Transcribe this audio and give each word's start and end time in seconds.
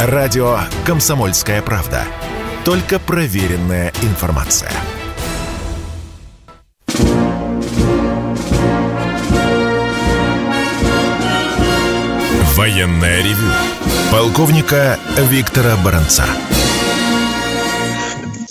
Радио 0.00 0.60
«Комсомольская 0.86 1.60
правда». 1.60 2.04
Только 2.64 3.00
проверенная 3.00 3.92
информация. 4.02 4.70
Военная 12.54 13.24
ревю. 13.24 13.50
Полковника 14.12 15.00
Виктора 15.16 15.76
Баранца. 15.84 16.26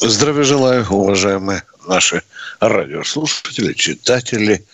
Здравия 0.02 0.44
желаю, 0.44 0.86
уважаемые 0.90 1.64
наши 1.88 2.24
радиослушатели, 2.60 3.72
читатели, 3.72 4.66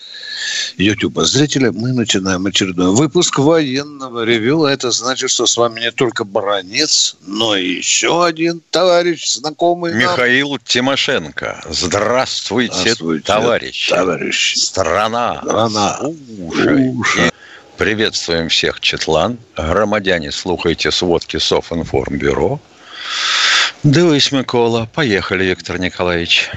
YouTube 0.77 1.19
зрители. 1.21 1.69
Мы 1.69 1.93
начинаем 1.93 2.45
очередной 2.45 2.95
выпуск 2.95 3.39
военного 3.39 4.23
ревю. 4.23 4.65
Это 4.65 4.91
значит, 4.91 5.29
что 5.29 5.45
с 5.45 5.57
вами 5.57 5.81
не 5.81 5.91
только 5.91 6.23
Баранец, 6.23 7.15
но 7.25 7.55
и 7.55 7.75
еще 7.75 8.25
один 8.25 8.61
товарищ, 8.71 9.27
знакомый 9.27 9.93
Михаил 9.93 10.51
нам. 10.51 10.59
Тимошенко. 10.63 11.63
Здравствуйте, 11.69 12.73
Здравствуйте 12.75 13.25
товарищ. 13.25 13.89
Товарищ. 13.89 14.55
Страна. 14.55 15.41
Страна. 15.43 15.97
Слушай. 15.99 16.91
Слушай. 16.93 17.31
Приветствуем 17.77 18.49
всех, 18.49 18.79
Четлан. 18.79 19.37
Громадяне, 19.57 20.31
слухайте 20.31 20.91
сводки 20.91 21.37
Софинформбюро. 21.37 22.59
Дивись, 23.83 24.31
Микола. 24.31 24.87
Поехали, 24.93 25.43
Виктор 25.43 25.79
Николаевич. 25.79 26.49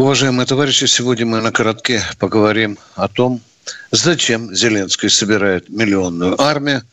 Уважаемые 0.00 0.46
товарищи, 0.46 0.86
сегодня 0.86 1.26
мы 1.26 1.42
на 1.42 1.52
коротке 1.52 2.02
поговорим 2.18 2.78
о 2.94 3.06
том, 3.06 3.42
зачем 3.90 4.54
Зеленский 4.54 5.10
собирает 5.10 5.68
миллионную 5.68 6.40
армию 6.40 6.84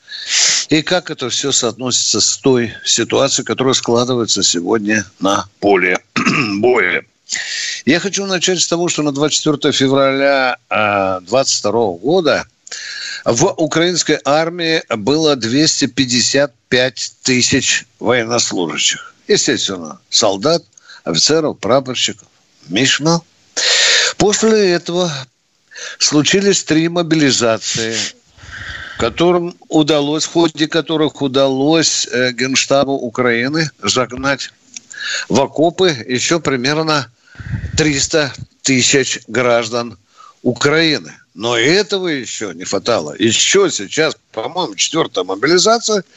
и 0.67 0.81
как 0.81 1.09
это 1.09 1.29
все 1.29 1.53
соотносится 1.53 2.19
с 2.19 2.35
той 2.35 2.73
ситуацией, 2.83 3.45
которая 3.45 3.75
складывается 3.75 4.43
сегодня 4.43 5.05
на 5.21 5.45
поле 5.61 5.99
боя. 6.57 7.05
Я 7.85 8.01
хочу 8.01 8.25
начать 8.25 8.59
с 8.59 8.67
того, 8.67 8.89
что 8.89 9.03
на 9.03 9.13
24 9.13 9.71
февраля 9.71 10.57
2022 10.69 11.71
года 11.71 12.45
в 13.23 13.45
украинской 13.55 14.19
армии 14.25 14.83
было 14.93 15.37
255 15.37 17.11
тысяч 17.23 17.85
военнослужащих. 18.01 19.15
Естественно, 19.29 20.01
солдат, 20.09 20.65
офицеров, 21.05 21.57
прапорщиков. 21.59 22.27
Мишма. 22.69 23.21
После 24.17 24.71
этого 24.71 25.11
случились 25.99 26.63
три 26.63 26.89
мобилизации, 26.89 27.95
которым 28.97 29.55
удалось, 29.69 30.25
в 30.25 30.31
ходе 30.31 30.67
которых 30.67 31.21
удалось 31.21 32.07
э, 32.07 32.31
Генштабу 32.31 32.93
Украины 32.93 33.69
загнать 33.83 34.51
в 35.29 35.39
окопы 35.39 35.89
еще 36.07 36.39
примерно 36.39 37.11
300 37.77 38.33
тысяч 38.63 39.19
граждан 39.27 39.97
Украины. 40.41 41.13
Но 41.33 41.55
этого 41.55 42.07
еще 42.07 42.53
не 42.55 42.63
хватало. 42.63 43.15
Еще 43.19 43.69
сейчас, 43.69 44.17
по-моему, 44.31 44.75
четвертая 44.75 45.23
мобилизация– 45.23 46.03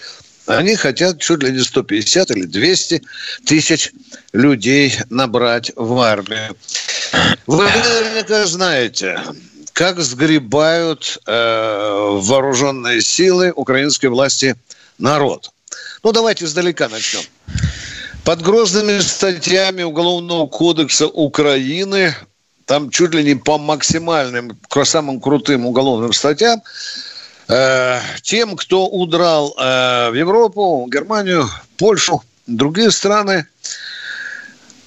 они 0.46 0.76
хотят 0.76 1.20
чуть 1.20 1.42
ли 1.42 1.52
не 1.52 1.60
150 1.60 2.30
или 2.30 2.46
200 2.46 3.02
тысяч 3.46 3.92
людей 4.32 4.96
набрать 5.08 5.72
в 5.76 5.98
армию. 5.98 6.56
Вы 7.46 7.64
наверняка 7.64 8.46
знаете, 8.46 9.20
как 9.72 10.00
сгребают 10.00 11.18
э, 11.26 12.18
вооруженные 12.20 13.00
силы 13.00 13.52
украинской 13.54 14.06
власти 14.06 14.56
народ. 14.98 15.50
Ну, 16.02 16.12
давайте 16.12 16.44
издалека 16.44 16.88
начнем. 16.88 17.22
Под 18.24 18.42
грозными 18.42 18.98
статьями 19.00 19.82
Уголовного 19.82 20.46
кодекса 20.46 21.06
Украины, 21.06 22.14
там 22.66 22.90
чуть 22.90 23.14
ли 23.14 23.24
не 23.24 23.34
по 23.34 23.58
максимальным, 23.58 24.58
самым 24.84 25.20
крутым 25.20 25.66
уголовным 25.66 26.12
статьям, 26.12 26.62
тем, 28.22 28.56
кто 28.56 28.86
удрал 28.86 29.54
э, 29.58 30.10
в 30.10 30.14
Европу, 30.14 30.86
Германию, 30.90 31.48
Польшу, 31.76 32.22
другие 32.46 32.90
страны, 32.90 33.46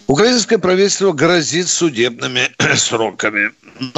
украинское 0.08 0.60
правительство 0.60 1.12
грозит 1.12 1.68
судебными 1.68 2.52
сроками. 2.76 3.52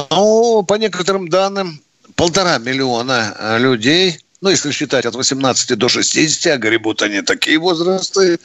Но 0.09 0.63
по 0.63 0.75
некоторым 0.75 1.27
данным, 1.29 1.81
полтора 2.15 2.57
миллиона 2.57 3.35
э, 3.37 3.59
людей, 3.59 4.19
ну, 4.41 4.49
если 4.49 4.71
считать 4.71 5.05
от 5.05 5.15
18 5.15 5.77
до 5.77 5.89
60, 5.89 6.53
а 6.53 6.57
гребут 6.57 7.01
они 7.01 7.21
такие 7.21 7.57
возрасты, 7.57 8.39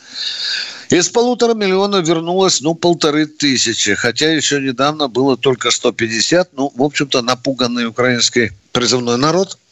из 0.91 1.09
полутора 1.09 1.55
миллиона 1.55 1.97
вернулось, 1.97 2.61
ну, 2.61 2.75
полторы 2.75 3.27
тысячи. 3.27 3.95
Хотя 3.95 4.33
еще 4.33 4.61
недавно 4.61 5.09
было 5.09 5.37
только 5.37 5.71
150. 5.71 6.51
Ну, 6.53 6.73
в 6.75 6.83
общем-то, 6.83 7.23
напуганный 7.23 7.87
украинский 7.87 8.53
призывной 8.73 9.17
народ– 9.17 9.59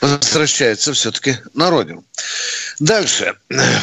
возвращается 0.00 0.92
все-таки 0.92 1.36
на 1.54 1.70
родину. 1.70 2.04
Дальше. 2.78 3.34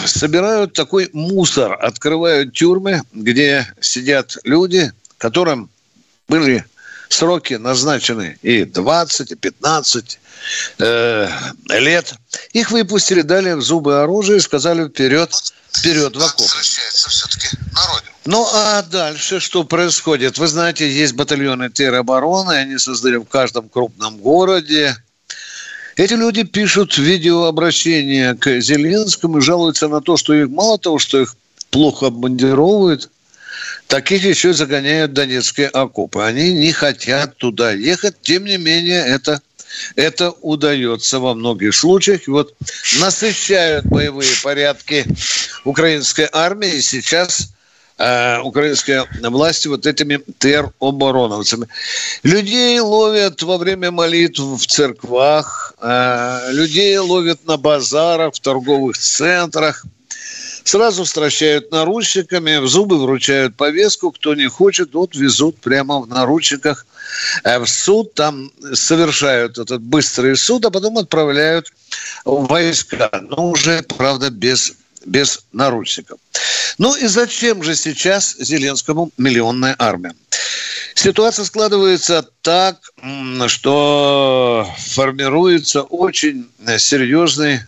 Собирают 0.05 0.73
такой 0.73 1.09
мусор, 1.13 1.77
открывают 1.79 2.53
тюрьмы, 2.53 3.01
где 3.13 3.67
сидят 3.81 4.37
люди, 4.43 4.91
которым 5.17 5.69
были 6.27 6.65
сроки 7.09 7.53
назначены 7.55 8.37
и 8.41 8.65
20, 8.65 9.31
и 9.31 9.35
15 9.35 10.19
э, 10.79 11.29
лет. 11.69 12.13
Их 12.53 12.71
выпустили, 12.71 13.21
дали 13.21 13.53
в 13.53 13.61
зубы 13.61 14.01
оружие 14.01 14.37
и 14.37 14.41
сказали 14.41 14.87
вперед, 14.87 15.31
вперед 15.71 16.15
в 16.15 16.23
окоп. 16.23 16.47
Ну, 18.25 18.47
а 18.53 18.81
дальше 18.83 19.39
что 19.39 19.63
происходит? 19.63 20.37
Вы 20.37 20.47
знаете, 20.47 20.89
есть 20.89 21.13
батальоны 21.13 21.69
теробороны, 21.69 22.53
они 22.53 22.77
создали 22.77 23.17
в 23.17 23.25
каждом 23.25 23.69
крупном 23.69 24.17
городе, 24.17 24.95
эти 25.97 26.13
люди 26.13 26.43
пишут 26.43 26.95
видеообращение 26.99 28.35
к 28.35 28.61
Зеленскому 28.61 29.39
и 29.39 29.41
жалуются 29.41 29.87
на 29.87 29.99
то, 29.99 30.15
что 30.15 30.35
их 30.35 30.47
мало 30.47 30.77
того, 30.77 30.99
что 30.99 31.19
их 31.19 31.35
плохо 31.71 32.07
обмундировывают, 32.07 33.09
таких 33.87 34.23
еще 34.23 34.53
загоняют 34.53 35.13
донецкие 35.13 35.67
окопы. 35.69 36.21
Они 36.21 36.53
не 36.53 36.71
хотят 36.71 37.37
туда 37.37 37.71
ехать, 37.71 38.21
тем 38.21 38.45
не 38.45 38.57
менее 38.57 39.03
это 39.07 39.41
это 39.95 40.31
удается 40.41 41.19
во 41.19 41.33
многих 41.33 41.75
случаях. 41.75 42.21
Вот 42.27 42.53
насыщают 42.99 43.85
боевые 43.85 44.31
порядки 44.43 45.05
украинской 45.65 46.29
армии. 46.31 46.75
И 46.75 46.81
сейчас 46.81 47.49
э, 47.97 48.39
украинские 48.39 49.05
власти 49.21 49.67
вот 49.67 49.85
этими 49.85 50.19
теробороновцами. 50.39 51.67
Людей 52.23 52.79
ловят 52.79 53.41
во 53.41 53.57
время 53.57 53.91
молитв 53.91 54.39
в 54.39 54.65
церквах, 54.65 55.73
э, 55.81 56.51
людей 56.51 56.97
ловят 56.97 57.45
на 57.47 57.57
базарах, 57.57 58.35
в 58.35 58.39
торговых 58.39 58.97
центрах. 58.97 59.85
Сразу 60.67 61.05
стращают 61.05 61.71
наручниками, 61.71 62.57
в 62.57 62.67
зубы 62.67 63.01
вручают 63.01 63.55
повестку, 63.55 64.11
кто 64.11 64.35
не 64.35 64.47
хочет, 64.49 64.93
вот 64.93 65.15
везут 65.15 65.55
прямо 65.61 66.01
в 66.01 66.09
наручниках 66.09 66.85
э, 67.45 67.57
в 67.57 67.65
суд, 67.67 68.13
там 68.15 68.51
совершают 68.73 69.57
этот 69.59 69.81
быстрый 69.81 70.35
суд, 70.35 70.65
а 70.65 70.69
потом 70.69 70.97
отправляют 70.97 71.71
войска, 72.25 73.09
но 73.29 73.51
уже, 73.51 73.81
правда, 73.83 74.29
без 74.29 74.73
без 75.05 75.39
наручников. 75.53 76.19
Ну 76.77 76.97
и 76.97 77.07
зачем 77.07 77.63
же 77.63 77.73
сейчас 77.73 78.35
Зеленскому 78.37 79.09
миллионная 79.17 79.73
армия? 79.79 80.15
Ситуация 80.95 81.45
складывается 81.45 82.25
так, 82.41 82.75
что 83.47 84.69
формируется 84.79 85.83
очень 85.83 86.49
серьезный 86.77 87.61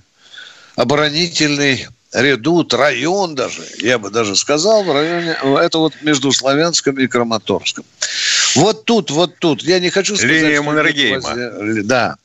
оборонительный 0.76 1.88
редут, 2.14 2.74
район 2.74 3.36
даже, 3.36 3.62
я 3.80 4.00
бы 4.00 4.10
даже 4.10 4.36
сказал, 4.36 4.84
в 4.84 4.92
районе, 4.92 5.38
это 5.62 5.78
вот 5.78 5.94
между 6.02 6.32
Славянском 6.32 6.98
и 7.00 7.08
Краматорском. 7.08 7.86
Вот 8.56 8.86
тут, 8.86 9.12
вот 9.12 9.38
тут, 9.40 9.62
я 9.64 9.80
не 9.80 9.90
хочу 9.90 10.16
сказать... 10.16 10.42
Линия 10.42 10.62
Маннергейма. 10.62 11.84
Да. 11.84 12.16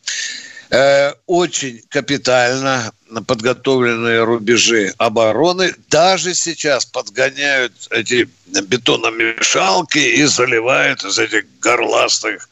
Э, 0.70 1.12
очень 1.26 1.82
капитально 1.88 2.92
подготовленные 3.26 4.24
рубежи 4.24 4.92
обороны. 4.98 5.74
Даже 5.88 6.34
сейчас 6.34 6.84
подгоняют 6.84 7.72
эти 7.90 8.28
бетономешалки 8.46 9.98
и 9.98 10.24
заливают 10.24 11.04
из 11.04 11.18
этих 11.18 11.44
горластых, 11.60 12.48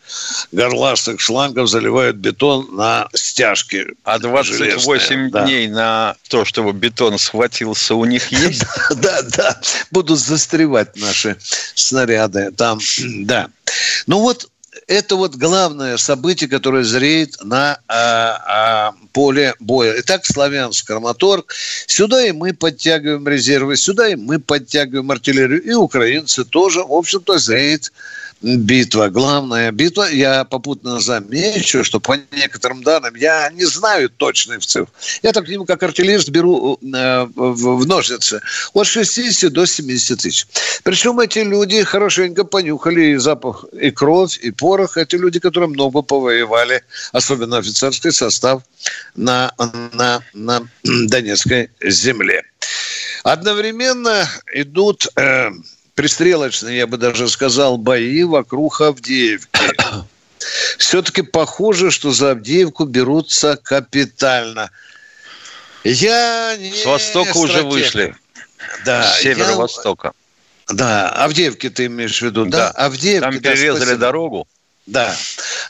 горластых 0.52 1.20
шлангов 1.20 1.68
заливают 1.68 2.16
бетон 2.16 2.68
на 2.74 3.08
стяжки. 3.14 3.86
А 4.04 4.18
28 4.18 5.30
да. 5.30 5.44
дней 5.44 5.68
на 5.68 6.16
то, 6.28 6.44
чтобы 6.44 6.72
бетон 6.72 7.18
схватился, 7.18 7.94
у 7.94 8.04
них 8.04 8.30
есть? 8.30 8.64
Да, 8.96 9.22
да. 9.22 9.60
Будут 9.90 10.18
застревать 10.18 10.96
наши 10.96 11.36
снаряды 11.74 12.50
там. 12.52 12.78
Да. 13.22 13.48
Ну 14.06 14.20
вот 14.20 14.48
это 14.92 15.16
вот 15.16 15.36
главное 15.36 15.96
событие, 15.96 16.50
которое 16.50 16.84
зреет 16.84 17.36
на 17.42 17.78
а, 17.88 18.42
а, 18.46 18.94
поле 19.12 19.54
боя. 19.58 19.94
Итак, 19.98 20.26
Славянск, 20.26 20.86
Краматорг. 20.86 21.54
Сюда 21.86 22.26
и 22.26 22.32
мы 22.32 22.52
подтягиваем 22.52 23.26
резервы, 23.26 23.76
сюда 23.76 24.08
и 24.08 24.16
мы 24.16 24.38
подтягиваем 24.38 25.10
артиллерию. 25.10 25.62
И 25.62 25.72
украинцы 25.72 26.44
тоже, 26.44 26.80
в 26.80 26.92
общем-то, 26.92 27.38
зреет 27.38 27.90
битва, 28.42 29.08
главная 29.08 29.70
битва. 29.70 30.08
Я 30.10 30.44
попутно 30.44 31.00
замечу, 31.00 31.84
что 31.84 32.00
по 32.00 32.18
некоторым 32.32 32.82
данным, 32.82 33.14
я 33.14 33.50
не 33.50 33.64
знаю 33.64 34.10
точных 34.10 34.66
цифр. 34.66 34.88
Я 35.22 35.32
так 35.32 35.46
к 35.46 35.66
как 35.66 35.82
артиллерист 35.82 36.28
беру 36.30 36.78
э, 36.82 37.26
в 37.34 37.86
ножницы 37.86 38.40
от 38.72 38.86
60 38.86 39.52
до 39.52 39.66
70 39.66 40.20
тысяч. 40.20 40.46
Причем 40.82 41.20
эти 41.20 41.38
люди 41.38 41.82
хорошенько 41.82 42.44
понюхали 42.44 43.12
и 43.12 43.16
запах, 43.16 43.64
и 43.80 43.90
кровь, 43.90 44.38
и 44.42 44.50
порох. 44.50 44.81
Эти 44.96 45.16
люди, 45.16 45.40
которые 45.40 45.68
много 45.68 46.02
повоевали, 46.02 46.82
особенно 47.12 47.58
офицерский 47.58 48.12
состав 48.12 48.62
на, 49.14 49.52
на, 49.92 50.22
на 50.32 50.68
Донецкой 50.82 51.70
земле. 51.80 52.42
Одновременно 53.24 54.28
идут... 54.52 55.06
Э, 55.16 55.50
пристрелочные, 55.94 56.78
я 56.78 56.86
бы 56.86 56.96
даже 56.96 57.28
сказал, 57.28 57.76
бои 57.76 58.24
вокруг 58.24 58.80
Авдеевки. 58.80 59.60
Все-таки 60.78 61.22
похоже, 61.22 61.90
что 61.90 62.12
за 62.12 62.32
Авдеевку 62.32 62.84
берутся 62.84 63.56
капитально. 63.56 64.70
Я 65.84 66.56
не 66.56 66.72
С 66.72 66.84
востока 66.84 67.30
стратег. 67.30 67.50
уже 67.50 67.62
вышли. 67.62 68.16
Да. 68.84 69.02
С 69.02 69.20
северо-востока. 69.20 70.12
Я... 70.68 70.74
Да, 70.74 71.08
Авдеевки 71.10 71.68
ты 71.68 71.86
имеешь 71.86 72.18
в 72.18 72.22
виду, 72.22 72.46
да? 72.46 72.58
да? 72.58 72.70
Авдеевки. 72.70 73.20
Там 73.20 73.40
перерезали 73.40 73.90
да, 73.90 73.96
дорогу. 73.96 74.46
Да. 74.86 75.14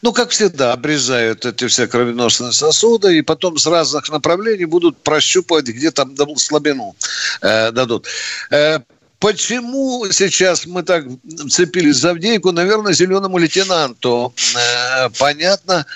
Ну, 0.01 0.13
как 0.13 0.31
всегда, 0.31 0.73
обрезают 0.73 1.45
эти 1.45 1.67
все 1.69 1.87
кровеносные 1.87 2.53
сосуды, 2.53 3.19
и 3.19 3.23
потом 3.23 3.59
с 3.59 3.67
разных 3.67 4.09
направлений 4.09 4.65
будут 4.65 4.97
прощупывать, 5.03 5.67
где 5.67 5.91
там 5.91 6.17
слабину 6.39 6.97
э, 7.43 7.71
дадут. 7.73 8.07
Э, 8.51 8.81
Почему 9.23 10.05
сейчас 10.11 10.67
мы 10.67 10.83
так 10.83 11.05
цепились 11.49 11.99
за 11.99 12.11
Авдеевку? 12.11 12.51
Наверное, 12.51 12.93
зеленому 12.93 13.39
лейтенанту 13.39 14.35
э, 14.57 15.11
понятно, 15.17 15.87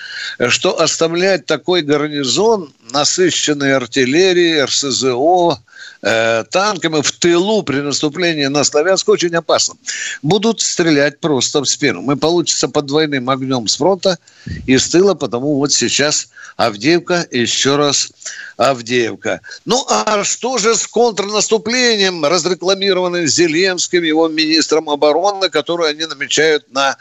что 0.47 0.79
оставлять 0.79 1.45
такой 1.45 1.81
гарнизон, 1.81 2.71
насыщенный 2.91 3.75
артиллерией, 3.75 4.63
РСЗО, 4.63 5.59
э, 6.01 6.43
танками 6.51 7.01
в 7.01 7.11
тылу 7.11 7.63
при 7.63 7.81
наступлении 7.81 8.45
на 8.45 8.63
Славянск 8.63 9.09
очень 9.09 9.35
опасно. 9.35 9.75
Будут 10.21 10.61
стрелять 10.61 11.19
просто 11.19 11.61
в 11.61 11.65
спину. 11.65 12.01
Мы 12.01 12.15
получится 12.15 12.67
под 12.67 12.85
двойным 12.85 13.29
огнем 13.29 13.67
с 13.67 13.77
фронта 13.77 14.17
и 14.65 14.77
с 14.77 14.89
тыла, 14.89 15.13
потому 15.13 15.57
вот 15.57 15.71
сейчас 15.73 16.29
Авдеевка, 16.57 17.27
еще 17.29 17.75
раз 17.75 18.09
Авдеевка. 18.57 19.41
Ну 19.65 19.85
а 19.89 20.23
что 20.23 20.57
же 20.57 20.75
с 20.75 20.87
контрнаступлением, 20.87 22.25
разрекламированным 22.25 23.27
Зеленским, 23.27 24.03
его 24.03 24.27
министром 24.27 24.89
обороны, 24.89 25.49
которое 25.49 25.91
они 25.91 26.05
намечают 26.05 26.71
на 26.71 26.97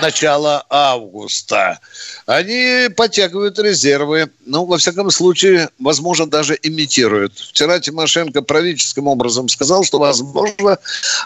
начало 0.00 0.64
августа? 0.70 1.80
Они 2.26 2.88
подтягивают 2.96 3.58
резервы. 3.58 4.30
Ну, 4.46 4.64
во 4.64 4.78
всяком 4.78 5.10
случае, 5.10 5.68
возможно, 5.80 6.26
даже 6.26 6.56
имитируют. 6.62 7.36
Вчера 7.36 7.80
Тимошенко 7.80 8.42
правительским 8.50 9.06
образом 9.06 9.48
сказал, 9.48 9.84
что, 9.84 10.00
возможно, 10.00 10.78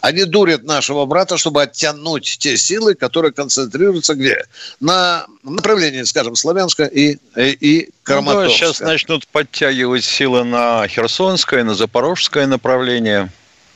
они 0.02 0.24
дурят 0.24 0.62
нашего 0.64 1.06
брата, 1.06 1.38
чтобы 1.38 1.62
оттянуть 1.62 2.36
те 2.38 2.58
силы, 2.58 2.94
которые 2.94 3.32
концентрируются 3.32 4.14
где? 4.14 4.44
На 4.78 5.24
направлении, 5.42 6.02
скажем, 6.02 6.36
Славянска 6.36 6.84
и, 6.84 7.16
и 7.34 7.88
Краматорска. 8.02 8.42
Ну, 8.42 8.48
да, 8.50 8.54
сейчас 8.54 8.80
начнут 8.80 9.26
подтягивать 9.28 10.04
силы 10.04 10.44
на 10.44 10.86
Херсонское, 10.86 11.64
на 11.64 11.74
Запорожское 11.74 12.46
направление. 12.46 13.32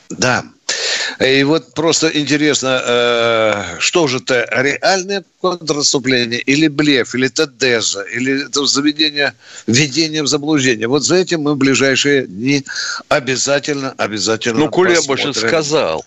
Да. 0.09 0.43
И 1.19 1.43
вот 1.43 1.73
просто 1.73 2.09
интересно, 2.17 2.81
э, 2.81 3.75
что 3.79 4.07
же 4.07 4.17
это, 4.17 4.47
реальное 4.51 5.25
контрнаступление 5.41 6.39
или 6.39 6.69
блеф, 6.69 7.13
или 7.13 7.27
это 7.27 7.45
деза, 7.45 8.03
или 8.03 8.45
это 8.47 8.65
заведение, 8.65 9.33
введение 9.67 10.23
в 10.23 10.27
заблуждение. 10.27 10.87
Вот 10.87 11.03
за 11.03 11.15
этим 11.15 11.41
мы 11.41 11.55
в 11.55 11.57
ближайшие 11.57 12.25
дни 12.25 12.63
обязательно, 13.09 13.93
обязательно 13.97 14.59
Ну, 14.59 14.69
Кулеба 14.69 15.17
же 15.17 15.33
сказал, 15.33 16.05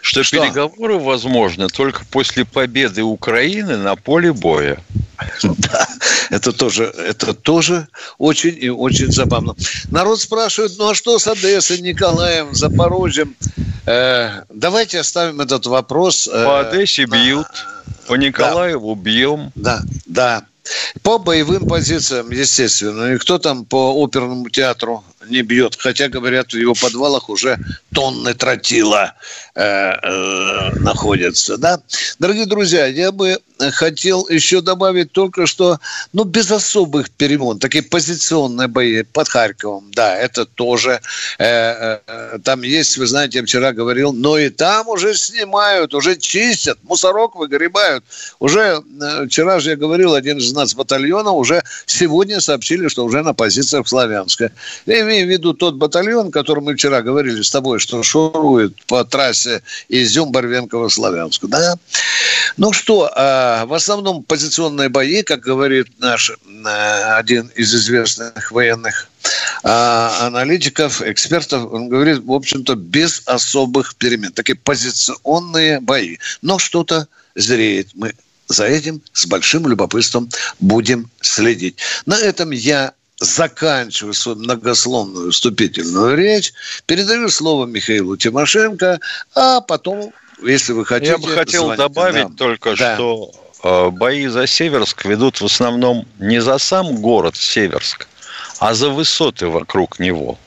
что, 0.00 0.22
что 0.22 0.38
переговоры 0.38 0.98
возможны 0.98 1.68
только 1.68 2.06
после 2.10 2.46
победы 2.46 3.02
Украины 3.02 3.76
на 3.76 3.96
поле 3.96 4.32
боя. 4.32 4.78
Да, 5.42 5.83
это 6.30 6.52
тоже, 6.52 6.84
это 6.84 7.34
тоже 7.34 7.88
очень 8.18 8.56
и 8.60 8.68
очень 8.68 9.10
забавно. 9.12 9.54
Народ 9.90 10.20
спрашивает, 10.20 10.72
ну 10.78 10.90
а 10.90 10.94
что 10.94 11.18
с 11.18 11.26
Одессой, 11.26 11.80
Николаем, 11.80 12.54
Запорожьем? 12.54 13.34
Э, 13.86 14.42
давайте 14.48 15.00
оставим 15.00 15.40
этот 15.40 15.66
вопрос. 15.66 16.28
Э, 16.28 16.44
по 16.44 16.60
Одессе 16.60 17.04
бьют, 17.04 17.46
по 18.06 18.14
Николаеву 18.14 18.94
да, 18.94 19.02
бьем. 19.02 19.52
Да, 19.54 19.82
да. 20.06 20.44
По 21.02 21.18
боевым 21.18 21.66
позициям, 21.66 22.30
естественно. 22.30 23.14
И 23.14 23.18
кто 23.18 23.38
там 23.38 23.64
по 23.64 23.92
оперному 24.02 24.48
театру 24.48 25.04
не 25.28 25.42
бьет. 25.42 25.76
Хотя, 25.78 26.08
говорят, 26.08 26.52
в 26.52 26.56
его 26.56 26.74
подвалах 26.74 27.28
уже 27.28 27.58
тонны 27.92 28.34
тротила 28.34 29.14
э, 29.54 29.62
э, 29.62 30.70
находятся. 30.80 31.56
Да? 31.56 31.80
Дорогие 32.18 32.46
друзья, 32.46 32.86
я 32.86 33.12
бы 33.12 33.38
хотел 33.72 34.26
еще 34.28 34.60
добавить 34.60 35.12
только 35.12 35.46
что, 35.46 35.78
ну, 36.12 36.24
без 36.24 36.50
особых 36.50 37.10
перемен, 37.10 37.58
такие 37.58 37.82
позиционные 37.82 38.68
бои 38.68 39.02
под 39.02 39.28
Харьковом, 39.28 39.90
да, 39.92 40.16
это 40.16 40.44
тоже, 40.44 41.00
э, 41.38 41.98
э, 42.06 42.38
там 42.42 42.62
есть, 42.62 42.98
вы 42.98 43.06
знаете, 43.06 43.38
я 43.38 43.44
вчера 43.44 43.72
говорил, 43.72 44.12
но 44.12 44.38
и 44.38 44.48
там 44.50 44.88
уже 44.88 45.14
снимают, 45.14 45.94
уже 45.94 46.16
чистят, 46.16 46.78
мусорок 46.82 47.36
выгребают. 47.36 48.04
Уже 48.40 48.82
э, 49.00 49.26
вчера 49.26 49.60
же 49.60 49.70
я 49.70 49.76
говорил, 49.76 50.14
один 50.14 50.38
из 50.38 50.52
нас 50.54 50.74
батальона 50.74 51.32
уже 51.32 51.62
сегодня 51.86 52.40
сообщили, 52.40 52.88
что 52.88 53.04
уже 53.04 53.22
на 53.22 53.34
позициях 53.34 53.86
Славянска. 53.86 54.50
Я 54.86 55.02
имею 55.02 55.26
в 55.26 55.30
виду 55.30 55.52
тот 55.52 55.74
батальон, 55.74 56.30
который 56.30 56.62
мы 56.62 56.74
вчера 56.74 57.02
говорили 57.02 57.42
с 57.42 57.50
тобой, 57.50 57.78
что 57.78 58.02
шурует 58.02 58.82
по 58.86 59.04
трассе 59.04 59.62
Изюм-Барвенково-Славянск, 59.88 61.46
да? 61.48 61.76
Ну 62.56 62.72
что, 62.72 63.08
э, 63.08 63.64
в 63.66 63.74
основном 63.74 64.22
позиционные 64.22 64.88
бои, 64.88 65.22
как 65.22 65.40
говорит 65.40 65.88
наш 65.98 66.30
э, 66.30 66.34
один 67.18 67.50
из 67.56 67.74
известных 67.74 68.52
военных 68.52 69.08
а, 69.62 70.26
аналитиков, 70.26 71.00
экспертов, 71.00 71.72
он 71.72 71.88
говорит, 71.88 72.18
в 72.18 72.32
общем-то, 72.32 72.74
без 72.74 73.22
особых 73.26 73.96
перемен. 73.96 74.32
Такие 74.32 74.56
позиционные 74.56 75.80
бои. 75.80 76.18
Но 76.42 76.58
что-то 76.58 77.08
зреет. 77.34 77.88
Мы 77.94 78.12
за 78.48 78.66
этим 78.66 79.02
с 79.12 79.26
большим 79.26 79.66
любопытством 79.66 80.28
будем 80.60 81.10
следить. 81.20 81.76
На 82.06 82.18
этом 82.18 82.50
я 82.50 82.92
заканчиваю 83.20 84.14
свою 84.14 84.38
многословную 84.38 85.30
вступительную 85.30 86.16
речь, 86.16 86.52
передаю 86.86 87.28
слово 87.28 87.66
Михаилу 87.66 88.16
Тимошенко, 88.16 89.00
а 89.34 89.60
потом, 89.60 90.12
если 90.42 90.72
вы 90.72 90.84
хотите... 90.84 91.12
Я 91.12 91.18
бы 91.18 91.28
хотел 91.28 91.74
добавить 91.76 92.24
нам. 92.24 92.36
только, 92.36 92.76
да. 92.76 92.96
что 92.96 93.32
Э, 93.64 93.88
бои 93.90 94.26
за 94.26 94.46
Северск 94.46 95.06
ведут 95.06 95.40
в 95.40 95.46
основном 95.46 96.06
не 96.18 96.40
за 96.40 96.58
сам 96.58 96.96
город 96.96 97.34
Северск, 97.34 98.06
а 98.58 98.74
за 98.74 98.90
высоты 98.90 99.48
вокруг 99.48 99.98
него, 99.98 100.38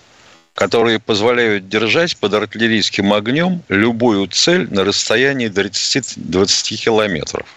которые 0.54 1.00
позволяют 1.00 1.68
держать 1.68 2.16
под 2.18 2.36
артиллерийским 2.36 3.12
огнем 3.12 3.64
любую 3.70 4.28
цель 4.28 4.72
на 4.72 4.84
расстоянии 4.84 5.50
30-20 5.50 6.76
километров. 6.76 7.48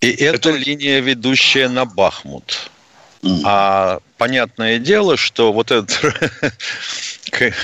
И 0.00 0.10
это, 0.10 0.50
это 0.50 0.50
линия, 0.50 1.00
ведущая 1.00 1.68
на 1.68 1.84
Бахмут. 1.84 2.70
А 3.44 4.00
понятное 4.18 4.78
дело, 4.78 5.16
что 5.16 5.52
вот 5.52 5.70
этот 5.70 5.98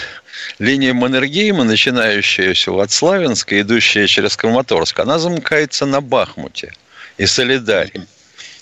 линия 0.59 0.95
Маннергейма, 0.95 1.65
начинающаяся 1.65 2.73
от 2.73 2.91
Славянска, 2.91 3.61
идущая 3.61 4.07
через 4.07 4.37
Краматорск, 4.37 4.99
она 5.01 5.19
замыкается 5.19 5.85
на 5.85 6.01
Бахмуте 6.01 6.73
и 7.19 7.27
Солидаре. 7.27 8.07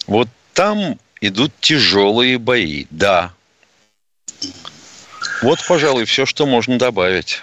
Вот 0.09 0.29
там 0.55 0.99
идут 1.21 1.53
тяжелые 1.61 2.39
бои, 2.39 2.87
да. 2.91 3.33
Вот, 5.43 5.65
пожалуй, 5.69 6.05
все, 6.05 6.27
что 6.27 6.47
можно 6.47 6.79
добавить. 6.79 7.43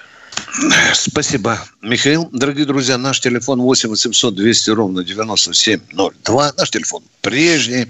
Спасибо, 0.93 1.59
Михаил. 1.81 2.29
Дорогие 2.31 2.65
друзья, 2.65 2.97
наш 2.97 3.19
телефон 3.19 3.61
8 3.61 3.89
800 3.89 4.35
200 4.35 4.69
ровно 4.71 5.03
9702. 5.03 6.53
Наш 6.57 6.69
телефон 6.69 7.03
прежний. 7.21 7.87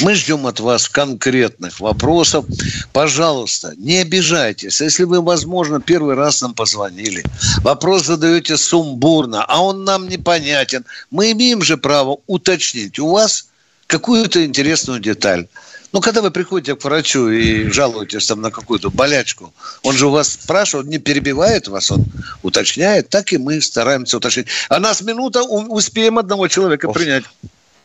Мы 0.00 0.14
ждем 0.14 0.46
от 0.46 0.60
вас 0.60 0.88
конкретных 0.88 1.80
вопросов. 1.80 2.44
Пожалуйста, 2.92 3.74
не 3.76 3.98
обижайтесь. 3.98 4.80
Если 4.80 5.04
вы, 5.04 5.22
возможно, 5.22 5.80
первый 5.80 6.14
раз 6.14 6.42
нам 6.42 6.54
позвонили, 6.54 7.24
вопрос 7.62 8.06
задаете 8.06 8.56
сумбурно, 8.56 9.44
а 9.44 9.62
он 9.62 9.84
нам 9.84 10.08
непонятен, 10.08 10.84
мы 11.10 11.32
имеем 11.32 11.62
же 11.62 11.76
право 11.76 12.18
уточнить 12.26 12.98
у 12.98 13.08
вас 13.08 13.48
какую-то 13.86 14.44
интересную 14.44 15.00
деталь. 15.00 15.46
Ну, 15.92 16.00
когда 16.00 16.22
вы 16.22 16.30
приходите 16.30 16.74
к 16.74 16.84
врачу 16.84 17.28
и 17.28 17.70
жалуетесь 17.70 18.26
там 18.26 18.40
на 18.40 18.50
какую-то 18.50 18.90
болячку, 18.90 19.52
он 19.82 19.94
же 19.94 20.06
у 20.06 20.10
вас 20.10 20.32
спрашивает, 20.32 20.88
не 20.88 20.98
перебивает 20.98 21.68
вас, 21.68 21.90
он 21.90 22.04
уточняет, 22.42 23.10
так 23.10 23.32
и 23.32 23.38
мы 23.38 23.60
стараемся 23.60 24.16
уточнить. 24.16 24.48
А 24.70 24.80
нас 24.80 25.02
минута, 25.02 25.42
успеем 25.42 26.18
одного 26.18 26.48
человека 26.48 26.90
принять. 26.90 27.24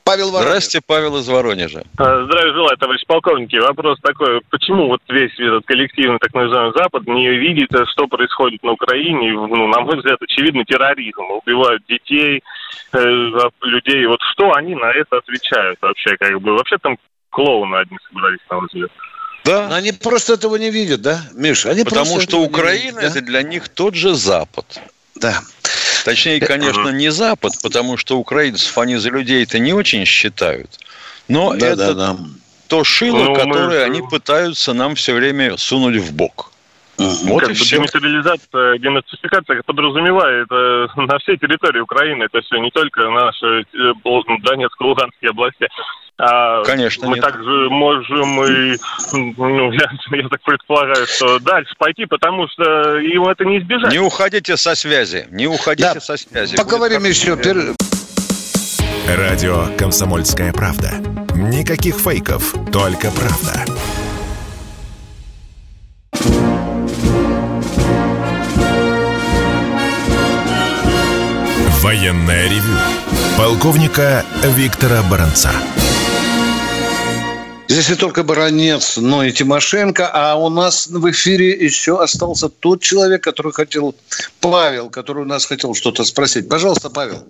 Павел 0.06 0.32
Воронеж. 0.32 0.48
Здравствуйте, 0.48 0.86
Павел 0.88 1.18
из 1.18 1.28
Воронежа. 1.28 1.84
А, 1.98 2.24
здравия 2.24 2.54
желаю, 2.54 2.78
товарищ 2.78 3.02
полковники. 3.06 3.58
Вопрос 3.58 4.00
такой, 4.02 4.40
почему 4.50 4.88
вот 4.88 5.02
весь 5.10 5.38
этот 5.38 5.66
коллективный 5.66 6.18
так 6.20 6.34
называемый 6.34 6.72
Запад 6.78 7.06
не 7.08 7.28
видит, 7.38 7.72
что 7.92 8.08
происходит 8.08 8.64
на 8.64 8.72
Украине? 8.72 9.34
Ну, 9.34 9.68
на 9.68 9.82
мой 9.82 9.98
взгляд, 9.98 10.22
очевидно, 10.22 10.64
терроризм. 10.64 11.24
Убивают 11.44 11.84
детей, 11.90 12.42
э, 12.94 13.00
людей. 13.64 14.06
Вот 14.06 14.22
что 14.32 14.54
они 14.54 14.76
на 14.76 14.92
это 14.92 15.18
отвечают 15.18 15.78
вообще? 15.82 16.16
Как 16.16 16.40
бы 16.40 16.54
вообще 16.54 16.78
там 16.78 16.98
клоуны 17.38 17.76
одни 17.76 17.98
собрались, 18.10 18.40
на 18.50 18.60
взгляд. 18.60 18.92
Да. 19.46 19.68
Но 19.70 19.76
они 19.76 19.92
просто 19.92 20.34
этого 20.34 20.56
не 20.56 20.72
видят, 20.72 21.02
да, 21.02 21.22
Миша? 21.36 21.70
Они 21.70 21.84
Потому 21.84 22.20
что 22.20 22.42
Украина 22.42 23.00
видят, 23.00 23.16
это 23.16 23.22
для 23.22 23.44
них 23.44 23.70
тот 23.70 23.94
же 23.94 24.16
Запад. 24.16 24.82
Да. 25.16 25.40
Точнее, 26.04 26.40
конечно, 26.40 26.90
не 26.90 27.12
Запад, 27.12 27.54
потому 27.62 27.96
что 27.98 28.18
украинцев 28.18 28.76
они 28.78 28.98
за 28.98 29.10
людей-то 29.10 29.60
не 29.60 29.74
очень 29.74 30.06
считают. 30.06 30.80
Но 31.28 31.54
да, 31.54 31.68
это 31.68 31.94
да, 31.94 32.14
да. 32.14 32.18
то 32.68 32.84
шило, 32.84 33.26
ну, 33.26 33.36
которое 33.36 33.88
мы... 33.88 33.96
они 33.96 34.02
пытаются 34.02 34.74
нам 34.74 34.96
все 34.96 35.14
время 35.14 35.58
сунуть 35.58 36.02
в 36.02 36.14
бок. 36.14 36.52
Угу. 36.98 37.34
Вот 37.34 37.42
как 37.42 37.50
и 37.50 37.54
бы 37.54 37.60
все. 37.60 37.78
Демилитаризация, 37.78 38.78
денацификация 38.80 39.62
подразумевает 39.64 40.48
э, 40.52 40.88
на 40.96 41.20
всей 41.20 41.38
территории 41.38 41.80
Украины 41.80 42.24
это 42.24 42.42
все, 42.42 42.58
не 42.58 42.72
только 42.72 43.10
наши 43.10 43.62
э, 43.62 43.94
Донецкой, 44.42 44.88
Луганские 44.88 45.32
области. 45.32 45.68
А 46.20 46.64
Конечно, 46.64 47.08
мы 47.08 47.18
нет. 47.18 47.26
также 47.26 47.70
можем 47.70 48.44
и, 48.44 48.78
ну, 49.14 49.72
я, 49.74 49.92
я 50.12 50.28
так 50.30 50.42
предполагаю, 50.42 51.06
что 51.06 51.40
дальше 51.40 51.74
пойти, 51.78 52.06
потому 52.06 52.48
что 52.48 52.98
им 52.98 53.28
это 53.28 53.46
не 53.46 53.60
избежать. 53.60 53.92
Не 53.92 54.00
уходите 54.00 54.58
со 54.58 54.74
связи, 54.74 55.28
не 55.30 55.46
уходите 55.46 55.94
да. 55.94 56.00
со 56.00 56.18
связи. 56.18 56.58
Поговорим 56.58 57.02
Будет 57.02 57.16
еще. 57.16 57.38
Пер... 57.38 57.76
Радио 59.08 59.68
«Комсомольская 59.78 60.52
правда». 60.52 60.92
Никаких 61.36 61.96
фейков, 61.96 62.52
только 62.74 63.12
правда. 63.12 63.77
Военная 71.88 72.50
ревю. 72.50 72.76
Полковника 73.38 74.26
Виктора 74.44 75.02
Баранца. 75.10 75.52
Здесь 77.70 77.88
не 77.88 77.96
только 77.96 78.24
Баранец, 78.24 78.98
но 78.98 79.24
и 79.24 79.32
Тимошенко. 79.32 80.10
А 80.12 80.36
у 80.36 80.50
нас 80.50 80.88
в 80.88 81.10
эфире 81.12 81.52
еще 81.52 82.04
остался 82.04 82.50
тот 82.50 82.82
человек, 82.82 83.24
который 83.24 83.54
хотел... 83.54 83.96
Павел, 84.42 84.90
который 84.90 85.22
у 85.24 85.26
нас 85.26 85.46
хотел 85.46 85.74
что-то 85.76 86.04
спросить. 86.04 86.50
Пожалуйста, 86.50 86.90
Павел. 86.90 87.26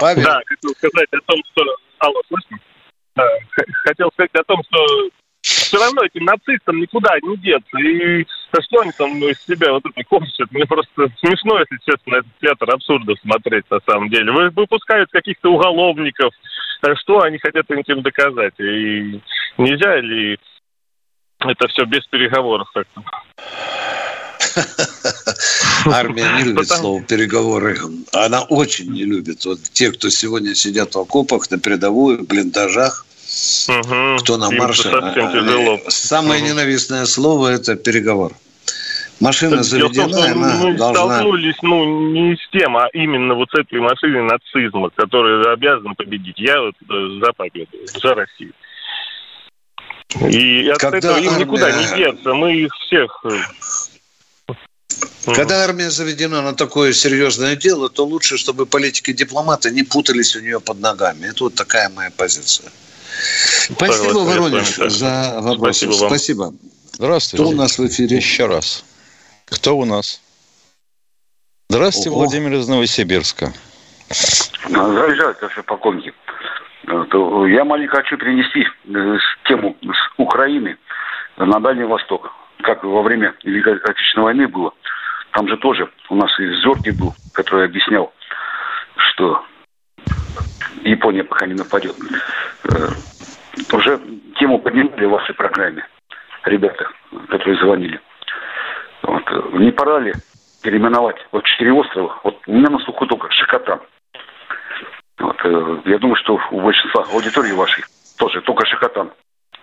Павел. 0.00 0.24
Да, 0.24 0.40
хотел 0.46 0.74
сказать 0.76 1.08
о 1.12 1.20
том, 1.24 1.40
что... 1.52 1.62
Алло, 2.00 2.20
слышно? 2.26 2.58
Хотел 3.84 4.10
сказать 4.14 4.34
о 4.34 4.42
том, 4.42 4.60
что 4.68 5.10
все 5.44 5.78
равно 5.78 6.02
этим 6.04 6.24
нацистам 6.24 6.80
никуда 6.80 7.18
не 7.20 7.36
деться. 7.36 7.78
И 7.78 8.26
что 8.62 8.80
они 8.80 8.92
там 8.92 9.12
из 9.24 9.38
себя 9.44 9.72
вот 9.72 9.84
это 9.84 10.02
корчат? 10.04 10.50
Мне 10.50 10.64
просто 10.64 11.08
смешно, 11.20 11.58
если 11.58 11.78
честно, 11.84 12.16
этот 12.16 12.32
театр 12.40 12.70
абсурда 12.70 13.14
смотреть 13.20 13.70
на 13.70 13.78
самом 13.86 14.08
деле. 14.08 14.32
Вы 14.32 14.50
выпускают 14.50 15.10
каких-то 15.10 15.52
уголовников. 15.52 16.32
Что 17.02 17.20
они 17.22 17.38
хотят 17.38 17.70
этим 17.70 18.02
доказать? 18.02 18.58
И 18.58 19.20
нельзя 19.58 20.00
ли 20.00 20.38
это 21.40 21.68
все 21.68 21.84
без 21.84 22.06
переговоров 22.06 22.68
как-то? 22.72 23.02
Армия 25.86 26.26
не 26.38 26.44
любит 26.44 26.68
слово 26.68 27.02
переговоры. 27.02 27.78
Она 28.12 28.42
очень 28.42 28.90
не 28.92 29.04
любит. 29.04 29.44
Вот 29.44 29.60
те, 29.72 29.92
кто 29.92 30.08
сегодня 30.08 30.54
сидят 30.54 30.94
в 30.94 30.98
окопах, 30.98 31.50
на 31.50 31.58
передовой, 31.58 32.18
в 32.18 32.26
блиндажах, 32.26 33.03
Угу. 33.68 34.16
Кто 34.20 34.36
на 34.36 34.50
марше? 34.50 34.88
Э, 34.88 35.78
самое 35.88 36.40
угу. 36.40 36.50
ненавистное 36.50 37.04
слово– 37.06 37.48
это 37.54 37.76
переговор. 37.76 38.32
Машина 39.20 39.62
заведена, 39.62 40.08
том, 40.08 40.22
она 40.22 40.54
мы 40.56 40.74
должна... 40.74 41.18
столкнулись, 41.18 41.56
ну, 41.62 42.10
не 42.10 42.34
с 42.34 42.50
тем, 42.50 42.76
а 42.76 42.88
именно 42.92 43.34
вот 43.34 43.48
с 43.50 43.58
этой 43.58 43.80
машиной 43.80 44.22
нацизма, 44.22 44.90
которая 44.90 45.52
обязана 45.52 45.94
победить. 45.94 46.38
Я 46.38 46.60
вот 46.60 46.74
э, 46.74 47.20
за 47.24 47.32
победу, 47.32 47.70
за 47.86 48.14
Россию. 48.14 48.52
И 50.30 50.68
от 50.68 50.78
Когда 50.78 50.98
этого 50.98 51.18
им 51.18 51.28
армия... 51.30 51.44
никуда 51.44 51.72
не 51.72 51.96
деться. 51.96 52.34
Мы 52.34 52.56
их 52.56 52.72
всех 52.86 53.24
э, 53.24 53.38
когда 55.26 55.64
армия 55.64 55.90
заведена 55.90 56.42
на 56.42 56.52
такое 56.52 56.92
серьезное 56.92 57.56
дело, 57.56 57.88
то 57.88 58.04
лучше, 58.04 58.36
чтобы 58.36 58.66
политики 58.66 59.10
и 59.10 59.14
дипломаты 59.14 59.70
не 59.70 59.82
путались 59.82 60.36
у 60.36 60.40
нее 60.40 60.60
под 60.60 60.80
ногами. 60.80 61.26
Это 61.26 61.44
вот 61.44 61.54
такая 61.54 61.88
моя 61.88 62.10
позиция. 62.10 62.70
Спасибо, 63.70 64.18
Воронеж, 64.18 64.76
за 64.76 65.38
вопрос. 65.40 65.78
Спасибо. 65.78 65.92
Вам. 65.92 66.08
Спасибо. 66.08 66.52
Здравствуйте. 66.92 67.44
Кто 67.44 67.52
у 67.52 67.56
нас 67.56 67.78
в 67.78 67.86
эфире? 67.86 68.16
Еще 68.16 68.46
раз. 68.46 68.84
Кто 69.46 69.76
у 69.76 69.84
нас? 69.84 70.20
Здравствуйте, 71.68 72.10
Ого. 72.10 72.20
Владимир 72.20 72.52
из 72.54 72.68
Новосибирска. 72.68 73.52
Здравия 74.68 75.32
товарищ 75.32 75.64
полковник. 75.66 76.14
Я 76.86 77.64
маленько 77.64 77.96
хочу 77.96 78.18
перенести 78.18 78.66
э, 78.84 79.18
тему 79.48 79.76
с 79.82 80.20
Украины 80.20 80.76
на 81.38 81.58
Дальний 81.58 81.84
Восток. 81.84 82.30
Как 82.62 82.84
во 82.84 83.02
время 83.02 83.34
Великой 83.42 83.78
Отечественной 83.78 84.24
войны 84.24 84.48
было. 84.48 84.72
Там 85.32 85.48
же 85.48 85.56
тоже 85.56 85.90
у 86.10 86.14
нас 86.14 86.30
и 86.38 86.46
Зоркий 86.62 86.92
был, 86.92 87.14
который 87.32 87.64
объяснял, 87.64 88.12
что 88.96 89.42
Япония 90.84 91.24
пока 91.24 91.46
не 91.46 91.54
нападет. 91.54 91.96
Уже 93.72 94.00
тему 94.38 94.58
поднимали 94.58 95.04
в 95.06 95.10
вашей 95.10 95.34
программе, 95.34 95.86
ребята, 96.44 96.88
которые 97.28 97.58
звонили. 97.58 98.00
Вот. 99.02 99.22
Не 99.54 99.70
пора 99.70 100.00
ли 100.00 100.12
переименовать 100.62 101.16
вот 101.32 101.44
четыре 101.44 101.72
острова? 101.72 102.20
Вот 102.24 102.38
у 102.46 102.52
меня 102.52 102.70
на 102.70 102.78
слуху 102.80 103.06
только 103.06 103.30
Шикотан. 103.30 103.80
Вот, 105.18 105.36
э, 105.44 105.80
я 105.86 105.98
думаю, 105.98 106.16
что 106.16 106.38
у 106.50 106.60
большинства 106.60 107.04
аудитории 107.12 107.52
вашей 107.52 107.84
тоже 108.18 108.40
только 108.42 108.66
Шикотан 108.66 109.12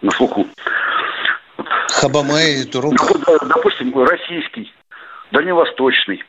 на 0.02 0.12
слуху. 0.12 0.48
Хабамай 1.90 2.62
и 2.62 2.66
Турук. 2.66 2.94
Ну, 2.94 3.38
допустим, 3.48 3.94
российский, 4.04 4.74
дальневосточный, 5.32 6.24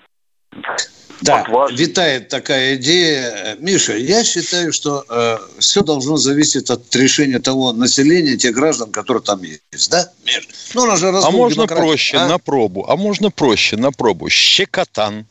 да, 1.23 1.45
вот 1.49 1.73
витает 1.73 2.29
такая 2.29 2.77
идея. 2.77 3.57
Миша, 3.61 3.97
я 3.97 4.25
считаю, 4.25 4.73
что 4.73 5.05
э, 5.09 5.39
все 5.59 5.83
должно 5.83 6.17
зависеть 6.17 6.71
от 6.71 6.95
решения 6.97 7.39
того 7.39 7.73
населения, 7.73 8.37
тех 8.37 8.55
граждан, 8.55 8.91
которые 8.91 9.23
там 9.23 9.41
есть. 9.43 9.91
Да, 9.91 10.11
Миша? 10.25 10.43
Ну, 10.75 10.83
у 10.83 10.97
же 10.97 11.09
а 11.09 11.31
можно 11.31 11.67
проще, 11.67 12.17
а? 12.17 12.29
на 12.29 12.39
пробу. 12.39 12.85
А 12.89 12.97
можно 12.97 13.31
проще, 13.31 13.77
на 13.77 13.93
пробу. 13.93 14.29
Щекотан. 14.29 15.27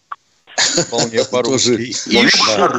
Вполне 0.55 1.23
по-русски. 1.31 1.93
И 2.07 2.29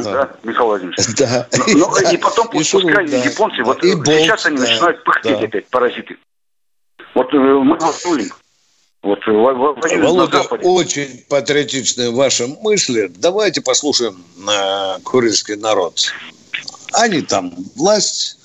да, 0.03 0.31
Михаил 0.43 0.67
Владимирович. 0.67 1.05
Да. 1.17 1.47
Ну, 1.67 2.11
и 2.11 2.17
потом 2.17 2.47
пускай 2.49 3.05
японцы, 3.05 3.63
вот 3.63 3.81
сейчас 3.81 4.45
они 4.45 4.59
начинают 4.59 5.03
пыхтеть 5.03 5.41
опять, 5.41 5.67
паразиты. 5.67 6.17
Вот 7.15 7.33
э, 7.33 7.37
мы 7.37 7.77
волнуем 7.77 8.31
вот, 9.03 9.19
Володя, 9.27 10.41
очень 10.63 11.25
патриотичные 11.27 12.09
ваши 12.09 12.47
мысли. 12.47 13.11
Давайте 13.13 13.59
послушаем 13.59 14.23
э, 14.47 14.99
курильский 15.03 15.57
народ. 15.57 16.13
Они 16.93 17.21
там 17.21 17.53
власть, 17.75 18.37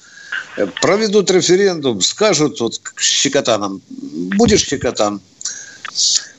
э, 0.56 0.66
проведут 0.80 1.30
референдум, 1.30 2.00
скажут 2.00 2.60
вот 2.60 2.80
щекотаном, 2.98 3.80
будешь 3.88 4.66
щекотан. 4.66 5.20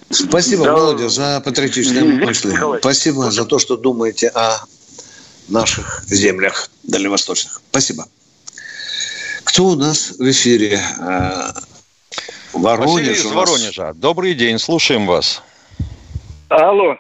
Спасибо, 0.10 0.66
да, 0.66 0.74
Володя, 0.74 1.08
за 1.08 1.42
патриотичные 1.46 2.04
мысли. 2.04 2.54
Спасибо 2.80 3.32
за 3.32 3.46
то, 3.46 3.58
что 3.58 3.78
думаете 3.78 4.28
о 4.28 4.66
наших 5.48 6.04
землях 6.08 6.70
дальневосточных. 6.84 7.62
Спасибо. 7.72 8.06
Кто 9.46 9.68
у 9.68 9.76
нас 9.76 10.12
в 10.20 10.30
эфире? 10.30 10.82
Воронеж. 12.54 12.92
Василий 12.92 13.12
из 13.12 13.32
Воронежа. 13.32 13.94
Добрый 13.96 14.34
день, 14.34 14.58
слушаем 14.58 15.06
вас. 15.06 15.44
Алло, 16.50 16.98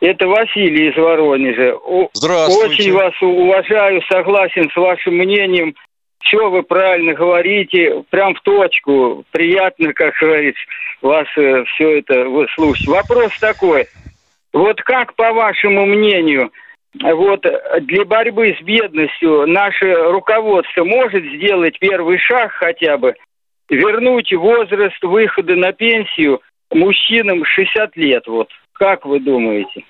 это 0.00 0.26
Василий 0.26 0.90
из 0.90 0.96
Воронежа. 0.96 1.76
Здравствуйте. 2.12 2.82
Очень 2.82 2.92
вас 2.92 3.14
уважаю, 3.20 4.02
согласен 4.10 4.70
с 4.70 4.76
вашим 4.76 5.14
мнением. 5.14 5.74
Все 6.20 6.50
вы 6.50 6.62
правильно 6.62 7.14
говорите, 7.14 8.02
прям 8.10 8.34
в 8.34 8.40
точку. 8.40 9.24
Приятно, 9.30 9.92
как 9.92 10.14
говорится, 10.20 10.60
вас 11.00 11.26
э, 11.36 11.64
все 11.74 11.98
это 11.98 12.24
выслушать. 12.28 12.88
Вопрос 12.88 13.32
такой. 13.38 13.86
Вот 14.52 14.80
как, 14.82 15.14
по 15.14 15.32
вашему 15.32 15.86
мнению, 15.86 16.50
вот 17.02 17.44
для 17.82 18.04
борьбы 18.04 18.56
с 18.58 18.62
бедностью 18.64 19.46
наше 19.46 19.92
руководство 20.10 20.84
может 20.84 21.24
сделать 21.24 21.78
первый 21.78 22.18
шаг 22.18 22.52
хотя 22.52 22.96
бы, 22.96 23.14
вернуть 23.68 24.32
возраст 24.32 25.02
выхода 25.02 25.54
на 25.56 25.72
пенсию 25.72 26.40
мужчинам 26.70 27.44
60 27.44 27.96
лет, 27.96 28.26
вот. 28.26 28.48
Как 28.72 29.06
вы 29.06 29.20
думаете? 29.20 29.84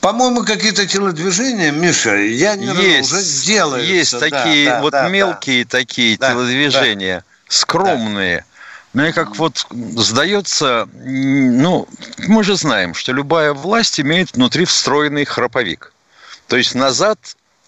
По-моему, 0.00 0.44
какие-то 0.44 0.86
телодвижения, 0.86 1.70
Миша, 1.70 2.16
я 2.16 2.56
не 2.56 2.66
есть, 2.66 3.12
уже 3.12 3.46
делаю. 3.46 3.84
Есть 3.84 4.18
такие 4.18 4.66
да, 4.68 4.80
вот 4.80 4.90
да, 4.90 5.08
мелкие 5.08 5.64
да. 5.64 5.78
такие 5.78 6.18
да, 6.18 6.30
телодвижения, 6.30 7.20
да. 7.20 7.24
скромные. 7.48 8.38
Да. 8.38 8.44
Мне 9.00 9.12
как 9.12 9.36
вот 9.36 9.66
сдается, 9.70 10.88
ну, 10.92 11.88
мы 12.18 12.44
же 12.44 12.56
знаем, 12.56 12.94
что 12.94 13.12
любая 13.12 13.52
власть 13.52 14.00
имеет 14.00 14.32
внутри 14.32 14.64
встроенный 14.64 15.24
храповик. 15.24 15.92
То 16.48 16.56
есть 16.56 16.74
назад 16.74 17.18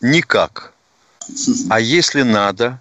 никак. 0.01 0.73
А 1.71 1.81
если 1.81 2.23
надо? 2.23 2.81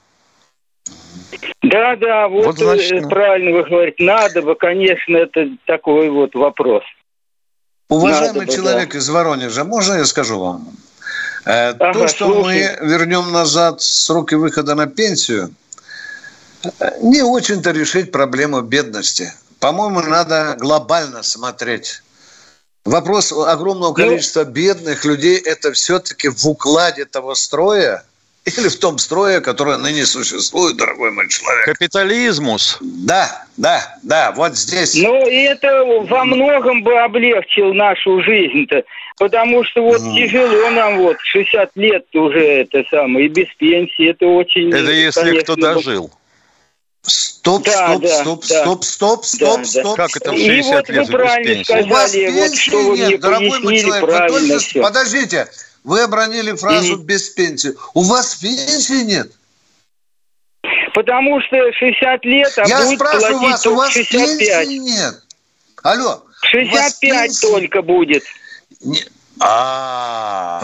Да, 1.74 1.96
да, 1.96 2.28
вот, 2.28 2.46
вот 2.46 2.58
значит, 2.60 3.10
правильно 3.10 3.52
вы 3.58 3.64
говорите. 3.64 4.04
Надо 4.04 4.44
бы, 4.44 4.54
конечно, 4.54 5.18
это 5.18 5.48
такой 5.66 6.08
вот 6.10 6.36
вопрос. 6.36 6.84
Уважаемый 7.90 8.42
Надо 8.42 8.54
человек 8.54 8.92
да. 8.92 8.98
из 9.00 9.10
Воронежа, 9.10 9.64
можно 9.64 9.96
я 9.96 10.06
скажу 10.06 10.40
вам? 10.40 10.68
Э, 11.46 11.70
ага, 11.70 11.94
То, 11.94 12.08
что 12.08 12.26
слушай. 12.26 12.78
мы 12.80 12.88
вернем 12.88 13.32
назад 13.32 13.82
сроки 13.82 14.36
выхода 14.36 14.76
на 14.76 14.86
пенсию, 14.86 15.50
не 17.02 17.24
очень-то 17.24 17.72
решить 17.72 18.12
проблему 18.12 18.62
бедности. 18.62 19.34
По-моему, 19.60 20.02
надо 20.02 20.56
глобально 20.60 21.24
смотреть. 21.24 22.04
Вопрос 22.86 23.32
огромного 23.32 23.90
ну, 23.90 23.94
количества 23.96 24.44
ну, 24.44 24.52
бедных 24.52 25.06
людей– 25.06 25.38
это 25.46 25.72
все-таки 25.72 26.30
в 26.30 26.46
укладе 26.46 27.06
того 27.06 27.34
строя, 27.34 28.04
или 28.46 28.68
в 28.68 28.78
том 28.78 28.98
строе, 28.98 29.40
который 29.40 29.78
ныне 29.78 30.06
существует, 30.06 30.76
дорогой 30.76 31.12
мой 31.12 31.30
человек. 31.30 31.66
Капитализмус. 31.66 32.78
Да, 32.82 33.46
да, 33.56 33.98
да, 34.04 34.34
вот 34.36 34.58
здесь. 34.58 34.96
Ну, 34.96 35.28
и 35.28 35.44
это 35.44 35.84
во 35.84 36.26
многом 36.26 36.84
бы 36.84 36.94
облегчил 37.00 37.74
нашу 37.74 38.22
жизнь-то. 38.22 38.84
Потому 39.18 39.64
что 39.64 39.84
вот 39.84 40.02
mm. 40.02 40.16
тяжело 40.16 40.70
нам 40.72 40.98
вот 40.98 41.18
60 41.22 41.72
лет 41.76 42.06
уже 42.14 42.40
это 42.40 42.84
самое, 42.90 43.28
и 43.28 43.30
без 43.30 43.48
пенсии, 43.58 44.10
это 44.10 44.26
очень... 44.26 44.70
Это 44.70 44.92
если 44.92 45.22
конечно, 45.22 45.44
кто 45.44 45.56
дожил. 45.56 46.12
Стоп, 47.04 47.66
да, 47.66 47.72
стоп, 47.72 48.02
да, 48.02 48.08
стоп, 48.08 48.42
да. 48.42 48.48
стоп, 48.48 48.84
стоп, 48.86 49.26
стоп, 49.26 49.60
да, 49.60 49.66
стоп. 49.66 49.96
Как 49.98 50.16
это 50.16 50.32
в 50.32 50.38
60 50.38 50.50
и 50.50 50.62
вот 50.62 50.90
лет 50.90 51.08
вы 51.08 51.12
правильно 51.12 51.64
сказали, 51.64 51.84
У 51.84 51.90
вас 51.90 52.16
пенсии 52.16 52.32
вот, 52.32 52.56
что 52.56 52.78
вы 52.78 52.98
нет, 52.98 53.20
дорогой 53.20 53.60
мой 53.60 53.80
человек. 53.80 54.32
Вы 54.32 54.60
только... 54.60 54.82
Подождите, 54.82 55.48
вы 55.84 56.02
обронили 56.02 56.54
фразу 56.54 56.98
mm 56.98 57.04
«без 57.04 57.30
пенсии». 57.30 57.74
У 57.94 58.04
вас 58.04 58.36
пенсии 58.36 59.04
нет? 59.04 59.32
Потому 60.94 61.42
что 61.42 61.58
60 61.74 62.26
лет, 62.26 62.54
а 62.58 62.68
Я 62.68 62.82
будет 62.84 63.00
спрашиваю 63.00 63.40
вас, 63.40 63.66
у 63.66 63.76
вас 63.76 63.92
65. 63.92 64.40
пенсии 64.40 64.78
нет? 64.78 65.16
Алло. 65.82 66.24
65 66.44 67.42
только 67.42 67.82
будет. 67.82 68.24
А, 69.40 70.60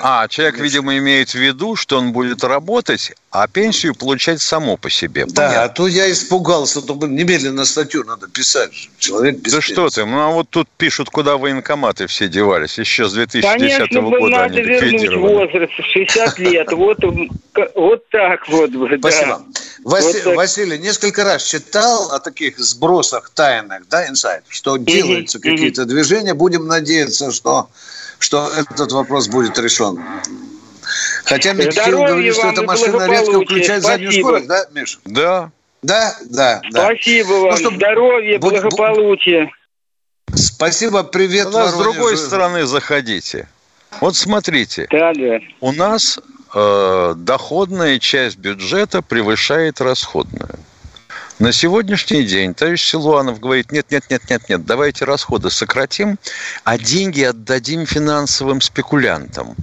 а, 0.00 0.28
человек, 0.28 0.58
видимо, 0.58 0.96
имеет 0.96 1.30
в 1.30 1.34
виду, 1.34 1.76
что 1.76 1.98
он 1.98 2.12
будет 2.12 2.44
работать, 2.44 3.12
а 3.32 3.48
пенсию 3.48 3.94
получать 3.94 4.42
само 4.42 4.76
по 4.76 4.90
себе. 4.90 5.24
Да, 5.26 5.64
а 5.64 5.68
то 5.70 5.88
я 5.88 6.12
испугался, 6.12 6.82
то 6.82 6.94
немедленно 6.94 7.64
статью 7.64 8.04
надо 8.04 8.28
писать. 8.28 8.90
Человек 8.98 9.38
без 9.38 9.54
Да 9.54 9.60
что 9.62 9.88
ты, 9.88 10.04
ну 10.04 10.20
а 10.20 10.28
вот 10.28 10.50
тут 10.50 10.68
пишут, 10.76 11.08
куда 11.08 11.38
военкоматы 11.38 12.06
все 12.06 12.28
девались, 12.28 12.78
еще 12.78 13.08
с 13.08 13.14
2010 13.14 13.58
Конечно, 13.58 14.02
года 14.02 14.26
надо 14.26 14.54
они 14.54 14.62
вернуть 14.62 15.16
возраст 15.16 15.72
60 15.72 16.38
лет, 16.40 16.72
вот, 16.72 16.98
вот 17.74 18.08
так 18.10 18.46
вот. 18.50 18.70
Спасибо. 18.98 19.42
Василий, 19.82 20.22
вот 20.24 20.36
Василий, 20.36 20.78
несколько 20.78 21.24
раз 21.24 21.42
читал 21.42 22.12
о 22.12 22.20
таких 22.20 22.58
сбросах 22.58 23.30
тайных, 23.30 23.88
да, 23.88 24.06
инсайт, 24.08 24.44
что 24.48 24.76
делаются 24.76 25.40
какие-то 25.40 25.86
движения, 25.86 26.34
будем 26.34 26.66
надеяться, 26.66 27.32
что, 27.32 27.70
что 28.18 28.50
этот 28.54 28.92
вопрос 28.92 29.28
будет 29.28 29.58
решен. 29.58 29.98
Хотя 31.32 31.54
Михаил 31.54 32.04
говорит, 32.04 32.34
что 32.34 32.48
эта 32.48 32.62
машина 32.62 33.10
редко 33.10 33.40
включает 33.40 33.82
Спасибо. 33.82 33.86
заднюю 33.86 34.12
скорость, 34.12 34.46
да, 34.48 34.66
Миша? 34.72 34.98
Да. 35.06 35.50
Да, 35.80 36.14
да, 36.28 36.60
да. 36.70 36.84
Спасибо 36.84 37.32
вам. 37.32 37.50
Ну, 37.50 37.56
чтобы... 37.56 37.76
Здоровья, 37.76 38.38
благополучия. 38.38 39.50
Спасибо, 40.34 41.02
привет, 41.04 41.46
У 41.48 41.52
нас 41.52 41.72
с 41.72 41.78
другой 41.78 42.18
стороны 42.18 42.66
заходите. 42.66 43.48
Вот 44.00 44.14
смотрите, 44.14 44.86
да, 44.90 45.12
да. 45.14 45.38
у 45.60 45.72
нас 45.72 46.20
э, 46.54 47.14
доходная 47.16 47.98
часть 47.98 48.36
бюджета 48.36 49.00
превышает 49.02 49.80
расходную. 49.80 50.50
На 51.38 51.52
сегодняшний 51.52 52.24
день 52.24 52.54
товарищ 52.54 52.82
Силуанов 52.82 53.40
говорит, 53.40 53.72
нет, 53.72 53.90
нет, 53.90 54.04
нет, 54.10 54.22
нет, 54.28 54.48
нет, 54.48 54.64
давайте 54.64 55.06
расходы 55.06 55.50
сократим, 55.50 56.18
а 56.64 56.78
деньги 56.78 57.22
отдадим 57.22 57.86
финансовым 57.86 58.60
спекулянтам. 58.60 59.56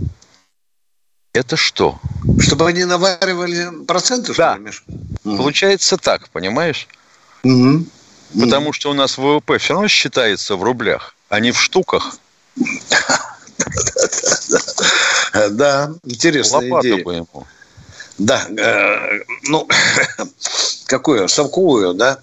Это 1.34 1.56
что? 1.56 2.00
Чтобы 2.40 2.68
они 2.68 2.86
наваривали 2.86 3.86
проценты, 3.86 4.34
да. 4.34 4.54
что 4.54 4.58
ли, 4.58 4.66
Миша? 4.66 4.82
Получается 5.24 5.98
так, 5.98 6.30
понимаешь? 6.30 6.88
Угу. 7.44 7.86
Потому 8.40 8.74
что 8.74 8.92
у 8.92 8.94
нас 8.94 9.18
ВВП 9.18 9.58
все 9.58 9.74
равно 9.74 9.88
считается 9.88 10.56
в 10.56 10.64
рублях, 10.64 11.16
а 11.30 11.40
не 11.40 11.52
в 11.52 11.62
штуках. 11.62 12.18
Да, 15.52 15.92
интересная 16.04 16.70
идея. 16.82 17.04
бы 17.04 17.14
ему. 17.14 17.48
Да, 18.18 18.46
э, 18.50 19.20
ну, 19.44 19.68
какую? 20.88 21.30
Совковую, 21.30 21.94
да? 21.94 22.20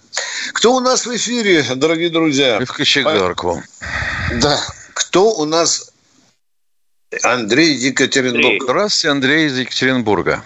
Кто 0.52 0.74
у 0.74 0.80
нас 0.80 1.06
в 1.06 1.16
эфире, 1.16 1.64
дорогие 1.74 2.10
друзья? 2.10 2.58
И 2.58 2.64
в 2.64 2.72
кочегарку. 2.72 3.62
Да. 4.34 4.60
Кто 4.92 5.32
у 5.34 5.44
нас? 5.44 5.92
Андрей 7.22 7.74
Екатеринбург. 7.74 8.62
Здравствуйте, 8.62 9.12
Андрей 9.12 9.46
из 9.46 9.58
Екатеринбурга. 9.58 10.42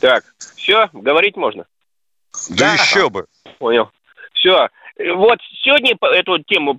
Так, 0.00 0.24
все, 0.38 0.88
говорить 0.92 1.36
можно? 1.36 1.66
Да, 2.50 2.56
да 2.56 2.74
еще 2.74 3.10
бы. 3.10 3.26
Понял. 3.58 3.90
Все. 4.34 4.68
Вот 5.14 5.38
сегодня 5.62 5.96
эту 6.00 6.38
тему 6.44 6.76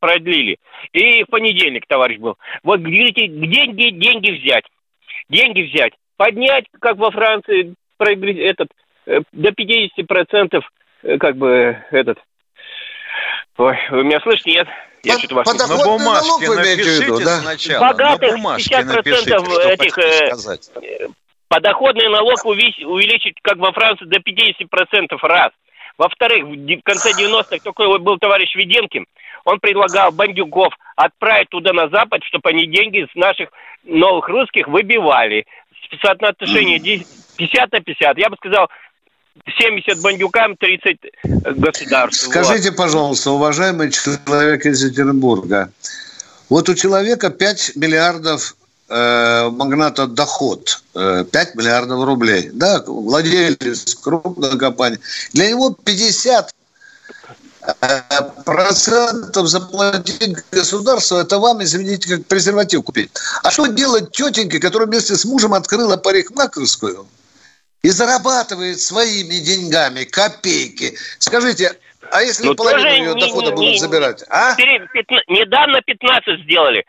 продлили. 0.00 0.58
И 0.92 1.24
в 1.24 1.26
понедельник, 1.26 1.86
товарищ 1.86 2.18
был. 2.18 2.36
Вот 2.62 2.80
говорите, 2.80 3.26
где 3.26 3.66
деньги 3.66 4.30
взять? 4.30 4.64
Деньги 5.28 5.62
взять 5.62 5.92
поднять, 6.16 6.66
как 6.80 6.96
во 6.96 7.10
Франции, 7.10 7.74
этот, 7.98 8.68
э, 9.06 9.20
до 9.32 9.50
50% 9.50 10.62
э, 11.02 11.18
как 11.18 11.36
бы 11.36 11.78
этот... 11.90 12.18
Ой, 13.58 13.76
вы 13.90 14.04
меня 14.04 14.20
слышите, 14.20 14.52
нет? 14.52 14.68
Я 15.02 15.14
Под, 15.14 15.20
что-то 15.20 15.34
вас... 15.36 15.68
На 15.68 15.84
бумажке 15.84 16.50
напишите 16.50 17.04
виду, 17.04 17.24
да? 17.24 17.40
сначала. 17.40 17.88
Богатых 17.88 18.30
на 18.30 18.36
бумажке 18.36 18.74
50% 18.74 18.84
напишите, 18.84 19.72
этих... 19.72 19.98
Э, 19.98 21.08
подоходный 21.48 22.08
налог 22.08 22.44
увеличить, 22.44 23.36
как 23.42 23.56
во 23.58 23.72
Франции, 23.72 24.04
до 24.06 24.18
50% 24.18 25.16
раз. 25.22 25.52
Во-вторых, 25.96 26.44
в 26.44 26.82
конце 26.82 27.12
90-х 27.12 27.58
такой 27.64 27.98
был 27.98 28.18
товарищ 28.18 28.54
Веденкин, 28.54 29.06
он 29.44 29.60
предлагал 29.60 30.12
бандюков 30.12 30.74
отправить 30.96 31.48
туда 31.48 31.72
на 31.72 31.88
Запад, 31.88 32.22
чтобы 32.24 32.50
они 32.50 32.66
деньги 32.66 33.06
с 33.10 33.14
наших 33.14 33.48
новых 33.84 34.28
русских 34.28 34.66
выбивали 34.66 35.46
соотношение 36.02 36.78
50 37.38 37.72
на 37.72 37.80
50. 37.80 38.18
Я 38.18 38.28
бы 38.28 38.36
сказал, 38.36 38.68
70 39.58 40.00
бандюкам, 40.00 40.56
30 40.56 40.98
государству. 41.56 42.30
Скажите, 42.30 42.70
вот. 42.70 42.76
пожалуйста, 42.76 43.30
уважаемый 43.30 43.90
человек 43.90 44.66
из 44.66 44.82
Екатеринбурга, 44.82 45.70
вот 46.48 46.68
у 46.68 46.74
человека 46.74 47.30
5 47.30 47.76
миллиардов 47.76 48.56
э, 48.88 49.48
магната 49.50 50.06
доход, 50.06 50.82
э, 50.94 51.24
5 51.30 51.54
миллиардов 51.54 52.04
рублей, 52.04 52.50
да, 52.52 52.82
владелец 52.86 53.94
крупной 53.96 54.58
компании. 54.58 55.00
Для 55.32 55.50
него 55.50 55.76
50 55.84 56.54
процентов 58.44 59.48
заплатить 59.48 60.36
государству, 60.52 61.16
это 61.16 61.38
вам, 61.38 61.62
извините, 61.62 62.16
как 62.16 62.26
презерватив 62.26 62.84
купить. 62.84 63.10
А 63.42 63.50
что 63.50 63.66
делать 63.66 64.12
тетеньке, 64.12 64.60
которая 64.60 64.86
вместе 64.86 65.16
с 65.16 65.24
мужем 65.24 65.52
открыла 65.52 65.96
парикмахерскую 65.96 67.06
и 67.86 67.90
зарабатывает 67.90 68.80
своими 68.80 69.38
деньгами 69.38 70.02
копейки? 70.02 70.94
Скажите, 71.20 71.70
А 72.10 72.20
если 72.20 72.48
ну, 72.48 72.56
половину 72.56 72.88
ее 72.88 73.14
не, 73.14 73.20
дохода 73.20 73.46
не, 73.46 73.52
будут 73.52 73.70
не, 73.70 73.78
забирать? 73.78 74.24
А? 74.28 74.56
Недавно 75.28 75.80
15 75.82 76.42
сделали. 76.42 76.84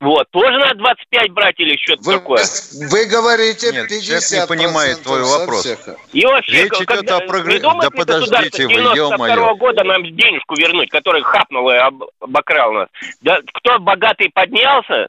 Вот, 0.00 0.28
тоже 0.32 0.52
надо 0.58 0.74
25 0.74 1.30
брать 1.30 1.58
или 1.58 1.78
что-то 1.78 2.18
такое. 2.18 2.44
Вы 2.90 3.06
говорите 3.06 3.72
Нет, 3.72 3.88
50 3.88 4.40
не 4.42 4.46
понимает 4.46 5.02
твой 5.02 5.22
вопрос. 5.22 5.66
И 6.12 6.26
вообще, 6.26 6.64
Речь 6.64 6.72
когда, 6.86 7.00
идет 7.00 7.10
о 7.10 7.20
прогрессе. 7.20 7.60
Да 7.60 7.90
подождите 7.90 8.66
вы, 8.66 8.72
ё-моё. 8.74 9.54
года 9.54 9.82
нам 9.82 10.02
денежку 10.02 10.56
вернуть, 10.56 10.90
которая 10.90 11.22
хапнула 11.22 11.74
и 11.74 11.94
обокрал 12.20 12.72
нас. 12.72 12.88
Да, 13.22 13.38
кто 13.54 13.78
богатый 13.78 14.28
поднялся, 14.28 15.08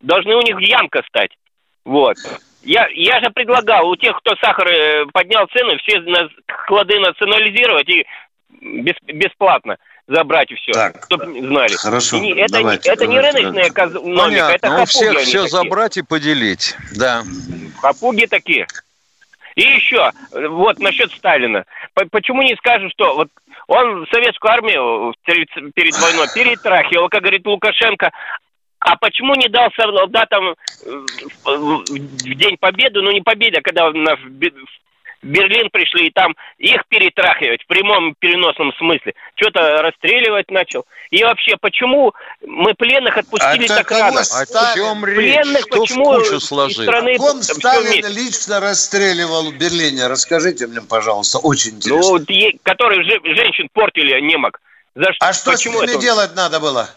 должны 0.00 0.34
у 0.34 0.42
них 0.42 0.58
ямка 0.58 1.04
стать. 1.06 1.30
Вот. 1.84 2.16
Я, 2.62 2.86
я 2.94 3.20
же 3.20 3.30
предлагал 3.30 3.88
у 3.88 3.96
тех, 3.96 4.16
кто 4.18 4.36
сахар 4.36 4.68
э, 4.68 5.06
поднял 5.12 5.46
цены, 5.48 5.76
все 5.78 6.00
склады 6.64 6.98
национализировать 7.00 7.88
и 7.88 8.06
без, 8.60 8.94
бесплатно 9.02 9.76
забрать 10.06 10.50
и 10.50 10.54
все, 10.56 10.72
так, 10.72 11.04
чтобы 11.04 11.40
знали. 11.40 11.74
Хорошо, 11.74 12.18
и 12.18 12.32
это, 12.34 12.52
давайте, 12.54 12.90
это 12.90 13.06
не 13.06 13.20
рыночная 13.20 13.68
экономика, 13.68 14.22
Понятно, 14.22 14.52
это 14.52 14.68
хапуги. 14.68 14.82
у 14.82 14.86
всех 14.86 15.18
все 15.20 15.42
такие. 15.42 15.48
забрать 15.48 15.96
и 15.96 16.02
поделить, 16.02 16.76
да. 16.96 17.22
Хапуги 17.80 18.26
такие. 18.26 18.66
И 19.54 19.62
еще, 19.62 20.10
вот 20.32 20.78
насчет 20.78 21.12
Сталина. 21.12 21.64
Почему 22.10 22.42
не 22.42 22.56
скажут, 22.56 22.90
что 22.92 23.14
вот 23.14 23.28
он 23.66 24.06
советскую 24.10 24.50
армию 24.50 25.14
перед 25.24 25.94
войной 25.98 26.26
перетрахивал, 26.34 27.08
как 27.08 27.20
говорит 27.20 27.46
Лукашенко, 27.46 28.10
а 28.84 28.96
почему 28.96 29.34
не 29.34 29.48
дал 29.48 29.70
солдатам 29.76 30.54
в 31.44 32.34
День 32.34 32.56
Победы, 32.58 33.00
ну 33.00 33.12
не 33.12 33.20
Победы, 33.20 33.58
а 33.58 33.62
когда 33.62 33.90
нас 33.92 34.18
Берлин 35.22 35.70
пришли, 35.70 36.08
и 36.08 36.10
там 36.10 36.34
их 36.58 36.82
перетрахивать 36.88 37.62
в 37.62 37.66
прямом 37.68 38.14
переносном 38.18 38.72
смысле. 38.74 39.14
Что-то 39.36 39.82
расстреливать 39.82 40.50
начал. 40.50 40.84
И 41.10 41.22
вообще, 41.22 41.56
почему 41.60 42.12
мы 42.44 42.74
пленных 42.74 43.16
отпустили 43.16 43.66
а 43.66 43.76
так 43.76 43.90
рано? 43.92 44.20
О 44.20 44.74
чем 44.74 45.04
речь? 45.06 45.46
Кто 45.66 45.82
почему 45.82 46.18
в 46.18 46.40
сложил? 46.40 46.82
Страны 46.82 47.16
Ком 47.18 47.40
Сталин 47.40 48.04
лично 48.08 48.58
расстреливал 48.58 49.52
в 49.52 49.56
Берлине? 49.56 50.08
Расскажите 50.08 50.66
мне, 50.66 50.80
пожалуйста, 50.80 51.38
очень 51.38 51.76
интересно. 51.76 52.18
Ну, 52.18 52.58
которые 52.64 53.04
женщин 53.04 53.68
портили 53.72 54.20
немок. 54.20 54.60
За 54.96 55.04
что? 55.04 55.16
А 55.20 55.32
что 55.32 55.52
почему 55.52 55.78
с 55.78 55.82
ними 55.82 55.92
это? 55.92 56.00
делать 56.00 56.34
надо 56.34 56.58
было? 56.58 56.90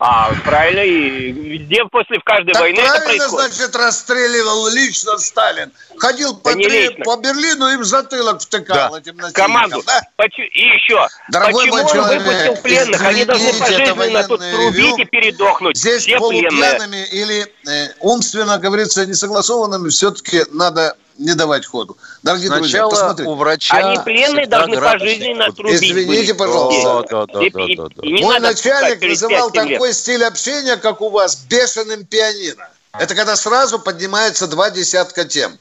А, 0.00 0.32
правильно, 0.44 0.80
и 0.80 1.32
везде 1.32 1.84
после 1.90 2.20
в 2.20 2.22
каждой 2.22 2.52
так 2.52 2.62
войны 2.62 2.76
правильно, 2.76 2.98
это 2.98 3.04
происходит. 3.04 3.52
значит, 3.52 3.76
расстреливал 3.76 4.68
лично 4.68 5.18
Сталин. 5.18 5.72
Ходил 5.98 6.36
по, 6.36 6.52
три, 6.52 6.90
по 7.02 7.16
Берлину 7.16 7.68
и 7.70 7.76
в 7.76 7.84
затылок 7.84 8.40
втыкал 8.40 8.92
да. 8.92 8.98
этим 9.00 9.18
Команду. 9.32 9.82
Да? 9.84 10.00
И 10.36 10.60
еще, 10.60 11.04
Дорогой 11.30 11.64
почему 11.64 11.82
он 11.82 11.88
человек, 11.88 12.22
выпустил 12.22 12.56
пленных? 12.62 13.04
Они 13.04 13.24
должны 13.24 13.52
пожизненно 13.54 14.22
тут 14.22 14.40
трубить 14.40 14.98
и 15.00 15.04
передохнуть. 15.04 15.76
Здесь 15.76 16.02
Все 16.02 16.18
полупьяными 16.18 17.04
или 17.10 17.46
э, 17.68 17.88
умственно, 17.98 18.58
говорится, 18.58 19.04
несогласованными 19.04 19.88
все-таки 19.88 20.44
надо 20.52 20.96
не 21.18 21.34
давать 21.34 21.66
ходу. 21.66 21.96
Дорогие 22.22 22.48
Сначала 22.48 22.62
друзья, 22.62 22.88
посмотрите. 22.88 23.30
у 23.30 23.34
врача 23.34 23.76
Они 23.76 23.98
пленные 24.04 24.46
должны 24.46 24.80
пожизненно 24.80 25.52
трубить. 25.52 25.82
Извините, 25.82 26.34
пожалуйста. 26.34 27.06
Да, 27.10 27.26
да, 27.26 27.26
да, 27.26 27.50
да, 27.52 27.66
да, 27.76 27.88
да. 27.96 28.02
Мой 28.02 28.40
начальник 28.40 29.02
называл 29.02 29.50
такой 29.50 29.92
стиль 29.92 30.24
общения, 30.24 30.76
как 30.76 31.00
у 31.00 31.10
вас, 31.10 31.36
бешеным 31.48 32.04
пианино. 32.04 32.68
Это 32.92 33.14
когда 33.14 33.36
сразу 33.36 33.78
поднимается 33.78 34.46
два 34.46 34.70
десятка 34.70 35.24
тем. 35.24 35.58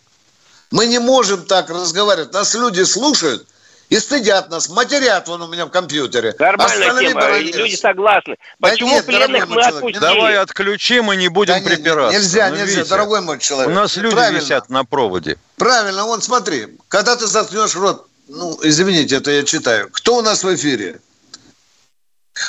Мы 0.72 0.86
не 0.86 1.00
можем 1.00 1.46
так 1.46 1.70
разговаривать. 1.70 2.34
Нас 2.34 2.54
люди 2.54 2.84
слушают– 2.84 3.48
и 3.90 4.00
стыдят 4.00 4.50
нас, 4.50 4.70
матерят 4.70 5.28
вон 5.28 5.42
у 5.44 5.48
меня 5.48 5.66
в 5.66 5.70
компьютере. 5.70 6.36
Нормальная 6.38 7.00
тема, 7.00 7.22
баронец. 7.22 7.56
люди 7.56 7.76
согласны. 7.76 8.36
Почему 8.60 8.90
да 8.90 8.96
нет, 8.96 9.06
пленных 9.06 9.48
мы 9.48 9.62
отпустили? 9.62 10.00
Давай 10.00 10.38
отключим 10.38 11.12
и 11.14 11.18
не 11.18 11.30
будем 11.30 11.64
да 11.64 11.70
припираться. 11.70 12.18
Нельзя, 12.18 12.50
ну, 12.50 12.56
нельзя, 12.56 12.66
видите, 12.66 12.90
дорогой 12.90 13.22
мой 13.22 13.40
человек. 13.40 13.72
У 13.72 13.74
нас 13.74 13.96
люди 13.96 14.16
Правильно. 14.16 14.40
висят 14.40 14.70
на 14.70 14.84
проводе. 14.84 15.38
Правильно, 15.56 16.06
вон 16.06 16.22
смотри, 16.22 16.68
когда 16.90 17.16
ты 17.16 17.28
заткнешь 17.28 17.76
рот, 17.76 18.08
ну, 18.28 18.60
извините, 18.62 19.18
это 19.18 19.32
я 19.32 19.44
читаю. 19.44 19.90
Кто 19.92 20.18
у 20.18 20.22
нас 20.22 20.44
в 20.44 20.54
эфире? 20.54 21.00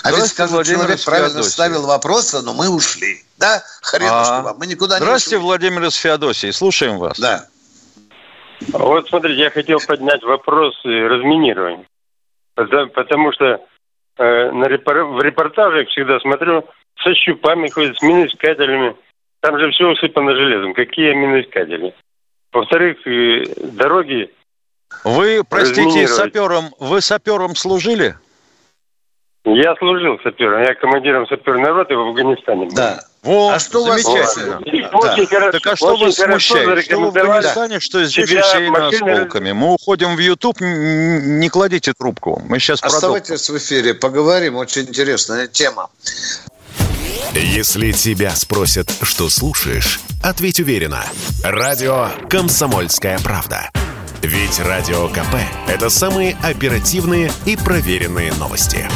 А 0.02 0.12
ведь, 0.12 0.26
скажу, 0.26 0.54
Владимир 0.54 0.80
человек 0.80 1.04
правильно 1.04 1.42
ставил 1.42 1.86
вопросы, 1.86 2.40
но 2.40 2.52
мы 2.52 2.68
ушли. 2.68 3.24
Да, 3.38 3.62
хренушки 3.80 4.30
а, 4.30 4.42
вам, 4.42 4.58
мы 4.58 4.66
никуда 4.66 4.98
не 4.98 5.04
Здравствуйте, 5.04 5.38
Владимир 5.38 5.84
из 5.84 5.94
Феодосии, 5.94 6.50
слушаем 6.50 6.98
вас. 6.98 7.18
Да. 7.18 7.46
Вот 8.72 9.08
смотрите, 9.08 9.42
я 9.42 9.50
хотел 9.50 9.78
поднять 9.86 10.22
вопрос 10.22 10.74
разминирования. 10.84 11.84
Потому 12.54 13.32
что 13.32 13.64
э, 14.18 14.50
на 14.50 14.64
репор... 14.64 15.04
в 15.04 15.20
репортажах 15.22 15.88
всегда 15.88 16.18
смотрю, 16.20 16.64
со 17.02 17.14
щупами 17.14 17.68
ходят, 17.68 17.96
с 17.96 18.02
миноискателями. 18.02 18.96
Там 19.40 19.58
же 19.58 19.70
все 19.70 19.88
усыпано 19.88 20.34
железом. 20.34 20.74
Какие 20.74 21.14
миноискатели? 21.14 21.94
Во-вторых, 22.52 23.06
э, 23.06 23.44
дороги... 23.72 24.30
Вы, 25.04 25.42
простите, 25.48 26.08
сапером, 26.08 26.70
вы 26.80 27.00
сапером 27.00 27.54
служили? 27.54 28.16
Я 29.44 29.76
служил 29.76 30.18
сапером. 30.22 30.62
Я 30.62 30.74
командиром 30.74 31.26
саперной 31.26 31.70
роты 31.70 31.94
в 31.94 32.00
Афганистане. 32.00 32.68
Да. 32.74 32.98
Вот, 33.22 33.54
а 33.54 33.58
что 33.58 33.82
замечательно. 33.82 34.60
Вас... 34.92 35.16
Да. 35.16 35.26
Хорошо, 35.26 35.52
так 35.52 35.66
а 35.66 35.76
что 35.76 35.96
вас 35.96 36.14
смущает? 36.14 36.84
Что 36.84 37.00
вы 37.00 37.20
Афганистане, 37.20 37.80
что 37.80 38.04
здесь 38.04 38.24
усеяно 38.24 38.88
осколками? 38.88 39.52
Мы 39.52 39.74
уходим 39.74 40.16
в 40.16 40.18
YouTube, 40.18 40.60
не 40.60 41.48
кладите 41.48 41.92
трубку. 41.92 42.40
Мы 42.48 42.58
сейчас 42.58 42.82
Оставайтесь 42.82 43.42
продолжим. 43.42 43.54
в 43.54 43.58
эфире, 43.58 43.94
поговорим. 43.94 44.56
Очень 44.56 44.82
интересная 44.82 45.48
тема. 45.48 45.90
Если 47.34 47.92
тебя 47.92 48.30
спросят, 48.30 48.90
что 49.02 49.28
слушаешь, 49.28 50.00
ответь 50.22 50.60
уверенно. 50.60 51.04
Радио 51.42 52.08
«Комсомольская 52.30 53.18
правда». 53.18 53.70
Ведь 54.22 54.58
Радио 54.58 55.08
КП– 55.08 55.36
это 55.68 55.90
самые 55.90 56.36
оперативные 56.42 57.30
и 57.46 57.56
проверенные 57.56 58.32
новости. 58.34 58.88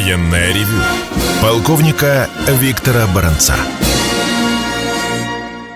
Военное 0.00 0.48
ревю 0.54 0.82
полковника 1.42 2.30
Виктора 2.46 3.06
Баранца. 3.06 3.54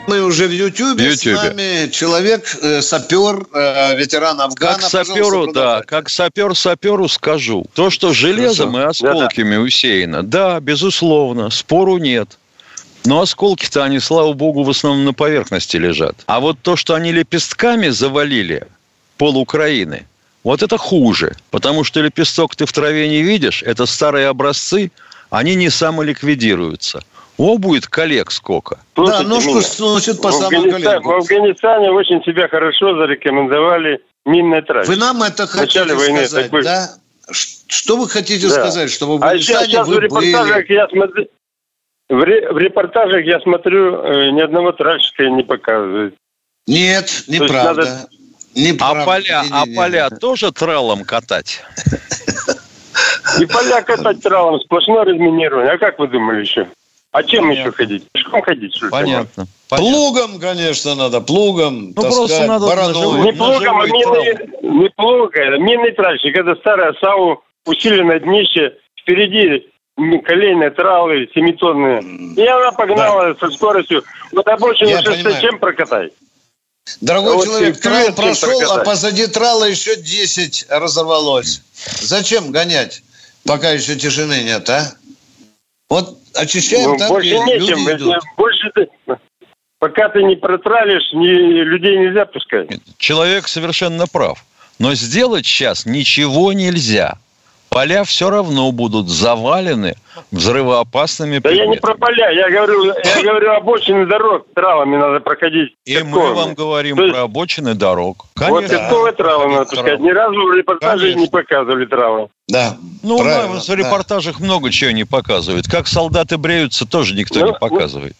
Мы 0.06 0.22
уже 0.22 0.46
в 0.46 0.50
Ютьюбе, 0.50 1.14
с 1.14 1.26
нами 1.26 1.90
человек, 1.90 2.56
э, 2.62 2.80
сапер, 2.80 3.44
э, 3.52 3.94
ветеран 3.98 4.40
Афгана. 4.40 4.78
Как 4.78 4.82
саперу, 4.82 5.52
да, 5.52 5.82
как 5.82 6.08
сапер 6.08 6.54
саперу 6.54 7.06
скажу. 7.06 7.66
То, 7.74 7.90
что 7.90 8.14
железом 8.14 8.72
Хорошо. 8.72 9.06
и 9.06 9.10
осколками 9.10 9.50
да, 9.50 9.56
да. 9.56 9.62
усеяно, 9.62 10.22
да, 10.22 10.60
безусловно, 10.60 11.50
спору 11.50 11.98
нет. 11.98 12.38
Но 13.04 13.20
осколки-то 13.20 13.84
они, 13.84 14.00
слава 14.00 14.32
богу, 14.32 14.62
в 14.62 14.70
основном 14.70 15.04
на 15.04 15.12
поверхности 15.12 15.76
лежат. 15.76 16.16
А 16.24 16.40
вот 16.40 16.56
то, 16.62 16.76
что 16.76 16.94
они 16.94 17.12
лепестками 17.12 17.90
завалили 17.90 18.68
пол 19.18 19.36
Украины– 19.36 20.06
вот 20.44 20.62
это 20.62 20.76
хуже, 20.78 21.34
потому 21.50 21.84
что 21.84 22.00
лепесток 22.00 22.54
ты 22.54 22.66
в 22.66 22.72
траве 22.72 23.08
не 23.08 23.22
видишь, 23.22 23.62
это 23.62 23.86
старые 23.86 24.28
образцы, 24.28 24.92
они 25.30 25.54
не 25.56 25.70
самоликвидируются. 25.70 27.02
О, 27.36 27.58
будет 27.58 27.88
коллег 27.88 28.30
сколько. 28.30 28.78
Слушайте, 28.94 29.24
да, 29.24 29.28
ну 29.28 29.40
что 29.40 29.88
значит 29.88 30.22
по 30.22 30.30
самому 30.30 30.70
коллегу? 30.70 31.08
В 31.08 31.14
Афганистане 31.14 31.90
очень 31.90 32.22
себя 32.22 32.46
хорошо 32.46 32.96
зарекомендовали 32.96 34.00
минной 34.24 34.62
трассе. 34.62 34.92
Вы 34.92 34.96
нам 34.96 35.22
это 35.22 35.46
хотите 35.48 35.94
войны 35.94 36.26
сказать, 36.26 36.44
такой... 36.46 36.62
да? 36.62 36.90
Что 37.30 37.96
вы 37.96 38.08
хотите 38.08 38.48
да. 38.48 38.54
сказать, 38.54 38.90
что 38.90 39.06
в 39.06 39.10
а 39.12 39.14
Афганистане 39.14 39.58
а 39.58 39.62
сейчас, 39.64 39.66
сейчас 39.66 39.88
вы 39.88 39.96
в 39.96 39.98
репортажах 40.00 40.66
были... 40.66 40.72
я 40.72 40.88
смотрю, 40.88 41.26
в, 42.08 42.22
ре, 42.22 42.52
в 42.52 42.58
репортажах 42.58 43.24
я 43.24 43.40
смотрю, 43.40 44.02
э, 44.02 44.30
ни 44.30 44.40
одного 44.40 44.72
тральщика 44.72 45.28
не 45.28 45.42
показывают. 45.42 46.14
Нет, 46.66 47.24
неправда. 47.26 47.82
Надо, 47.82 48.08
не 48.54 48.76
а 48.78 49.04
поля, 49.04 49.42
не, 49.42 49.50
не, 49.50 49.74
а 49.74 49.82
поля 49.82 50.10
тоже 50.10 50.52
тралом 50.52 51.04
катать? 51.04 51.62
И 53.40 53.46
поля 53.46 53.82
катать 53.82 54.22
тралом, 54.22 54.60
сплошное 54.60 55.04
разминирование. 55.04 55.72
А 55.72 55.78
как 55.78 55.98
вы 55.98 56.08
думали 56.08 56.40
еще? 56.42 56.68
А 57.14 57.22
чем 57.22 57.44
Понятно. 57.44 57.60
еще 57.60 57.72
ходить? 57.72 58.04
Пешком 58.12 58.42
ходить, 58.42 58.74
что 58.74 58.86
ли? 58.86 58.90
Понятно. 58.90 59.46
Понятно. 59.68 59.92
Плугом, 59.92 60.40
конечно, 60.40 60.94
надо, 60.96 61.20
плугом. 61.20 61.92
Ну, 61.94 61.94
таскать, 61.94 62.14
просто 62.16 62.46
надо 62.46 62.66
барану. 62.66 63.24
Не 63.24 63.32
плугом, 63.32 63.80
а 63.80 63.86
минный, 63.86 64.48
не 64.62 64.88
плуг, 64.90 65.36
это 65.36 65.58
минный 65.58 65.92
тральщик. 65.92 66.36
Это 66.36 66.56
старая 66.56 66.92
САУ, 67.00 67.40
усиленное 67.66 68.18
днище, 68.18 68.74
впереди 69.00 69.64
колейные 70.24 70.70
тралы 70.70 71.28
семитонные. 71.34 72.02
И 72.34 72.46
она 72.46 72.72
погнала 72.72 73.32
да. 73.32 73.46
со 73.46 73.54
скоростью. 73.54 74.02
Вот 74.32 74.46
обочину 74.48 75.00
шоссе 75.02 75.40
чем 75.40 75.58
прокатай? 75.58 76.10
Дорогой 77.00 77.36
вот 77.36 77.44
человек, 77.46 77.80
трал 77.80 78.12
прошел, 78.12 78.60
а 78.72 78.84
позади 78.84 79.26
трала 79.26 79.64
еще 79.64 79.96
10 79.96 80.66
разорвалось. 80.68 81.62
Зачем 82.00 82.52
гонять, 82.52 83.02
пока 83.44 83.70
еще 83.70 83.96
тишины 83.96 84.42
нет, 84.42 84.68
а? 84.68 84.92
Вот 85.88 86.18
очищаем 86.34 86.92
ну, 86.92 86.98
там, 86.98 87.08
больше 87.08 87.28
где 87.28 87.38
нечем, 87.38 87.88
люди 87.88 88.02
идут. 88.02 88.22
Больше, 88.36 88.70
пока 89.78 90.08
ты 90.10 90.22
не 90.24 90.36
протралишь, 90.36 91.12
ни, 91.12 91.26
людей 91.26 91.96
нельзя 91.98 92.26
пускать. 92.26 92.68
Человек 92.98 93.48
совершенно 93.48 94.06
прав. 94.06 94.44
Но 94.78 94.94
сделать 94.94 95.46
сейчас 95.46 95.86
ничего 95.86 96.52
нельзя 96.52 97.18
поля 97.74 98.04
все 98.04 98.30
равно 98.30 98.70
будут 98.70 99.08
завалены 99.08 99.96
взрывоопасными 100.30 101.38
Да 101.38 101.48
предметами. 101.48 101.66
я 101.66 101.74
не 101.74 101.80
про 101.80 101.94
поля, 101.94 102.30
я 102.30 102.48
говорю, 102.48 102.84
я 102.84 103.22
говорю 103.22 103.50
обочины 103.50 104.06
дорог, 104.06 104.46
травами 104.54 104.96
надо 104.96 105.18
проходить. 105.18 105.74
И 105.84 105.98
мы 106.04 106.34
вам 106.34 106.54
говорим 106.54 107.00
есть, 107.00 107.12
про 107.12 107.22
обочины 107.22 107.74
дорог. 107.74 108.26
Конечно. 108.34 108.60
Вот 108.60 108.70
пятковые 108.70 109.12
травы 109.12 109.52
надо 109.52 109.64
пускать. 109.66 109.98
Ни 109.98 110.10
разу 110.10 110.36
в 110.36 110.54
репортаже 110.54 111.14
не 111.14 111.26
показывали 111.26 111.84
травы. 111.86 112.28
Да. 112.46 112.76
Ну, 113.02 113.18
правильно, 113.18 113.60
в 113.60 113.68
репортажах 113.68 114.38
да. 114.38 114.44
много 114.44 114.70
чего 114.70 114.92
не 114.92 115.04
показывают. 115.04 115.66
Как 115.66 115.88
солдаты 115.88 116.38
бреются, 116.38 116.86
тоже 116.86 117.14
никто 117.14 117.40
ну, 117.40 117.46
не 117.48 117.52
показывает. 117.54 118.14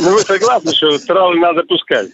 Ну, 0.00 0.12
вы 0.12 0.20
согласны, 0.20 0.72
что 0.72 0.96
травы 1.00 1.34
надо 1.36 1.64
пускать? 1.64 2.10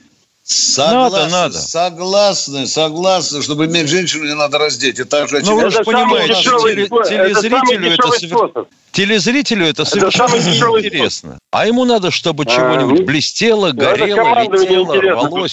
Согласны, 0.48 1.18
надо, 1.18 1.28
надо. 1.28 1.58
Согласны, 1.58 2.66
согласны, 2.68 3.42
чтобы 3.42 3.66
иметь 3.66 3.88
женщину, 3.88 4.26
не 4.26 4.34
надо 4.34 4.58
раздеть. 4.58 5.00
Это 5.00 5.26
же 5.26 5.40
ну, 5.42 5.60
вы 5.60 5.70
же 5.72 5.82
понимаете, 5.82 6.34
теле, 6.34 6.86
телезрителю 6.86 7.92
это, 7.92 8.08
это 8.52 8.66
телезрителю 8.92 9.66
это, 9.66 9.82
это 9.82 9.90
совершенно 9.90 10.36
неинтересно. 10.36 11.38
А 11.50 11.66
ему 11.66 11.84
надо, 11.84 12.12
чтобы 12.12 12.44
а, 12.44 12.46
чего-нибудь 12.46 13.00
ну, 13.00 13.06
блестело, 13.06 13.72
горело, 13.72 14.44
летело, 14.44 14.94
рвалось. 14.94 15.52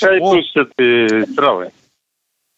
травы. 1.36 1.72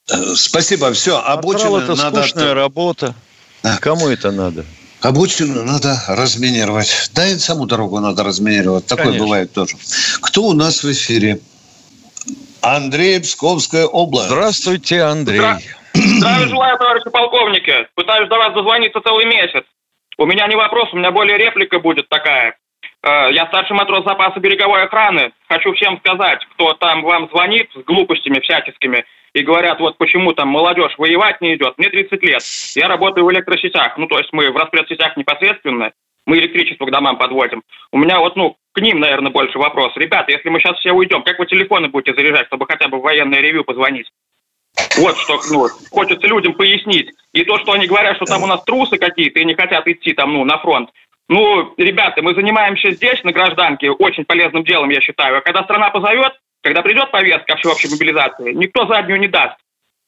Э, 0.09 0.35
спасибо, 0.35 0.91
все. 0.91 1.17
Обочина 1.17 1.77
это 1.77 1.95
надо... 1.95 2.21
скучная 2.21 2.53
работа. 2.53 3.15
Да. 3.63 3.77
Кому 3.79 4.09
это 4.09 4.31
надо? 4.31 4.65
Обочину 4.99 5.63
надо 5.63 6.03
разминировать. 6.09 7.11
Да 7.13 7.25
и 7.27 7.37
саму 7.37 7.65
дорогу 7.65 8.01
надо 8.01 8.25
разминировать. 8.25 8.87
Такое 8.87 9.05
Конечно. 9.05 9.25
бывает 9.25 9.53
тоже. 9.53 9.77
Кто 10.19 10.43
у 10.43 10.53
нас 10.53 10.83
в 10.83 10.91
эфире? 10.91 11.39
Андрей, 12.65 13.21
Псковская 13.21 13.85
область. 13.85 14.29
Здравствуйте, 14.29 15.03
Андрей. 15.03 15.39
Здравия 15.93 16.47
желаю, 16.47 16.77
товарищи 16.79 17.09
полковники. 17.11 17.87
Пытаюсь 17.93 18.27
до 18.27 18.37
вас 18.37 18.53
дозвониться 18.55 18.99
целый 19.05 19.25
месяц. 19.25 19.63
У 20.17 20.25
меня 20.25 20.47
не 20.47 20.55
вопрос, 20.55 20.89
у 20.91 20.97
меня 20.97 21.11
более 21.11 21.37
реплика 21.37 21.79
будет 21.79 22.09
такая. 22.09 22.57
Э, 23.03 23.27
я 23.31 23.45
старший 23.47 23.75
матрос 23.75 24.03
запаса 24.03 24.39
береговой 24.39 24.83
охраны. 24.83 25.31
Хочу 25.47 25.73
всем 25.73 25.99
сказать, 25.99 26.43
кто 26.53 26.73
там 26.73 27.03
вам 27.03 27.29
звонит 27.29 27.69
с 27.75 27.83
глупостями 27.83 28.39
всяческими 28.39 29.05
и 29.33 29.43
говорят, 29.43 29.79
вот 29.79 29.99
почему 29.99 30.33
там 30.33 30.47
молодежь 30.47 30.95
воевать 30.97 31.41
не 31.41 31.55
идет. 31.55 31.77
Мне 31.77 31.89
30 31.89 32.23
лет. 32.23 32.41
Я 32.75 32.87
работаю 32.87 33.25
в 33.25 33.31
электросетях. 33.31 33.95
Ну, 33.97 34.07
то 34.07 34.17
есть 34.17 34.29
мы 34.33 34.49
в 34.49 34.57
распредсетях 34.57 35.17
непосредственно. 35.17 35.91
Мы 36.25 36.37
электричество 36.39 36.85
к 36.85 36.91
домам 36.91 37.17
подводим. 37.17 37.61
У 37.91 37.97
меня 37.97 38.19
вот, 38.19 38.35
ну, 38.35 38.57
к 38.73 38.81
ним, 38.81 38.99
наверное, 38.99 39.31
больше 39.31 39.59
вопрос. 39.59 39.93
Ребята, 39.95 40.31
если 40.31 40.49
мы 40.49 40.59
сейчас 40.59 40.77
все 40.79 40.91
уйдем, 40.91 41.23
как 41.23 41.37
вы 41.39 41.45
телефоны 41.45 41.87
будете 41.87 42.15
заряжать, 42.15 42.47
чтобы 42.47 42.65
хотя 42.65 42.87
бы 42.87 42.97
в 42.97 43.01
военное 43.01 43.39
ревю 43.39 43.63
позвонить? 43.63 44.11
Вот 44.97 45.17
что 45.17 45.39
ну, 45.51 45.67
хочется 45.91 46.27
людям 46.27 46.53
пояснить. 46.53 47.11
И 47.31 47.43
то, 47.43 47.57
что 47.59 47.73
они 47.73 47.87
говорят, 47.87 48.15
что 48.17 48.25
там 48.25 48.43
у 48.43 48.47
нас 48.47 48.63
трусы 48.63 48.97
какие-то 48.97 49.39
и 49.39 49.45
не 49.45 49.53
хотят 49.53 49.87
идти 49.87 50.13
там, 50.13 50.33
ну, 50.33 50.43
на 50.45 50.57
фронт. 50.57 50.89
Ну, 51.27 51.73
ребята, 51.77 52.21
мы 52.21 52.35
занимаемся 52.35 52.91
здесь, 52.91 53.23
на 53.23 53.31
гражданке, 53.31 53.89
очень 53.89 54.25
полезным 54.25 54.63
делом, 54.63 54.89
я 54.89 55.01
считаю. 55.01 55.37
А 55.37 55.41
когда 55.41 55.63
страна 55.63 55.89
позовет, 55.89 56.33
когда 56.61 56.81
придет 56.81 57.11
повестка 57.11 57.53
о 57.53 57.57
всеобщей 57.57 57.89
мобилизации, 57.89 58.53
никто 58.53 58.85
заднюю 58.87 59.19
не 59.19 59.27
даст. 59.27 59.57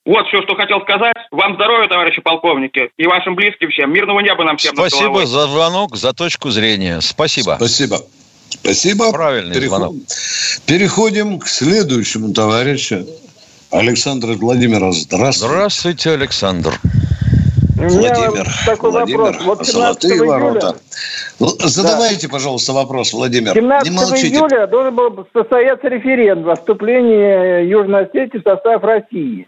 Вот 0.07 0.25
все, 0.27 0.41
что 0.43 0.55
хотел 0.55 0.79
сказать. 0.83 1.13
Вам 1.31 1.55
здоровья, 1.55 1.89
товарищи 1.89 2.21
полковники, 2.21 2.89
и 2.95 3.07
вашим 3.07 3.35
близким 3.35 3.69
всем. 3.71 3.91
Мирного 3.91 4.21
неба 4.21 4.45
нам 4.45 4.55
всем. 4.55 4.73
Спасибо 4.73 5.25
за 5.25 5.47
звонок, 5.47 5.97
за 5.97 6.13
точку 6.13 6.49
зрения. 6.49 7.01
Спасибо. 7.01 7.55
Спасибо. 7.57 7.97
Спасибо. 8.49 9.11
Правильный 9.11 9.53
Переход... 9.53 9.79
звонок. 9.79 9.95
Переходим 10.65 11.39
к 11.39 11.47
следующему 11.47 12.33
товарищу. 12.33 13.05
Александр 13.69 14.27
Владимир, 14.39 14.93
здравствуйте. 14.93 15.53
Здравствуйте, 15.53 16.11
Александр. 16.11 16.71
Владимир, 17.75 18.47
такой 18.65 18.91
Владимир, 18.91 19.21
вопрос. 19.21 19.43
Вот 19.43 19.65
золотые 19.67 20.13
июля... 20.13 20.29
ворота. 20.29 20.75
Задавайте, 21.37 22.27
да. 22.27 22.31
пожалуйста, 22.31 22.71
вопрос, 22.71 23.11
Владимир. 23.11 23.53
17 23.53 23.91
не 23.91 23.95
молчите. 23.95 24.27
июля 24.29 24.67
должен 24.67 24.95
был 24.95 25.27
состояться 25.33 25.89
референдум 25.89 26.51
о 26.51 26.55
вступлении 26.55 27.67
Южной 27.67 28.05
Осетии 28.05 28.37
в 28.37 28.43
состав 28.43 28.81
России. 28.83 29.45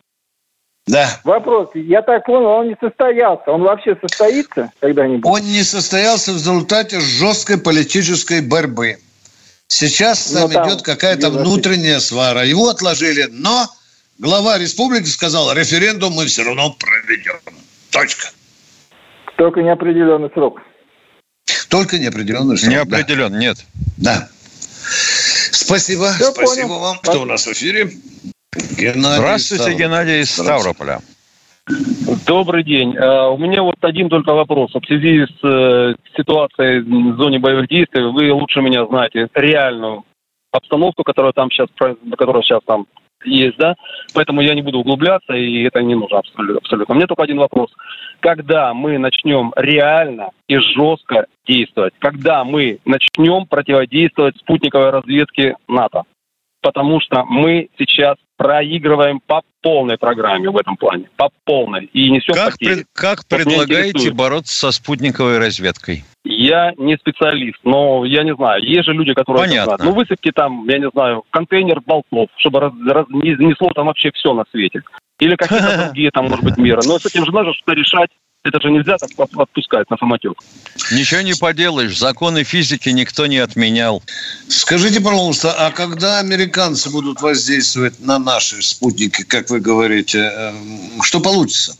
Да. 0.89 1.19
Вопрос. 1.23 1.69
Я 1.75 2.01
так 2.01 2.25
понял, 2.25 2.47
он 2.47 2.69
не 2.69 2.77
состоялся. 2.81 3.51
Он 3.51 3.61
вообще 3.61 3.95
состоится 4.01 4.71
когда-нибудь? 4.79 5.23
Он 5.23 5.41
не 5.41 5.63
состоялся 5.63 6.31
в 6.31 6.37
результате 6.37 6.99
жесткой 6.99 7.59
политической 7.59 8.41
борьбы. 8.41 8.97
Сейчас 9.67 10.31
там, 10.31 10.49
там 10.49 10.67
идет 10.67 10.81
какая-то 10.81 11.29
внутренняя 11.29 11.99
свара. 11.99 12.43
Его 12.43 12.69
отложили, 12.69 13.27
но 13.29 13.67
глава 14.17 14.57
республики 14.57 15.05
сказал, 15.05 15.53
референдум 15.53 16.13
мы 16.13 16.25
все 16.25 16.43
равно 16.43 16.71
проведем. 16.71 17.39
Точка. 17.91 18.29
Только 19.37 19.61
неопределенный 19.61 20.31
срок. 20.33 20.59
Только 21.69 21.99
неопределенный 21.99 22.57
срок. 22.57 22.71
Неопределен, 22.71 23.31
да. 23.31 23.37
нет. 23.37 23.57
Да. 23.97 24.29
Спасибо. 25.51 26.13
Все 26.13 26.31
Спасибо 26.31 26.67
понял. 26.67 26.79
вам. 26.79 26.97
Кто 26.97 27.21
у 27.21 27.25
нас 27.25 27.45
в 27.45 27.51
эфире? 27.53 27.91
Геннадий 28.55 29.17
Здравствуйте, 29.17 29.63
Ставрополь. 29.63 29.83
Геннадий 29.83 30.21
из 30.21 30.31
Ставрополя. 30.31 30.99
Добрый 32.25 32.63
день. 32.63 32.95
Uh, 32.95 33.33
у 33.33 33.37
меня 33.37 33.61
вот 33.61 33.75
один 33.81 34.09
только 34.09 34.33
вопрос. 34.33 34.73
В 34.73 34.85
связи 34.87 35.25
с 35.25 35.43
uh, 35.43 35.95
ситуацией 36.17 36.79
в 36.79 37.17
зоне 37.17 37.37
боевых 37.37 37.67
действий, 37.67 38.01
вы 38.01 38.33
лучше 38.33 38.61
меня 38.61 38.87
знаете 38.87 39.27
реальную 39.35 40.03
обстановку, 40.51 41.03
которая 41.03 41.31
там 41.31 41.51
сейчас, 41.51 41.67
которая 42.17 42.41
сейчас 42.41 42.61
там 42.65 42.87
есть, 43.23 43.57
да? 43.57 43.75
Поэтому 44.15 44.41
я 44.41 44.55
не 44.55 44.63
буду 44.63 44.79
углубляться, 44.79 45.33
и 45.33 45.63
это 45.63 45.83
не 45.83 45.93
нужно 45.93 46.19
абсолютно. 46.19 46.57
абсолютно. 46.57 46.95
Мне 46.95 47.05
только 47.05 47.23
один 47.23 47.37
вопрос. 47.37 47.69
Когда 48.19 48.73
мы 48.73 48.97
начнем 48.97 49.53
реально 49.57 50.29
и 50.47 50.55
жестко 50.55 51.27
действовать? 51.45 51.93
Когда 51.99 52.43
мы 52.43 52.79
начнем 52.85 53.45
противодействовать 53.45 54.37
спутниковой 54.37 54.89
разведке 54.89 55.55
НАТО? 55.67 56.03
Потому 56.61 56.99
что 56.99 57.23
мы 57.25 57.69
сейчас 57.77 58.17
проигрываем 58.37 59.19
по 59.25 59.41
полной 59.61 59.97
программе 59.97 60.49
в 60.49 60.57
этом 60.57 60.77
плане, 60.77 61.09
по 61.17 61.29
полной, 61.43 61.85
и 61.93 62.09
несем 62.09 62.33
как 62.33 62.51
потери. 62.53 62.75
Пред, 62.75 62.85
как 62.93 63.17
вот 63.19 63.27
предлагаете 63.27 64.11
бороться 64.11 64.55
со 64.57 64.71
спутниковой 64.71 65.39
разведкой? 65.39 66.05
Я 66.23 66.73
не 66.77 66.95
специалист, 66.95 67.59
но 67.63 68.05
я 68.05 68.23
не 68.23 68.33
знаю, 68.35 68.63
есть 68.63 68.85
же 68.85 68.93
люди, 68.93 69.13
которые 69.13 69.43
Понятно. 69.43 69.75
знают. 69.77 69.83
Ну, 69.83 69.93
высыпьте 69.93 70.31
там, 70.31 70.65
я 70.69 70.79
не 70.79 70.89
знаю, 70.89 71.23
контейнер 71.31 71.81
болтов, 71.81 72.29
чтобы 72.37 72.61
раз, 72.61 72.73
раз, 72.87 73.05
несло 73.09 73.71
там 73.75 73.87
вообще 73.87 74.11
все 74.13 74.33
на 74.33 74.45
свете. 74.51 74.83
Или 75.19 75.35
какие-то 75.35 75.77
другие 75.85 76.11
там, 76.11 76.29
может 76.29 76.43
быть, 76.43 76.57
меры. 76.57 76.81
Но 76.85 76.97
с 76.97 77.05
этим 77.05 77.25
же 77.25 77.31
нужно 77.31 77.53
что-то 77.53 77.73
решать 77.73 78.09
это 78.43 78.61
же 78.61 78.71
нельзя 78.71 78.97
так 78.97 79.09
отпускать 79.17 79.89
на 79.89 79.97
самотек. 79.97 80.33
Ничего 80.91 81.21
не 81.21 81.33
поделаешь, 81.33 81.97
законы 81.97 82.43
физики 82.43 82.89
никто 82.89 83.27
не 83.27 83.37
отменял. 83.37 84.01
Скажите, 84.47 85.01
пожалуйста, 85.01 85.53
а 85.53 85.71
когда 85.71 86.19
американцы 86.19 86.89
будут 86.89 87.21
воздействовать 87.21 87.99
на 87.99 88.17
наши 88.17 88.61
спутники, 88.61 89.23
как 89.23 89.49
вы 89.49 89.59
говорите, 89.59 90.19
эм, 90.19 91.01
что 91.01 91.19
получится? 91.19 91.77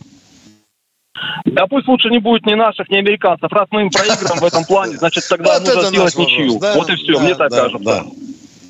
Да 1.45 1.67
пусть 1.67 1.88
лучше 1.88 2.10
не 2.10 2.19
будет 2.19 2.45
ни 2.45 2.54
наших, 2.54 2.89
ни 2.89 2.98
американцев. 2.98 3.52
Раз 3.52 3.67
мы 3.72 3.84
им 3.84 3.89
проиграем 3.89 4.39
в 4.39 4.43
этом 4.43 4.65
плане, 4.65 4.98
значит 5.00 5.28
тогда 5.30 5.60
нужно 5.60 5.89
сделать 5.89 6.15
ничью. 6.17 6.60
Вот 6.60 6.89
и 6.89 6.95
все, 6.95 7.19
мне 7.19 7.36
так 7.36 7.50
кажется. 7.50 7.80
Да, 7.80 8.06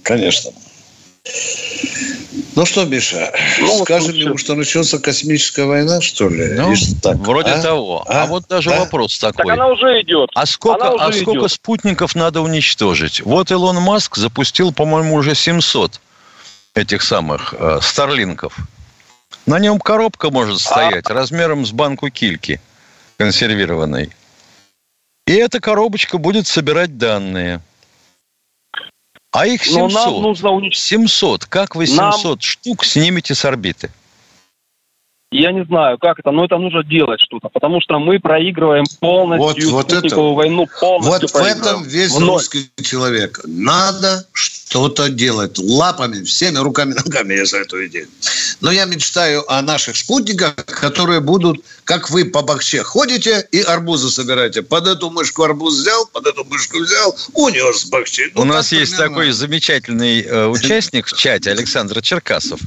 конечно. 0.04 0.52
Ну 2.56 2.66
что, 2.66 2.84
Миша, 2.84 3.32
ну, 3.62 3.84
скажем 3.86 4.16
ему, 4.16 4.38
что 4.38 4.54
начнется 4.54 5.00
космическая 5.00 5.64
война, 5.64 6.02
что 6.02 6.28
ли? 6.28 6.56
Ну, 6.56 6.74
так, 7.02 7.16
вроде 7.18 7.52
а? 7.52 7.62
того. 7.62 8.04
А, 8.08 8.24
а 8.24 8.26
вот 8.26 8.48
даже 8.50 8.70
да? 8.70 8.80
вопрос 8.80 9.18
такой. 9.18 9.46
Так 9.46 9.54
она 9.54 9.68
уже 9.68 10.02
идет. 10.02 10.30
А 10.36 10.46
сколько, 10.46 10.92
уже 10.92 11.04
а 11.04 11.14
сколько 11.14 11.40
идет. 11.42 11.52
спутников 11.52 12.16
надо 12.16 12.42
уничтожить? 12.42 13.22
Вот 13.22 13.50
Илон 13.52 13.78
Маск 13.78 14.18
запустил, 14.18 14.74
по-моему, 14.74 15.16
уже 15.16 15.36
700 15.36 16.02
этих 16.76 17.02
самых 17.02 17.54
э, 17.58 17.80
старлинков. 17.82 18.58
На 19.46 19.60
нем 19.60 19.80
коробка 19.80 20.30
может 20.30 20.58
а? 20.58 20.60
стоять 20.60 21.10
а? 21.10 21.14
размером 21.14 21.66
с 21.66 21.72
банку 21.72 22.10
кильки 22.10 22.60
консервированной. 23.18 24.10
И 25.28 25.34
эта 25.34 25.60
коробочка 25.60 26.18
будет 26.18 26.48
собирать 26.48 26.98
данные. 26.98 27.62
А 29.32 29.46
их 29.46 29.64
700. 29.64 29.92
Но 29.92 30.06
нам 30.06 30.22
нужно 30.22 30.52
уничтожить. 30.52 30.88
700. 30.88 31.46
Как 31.46 31.76
вы 31.76 31.86
700 31.86 32.24
нам... 32.24 32.40
штук 32.40 32.86
снимете 32.86 33.36
с 33.36 33.46
орбиты? 33.46 33.92
Я 35.32 35.52
не 35.52 35.64
знаю, 35.64 36.00
как 36.00 36.18
это, 36.18 36.32
но 36.32 36.46
это 36.46 36.58
нужно 36.58 36.84
делать 36.84 37.22
что-то, 37.22 37.50
потому 37.50 37.82
что 37.82 38.00
мы 38.00 38.20
проигрываем 38.20 38.86
полностью 39.00 39.70
вот, 39.70 39.94
вот 39.94 40.04
это, 40.04 40.20
войну, 40.20 40.68
полностью 40.80 41.12
Вот 41.12 41.32
в 41.32 41.36
этом 41.36 41.84
весь 41.84 42.12
в 42.12 42.20
русский 42.20 42.72
человек. 42.82 43.40
Надо 43.46 44.26
что 44.70 44.86
что-то 44.86 45.10
делать. 45.10 45.58
Лапами, 45.58 46.24
всеми 46.24 46.58
руками, 46.60 46.94
ногами 47.06 47.34
я 47.34 47.46
за 47.46 47.58
эту 47.58 47.86
идею. 47.88 48.08
Но 48.62 48.72
я 48.72 48.86
мечтаю 48.86 49.50
о 49.52 49.62
наших 49.62 49.98
спутниках, 49.98 50.56
которые 50.66 51.22
будут, 51.22 51.64
как 51.86 52.10
вы 52.10 52.26
по 52.26 52.42
бахче 52.42 52.84
ходите 52.84 53.48
и 53.52 53.62
арбузы 53.62 54.12
собираете. 54.12 54.62
Под 54.62 54.88
эту 54.88 55.10
мышку 55.10 55.44
арбуз 55.44 55.80
взял, 55.80 56.06
под 56.08 56.28
эту 56.28 56.46
мышку 56.46 56.80
взял, 56.80 57.18
унес 57.34 57.82
с 57.82 57.86
бахчи. 57.86 58.32
Ну, 58.36 58.42
У 58.42 58.46
нас 58.46 58.72
есть 58.72 58.92
примерно... 58.92 59.16
такой 59.16 59.32
замечательный 59.32 60.22
э, 60.22 60.46
участник 60.46 61.08
в 61.08 61.18
чате, 61.18 61.52
Александр 61.52 62.02
Черкасов. 62.02 62.60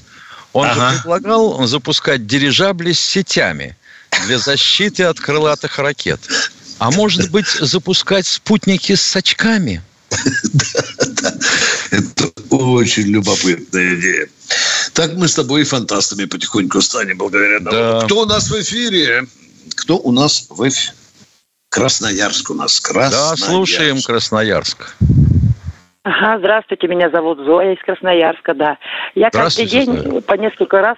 Он 0.52 0.66
ага. 0.66 0.90
же 0.90 0.96
предлагал 0.96 1.66
запускать 1.66 2.26
дирижабли 2.26 2.92
с 2.92 3.00
сетями 3.00 3.76
для 4.26 4.38
защиты 4.38 5.04
от 5.04 5.20
крылатых 5.20 5.78
ракет. 5.78 6.20
А 6.78 6.90
может 6.90 7.30
быть, 7.30 7.46
запускать 7.46 8.26
спутники 8.26 8.96
с 8.96 9.16
очками? 9.16 9.82
Это 11.92 12.32
очень 12.50 13.08
любопытная 13.08 13.94
идея. 13.96 14.26
Так 14.94 15.12
мы 15.14 15.28
с 15.28 15.34
тобой 15.34 15.64
фантастами 15.64 16.24
потихоньку 16.24 16.80
станем 16.80 17.18
благодаря 17.18 17.58
тому. 17.58 17.70
Да. 17.70 18.00
Кто 18.06 18.22
у 18.22 18.26
нас 18.26 18.50
в 18.50 18.60
эфире? 18.60 19.24
Кто 19.76 19.98
у 19.98 20.10
нас 20.10 20.46
в 20.48 20.68
эфире? 20.68 20.94
Красноярск 21.68 22.50
у 22.50 22.54
нас. 22.54 22.80
Красноярск. 22.80 23.40
Да, 23.40 23.46
слушаем 23.46 24.00
Красноярск. 24.02 24.96
Ага, 26.04 26.38
здравствуйте, 26.38 26.88
меня 26.88 27.10
зовут 27.10 27.38
Зоя 27.38 27.74
из 27.74 27.78
Красноярска, 27.84 28.54
да. 28.54 28.78
Я 29.14 29.30
каждый 29.30 29.66
день 29.66 29.86
Зоя. 29.86 30.20
по 30.22 30.34
несколько 30.34 30.80
раз 30.80 30.96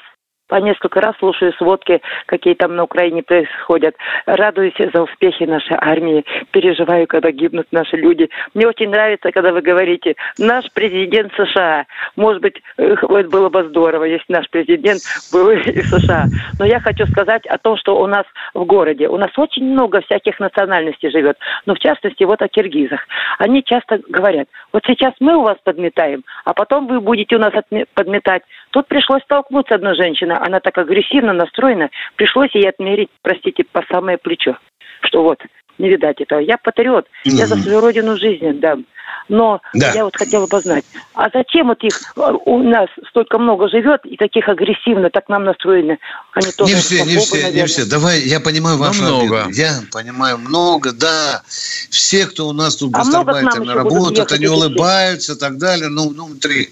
по 0.54 0.58
несколько 0.58 1.00
раз 1.00 1.16
слушаю 1.18 1.52
сводки, 1.54 2.00
какие 2.26 2.54
там 2.54 2.76
на 2.76 2.84
Украине 2.84 3.24
происходят. 3.24 3.96
Радуюсь 4.24 4.76
за 4.78 5.02
успехи 5.02 5.42
нашей 5.42 5.76
армии. 5.80 6.24
Переживаю, 6.52 7.08
когда 7.08 7.32
гибнут 7.32 7.66
наши 7.72 7.96
люди. 7.96 8.30
Мне 8.54 8.68
очень 8.68 8.88
нравится, 8.88 9.32
когда 9.32 9.50
вы 9.50 9.62
говорите, 9.62 10.14
наш 10.38 10.70
президент 10.72 11.32
США. 11.34 11.86
Может 12.14 12.40
быть, 12.40 12.62
это 12.76 13.04
было 13.08 13.48
бы 13.48 13.64
здорово, 13.64 14.04
если 14.04 14.32
наш 14.32 14.48
президент 14.48 15.00
был 15.32 15.50
из 15.50 15.90
США. 15.90 16.26
Но 16.60 16.64
я 16.66 16.78
хочу 16.78 17.04
сказать 17.08 17.44
о 17.46 17.58
том, 17.58 17.76
что 17.76 18.00
у 18.00 18.06
нас 18.06 18.24
в 18.54 18.64
городе. 18.64 19.08
У 19.08 19.16
нас 19.16 19.36
очень 19.36 19.64
много 19.64 20.02
всяких 20.02 20.38
национальностей 20.38 21.10
живет. 21.10 21.36
Но 21.66 21.74
в 21.74 21.80
частности, 21.80 22.22
вот 22.22 22.40
о 22.42 22.46
киргизах. 22.46 23.00
Они 23.40 23.64
часто 23.64 23.98
говорят, 24.08 24.46
вот 24.72 24.84
сейчас 24.86 25.14
мы 25.18 25.36
у 25.36 25.42
вас 25.42 25.56
подметаем, 25.64 26.22
а 26.44 26.54
потом 26.54 26.86
вы 26.86 27.00
будете 27.00 27.34
у 27.34 27.40
нас 27.40 27.52
подметать. 27.94 28.42
Тут 28.70 28.86
пришлось 28.86 29.22
столкнуться 29.22 29.74
одной 29.74 29.96
женщиной 29.96 30.36
она 30.44 30.60
так 30.60 30.76
агрессивно 30.76 31.32
настроена, 31.32 31.88
пришлось 32.16 32.54
ей 32.54 32.68
отмерить, 32.68 33.08
простите, 33.22 33.64
по 33.64 33.82
самое 33.90 34.18
плечо. 34.18 34.58
Что 35.00 35.22
вот, 35.22 35.38
не 35.78 35.88
видать 35.88 36.20
этого. 36.20 36.38
Я 36.38 36.58
патриот, 36.58 37.06
mm-hmm. 37.06 37.30
я 37.30 37.46
за 37.46 37.56
свою 37.56 37.80
родину 37.80 38.18
жизнь 38.18 38.46
отдам. 38.46 38.84
Но 39.28 39.62
да. 39.72 39.92
я 39.92 40.04
вот 40.04 40.16
хотела 40.16 40.46
бы 40.46 40.60
знать, 40.60 40.84
а 41.14 41.30
зачем 41.32 41.68
вот 41.68 41.82
их 41.82 41.98
у 42.16 42.58
нас 42.58 42.88
столько 43.08 43.38
много 43.38 43.68
живет 43.68 44.04
и 44.04 44.16
таких 44.16 44.48
агрессивно, 44.48 45.08
так 45.08 45.30
нам 45.30 45.44
настроены? 45.44 45.98
Они 46.34 46.52
тоже 46.52 46.74
не 46.74 46.80
все, 46.80 47.04
не 47.04 47.16
все, 47.16 47.36
наверное. 47.36 47.60
не 47.62 47.66
все. 47.66 47.84
Давай, 47.86 48.20
я 48.20 48.40
понимаю 48.40 48.76
вашу 48.76 49.02
много. 49.02 49.44
Обиду. 49.44 49.58
Я 49.58 49.80
понимаю, 49.90 50.36
много, 50.36 50.92
да. 50.92 51.42
Все, 51.46 52.26
кто 52.26 52.48
у 52.48 52.52
нас 52.52 52.76
тут 52.76 52.94
а 52.94 52.98
гастарбайтерами 52.98 53.72
работают, 53.72 54.30
они 54.30 54.46
улыбаются 54.46 55.32
и 55.32 55.38
так 55.38 55.56
далее. 55.56 55.88
Ну, 55.88 56.10
ну, 56.10 56.26
внутри. 56.26 56.70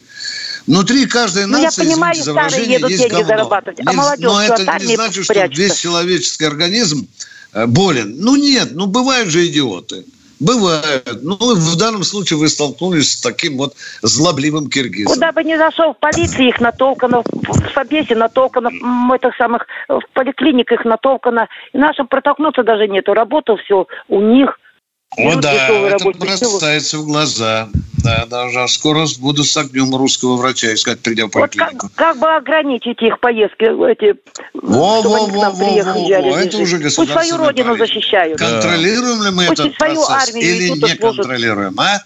Внутри 0.66 1.07
каждой 1.07 1.46
ну, 1.46 1.61
нации, 1.61 1.85
я 1.85 1.90
понимаю, 1.90 2.14
извините 2.14 2.25
за 2.25 2.33
выражение, 2.33 2.72
едут 2.75 2.90
есть 2.90 3.09
говно. 3.09 3.27
зарабатывать, 3.27 3.81
а 3.85 3.92
молодежь 3.92 4.25
Но 4.25 4.42
это 4.42 4.85
не 4.85 4.96
значит, 4.96 5.25
что 5.25 5.46
весь 5.46 5.77
человеческий 5.77 6.44
организм 6.44 7.09
э, 7.53 7.66
болен. 7.66 8.16
Ну 8.18 8.37
нет, 8.37 8.70
ну 8.72 8.87
бывают 8.87 9.29
же 9.29 9.46
идиоты. 9.46 10.05
Бывают. 10.42 11.22
Ну, 11.22 11.37
в 11.37 11.77
данном 11.77 12.03
случае 12.03 12.38
вы 12.38 12.48
столкнулись 12.48 13.12
с 13.12 13.20
таким 13.20 13.59
вот 13.59 13.75
злобливым 14.03 14.68
киргизом. 14.68 15.14
Куда 15.14 15.31
бы 15.31 15.44
ни 15.44 15.57
зашел, 15.57 15.94
в 15.94 15.98
полиции 15.98 16.48
их 16.48 16.61
натолкано, 16.61 17.22
в 17.22 17.72
собесе 17.72 18.16
натолкано, 18.16 18.70
в 18.70 19.12
этих 19.12 19.37
самых, 19.37 19.66
в 19.88 20.03
поликлиниках 20.14 20.81
их 20.81 20.85
натолкано. 20.85 21.48
И 21.72 21.79
нашим 21.79 22.09
протолкнуться 22.09 22.64
даже 22.64 22.88
нету. 22.88 23.14
Работал 23.14 23.57
все 23.57 23.87
у 24.09 24.20
них. 24.20 24.59
О, 25.16 25.37
да, 25.37 25.68
это 25.68 26.11
бросается 26.18 26.98
в 26.98 27.07
глаза. 27.07 27.68
Да, 28.03 28.27
даже 28.27 28.66
скоро 28.68 29.07
буду 29.18 29.44
с 29.44 29.57
огнем 29.57 29.94
русского 29.94 30.37
врача 30.37 30.75
искать, 30.75 31.01
придя 31.01 31.27
в 31.27 31.29
поликлинику. 31.29 31.87
Вот 31.87 31.92
как, 31.94 32.14
как 32.14 32.18
бы 32.18 32.35
ограничить 32.35 33.01
их 33.01 33.20
поездки, 33.20 33.64
эти, 33.92 34.18
во, 34.55 35.03
во, 35.03 35.27
во, 35.27 35.51
во, 35.51 35.51
во, 35.51 36.38
это 36.38 36.59
уже 36.59 36.79
государственный 36.79 36.90
Пусть 36.96 37.12
свою 37.12 37.37
родину 37.37 37.77
защищают. 37.77 38.38
Контролируем 38.38 39.22
ли 39.22 39.31
мы 39.31 39.46
Пусть 39.46 39.61
этот 39.61 39.77
свою 39.77 40.05
процесс 40.05 40.35
или 40.35 40.68
не 40.70 40.96
контролируем, 40.96 41.79
а? 41.79 42.03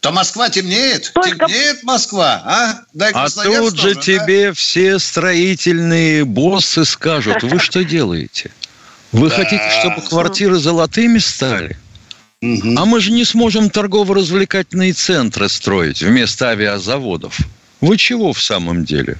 То 0.00 0.12
Москва 0.12 0.48
темнеет? 0.48 1.12
Только... 1.12 1.46
Темнеет 1.46 1.82
Москва, 1.82 2.42
а? 2.44 2.80
Дай 2.94 3.10
а 3.12 3.28
тут 3.28 3.76
же 3.76 3.94
тоже, 3.94 4.00
тебе 4.00 4.48
а? 4.50 4.52
все 4.54 4.98
строительные 4.98 6.24
боссы 6.24 6.84
скажут, 6.84 7.42
вы 7.42 7.58
что 7.58 7.84
делаете? 7.84 8.50
Вы 9.12 9.30
хотите, 9.30 9.62
чтобы 9.80 10.00
квартиры 10.02 10.56
золотыми 10.56 11.18
стали? 11.18 11.78
Угу. 12.44 12.74
А 12.76 12.84
мы 12.84 13.00
же 13.00 13.10
не 13.10 13.24
сможем 13.24 13.70
торгово-развлекательные 13.70 14.92
центры 14.92 15.48
строить 15.48 16.02
вместо 16.02 16.50
авиазаводов. 16.50 17.38
Вы 17.80 17.96
чего 17.96 18.32
в 18.32 18.42
самом 18.42 18.84
деле? 18.84 19.18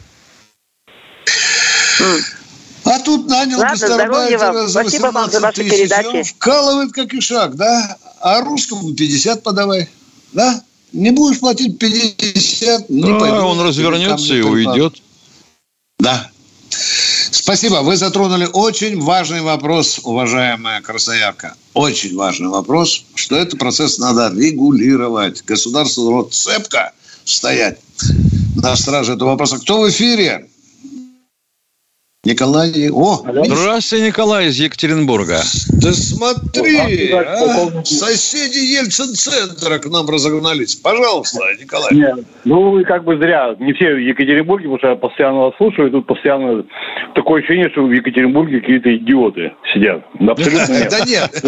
А 2.84 2.98
тут 2.98 3.26
нанял 3.28 3.58
Ладно, 3.58 3.76
гастарбайтера 3.76 4.66
за 4.66 4.82
18 4.82 5.54
тысяч, 5.54 5.70
передачи. 5.70 6.06
он 6.06 6.24
вкалывает 6.24 6.92
как 6.92 7.14
ишак, 7.14 7.56
да? 7.56 7.96
А 8.20 8.42
русскому 8.42 8.94
50 8.94 9.42
подавай, 9.42 9.88
да? 10.32 10.62
Не 10.92 11.10
будешь 11.10 11.40
платить 11.40 11.78
50, 11.78 12.90
не 12.90 13.02
да, 13.02 13.18
пойду. 13.18 13.36
он 13.36 13.60
развернется 13.60 14.34
и 14.34 14.42
уйдет. 14.42 15.02
Да. 15.98 16.30
Спасибо. 17.34 17.82
Вы 17.82 17.96
затронули 17.96 18.48
очень 18.52 19.00
важный 19.00 19.42
вопрос, 19.42 20.00
уважаемая 20.04 20.80
красноярка. 20.80 21.54
Очень 21.74 22.14
важный 22.14 22.48
вопрос, 22.48 23.04
что 23.16 23.34
этот 23.36 23.58
процесс 23.58 23.98
надо 23.98 24.32
регулировать. 24.32 25.42
Государство 25.44 26.04
должно 26.04 26.30
цепко 26.30 26.92
стоять 27.24 27.80
на 28.54 28.76
страже 28.76 29.14
этого 29.14 29.30
вопроса. 29.30 29.58
Кто 29.58 29.80
в 29.80 29.90
эфире? 29.90 30.48
Николай... 32.24 32.90
О, 32.90 33.18
Здравствуйте, 33.44 34.06
Николай 34.06 34.46
из 34.46 34.58
Екатеринбурга. 34.58 35.40
Да 35.82 35.92
смотри, 35.92 37.12
а? 37.12 37.84
соседи 37.84 38.58
Ельцин-центра 38.58 39.78
к 39.78 39.86
нам 39.90 40.08
разогнались. 40.08 40.74
Пожалуйста, 40.76 41.40
Николай. 41.60 41.94
Нет, 41.94 42.24
ну, 42.44 42.82
как 42.84 43.04
бы 43.04 43.18
зря. 43.18 43.54
Не 43.58 43.74
все 43.74 43.94
в 43.94 43.98
Екатеринбурге, 43.98 44.64
потому 44.64 44.78
что 44.78 44.88
я 44.88 44.96
постоянно 44.96 45.38
вас 45.40 45.54
слушаю, 45.58 45.88
и 45.88 45.90
тут 45.90 46.06
постоянно 46.06 46.64
такое 47.14 47.40
ощущение, 47.42 47.68
что 47.70 47.82
в 47.82 47.92
Екатеринбурге 47.92 48.60
какие-то 48.60 48.96
идиоты 48.96 49.52
сидят. 49.74 50.02
Абсолютно 50.18 50.72
нет. 50.78 50.88
Да 50.90 51.04
нет. 51.04 51.44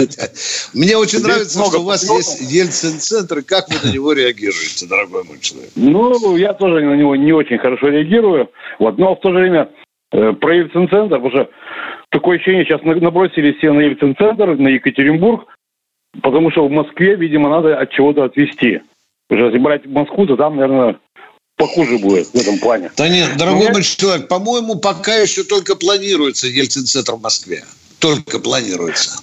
Мне 0.75 0.97
очень 0.99 1.23
нравится, 1.23 1.65
что 1.65 1.81
у 1.81 1.85
вас 1.85 2.09
есть 2.11 2.53
Ельцин-центр. 2.53 3.43
Как 3.43 3.69
вы 3.71 3.77
на 3.89 3.93
него 3.93 4.13
реагируете, 4.13 4.87
дорогой 4.87 5.25
мой 5.25 5.39
человек? 5.41 5.71
Ну, 5.75 6.37
я 6.37 6.53
тоже 6.53 6.85
на 6.85 6.95
него 6.95 7.17
не 7.17 7.33
очень 7.33 7.57
хорошо 7.57 7.89
реагирую. 7.89 8.51
Вот, 8.79 8.99
но 8.99 9.15
в 9.15 9.21
то 9.21 9.33
же 9.33 9.39
время 9.39 9.71
про 10.11 10.55
Ельцин-центр, 10.55 11.19
уже 11.19 11.49
такое 12.11 12.37
ощущение, 12.37 12.65
сейчас 12.65 12.83
набросились 12.83 13.57
все 13.59 13.73
на 13.73 13.81
Ельцин-центр, 13.81 14.57
на 14.57 14.69
Екатеринбург, 14.69 15.47
потому 16.23 16.51
что 16.51 16.67
в 16.67 16.71
Москве, 16.71 17.17
видимо, 17.17 17.49
надо 17.49 17.79
от 17.79 17.91
чего-то 17.91 18.25
отвезти. 18.25 18.81
Уже 19.29 19.47
если 19.47 19.59
брать 19.59 19.87
Москву, 19.87 20.27
то 20.27 20.37
там, 20.37 20.57
наверное, 20.57 20.97
похуже 21.57 21.99
будет 21.99 22.27
в 22.27 22.35
этом 22.35 22.59
плане. 22.59 22.91
Да 22.97 23.09
нет, 23.09 23.37
дорогой 23.37 23.73
мой 23.73 23.83
человек, 23.83 24.29
по-моему, 24.29 24.79
пока 24.79 25.17
еще 25.17 25.43
только 25.43 25.75
планируется 25.77 26.47
Ельцин-центр 26.47 27.15
в 27.15 27.23
Москве. 27.23 27.63
Только 28.01 28.39
планируется. 28.39 29.21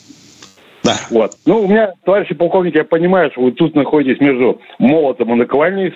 Да. 0.83 0.97
Вот. 1.09 1.31
Ну, 1.45 1.61
у 1.61 1.67
меня, 1.67 1.93
товарищи 2.03 2.33
полковники, 2.33 2.75
я 2.75 2.83
понимаю, 2.83 3.31
что 3.31 3.41
вы 3.41 3.53
тут 3.53 3.73
находитесь 3.73 4.19
между 4.19 4.59
молотом 4.79 5.33
и 5.33 5.37
наковальней 5.37 5.93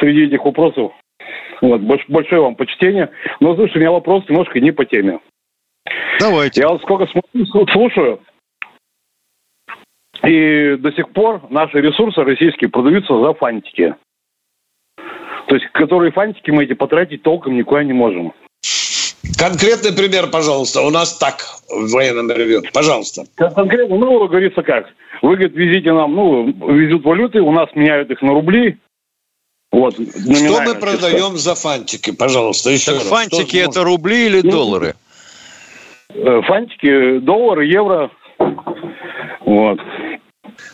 среди 0.00 0.26
этих 0.26 0.44
вопросов. 0.44 0.90
Вот, 1.60 1.80
больш, 1.80 2.04
большое 2.08 2.42
вам 2.42 2.54
почтение. 2.54 3.10
Но, 3.40 3.54
слушай, 3.54 3.76
у 3.76 3.80
меня 3.80 3.90
вопрос 3.90 4.24
немножко 4.28 4.60
не 4.60 4.70
по 4.70 4.84
теме. 4.84 5.20
Давайте. 6.20 6.62
Я 6.62 6.68
вот 6.68 6.82
сколько 6.82 7.06
смотрю, 7.06 7.66
слушаю, 7.66 8.20
и 10.26 10.76
до 10.78 10.92
сих 10.92 11.10
пор 11.10 11.42
наши 11.50 11.80
ресурсы 11.80 12.22
российские 12.22 12.70
продаются 12.70 13.18
за 13.18 13.34
фантики. 13.34 13.94
То 15.48 15.54
есть, 15.54 15.66
которые 15.72 16.12
фантики 16.12 16.50
мы 16.50 16.64
эти 16.64 16.72
потратить 16.72 17.22
толком 17.22 17.56
никуда 17.56 17.84
не 17.84 17.92
можем. 17.92 18.32
Конкретный 19.38 19.92
пример, 19.92 20.30
пожалуйста. 20.30 20.80
У 20.82 20.90
нас 20.90 21.18
так 21.18 21.34
в 21.68 21.92
военном 21.92 22.30
ревю. 22.30 22.62
Пожалуйста. 22.72 23.24
Конкретно, 23.36 23.96
ну, 23.96 24.26
говорится 24.26 24.62
как. 24.62 24.86
Вы, 25.22 25.36
говорит, 25.36 25.54
везите 25.54 25.92
нам, 25.92 26.14
ну, 26.14 26.46
везут 26.72 27.04
валюты, 27.04 27.40
у 27.40 27.52
нас 27.52 27.68
меняют 27.74 28.10
их 28.10 28.22
на 28.22 28.32
рубли, 28.32 28.78
вот, 29.74 29.94
что 29.94 30.62
мы 30.62 30.74
продаем 30.76 31.36
за 31.36 31.56
фантики, 31.56 32.12
пожалуйста, 32.12 32.70
еще 32.70 32.92
так 32.92 33.00
раз. 33.00 33.08
Фантики 33.08 33.56
это 33.56 33.80
может... 33.80 33.84
рубли 33.84 34.26
или 34.26 34.40
ну, 34.44 34.50
доллары? 34.52 34.94
Э, 36.10 36.42
фантики, 36.42 37.18
доллары, 37.18 37.66
евро. 37.66 38.08
Вот. 39.40 39.80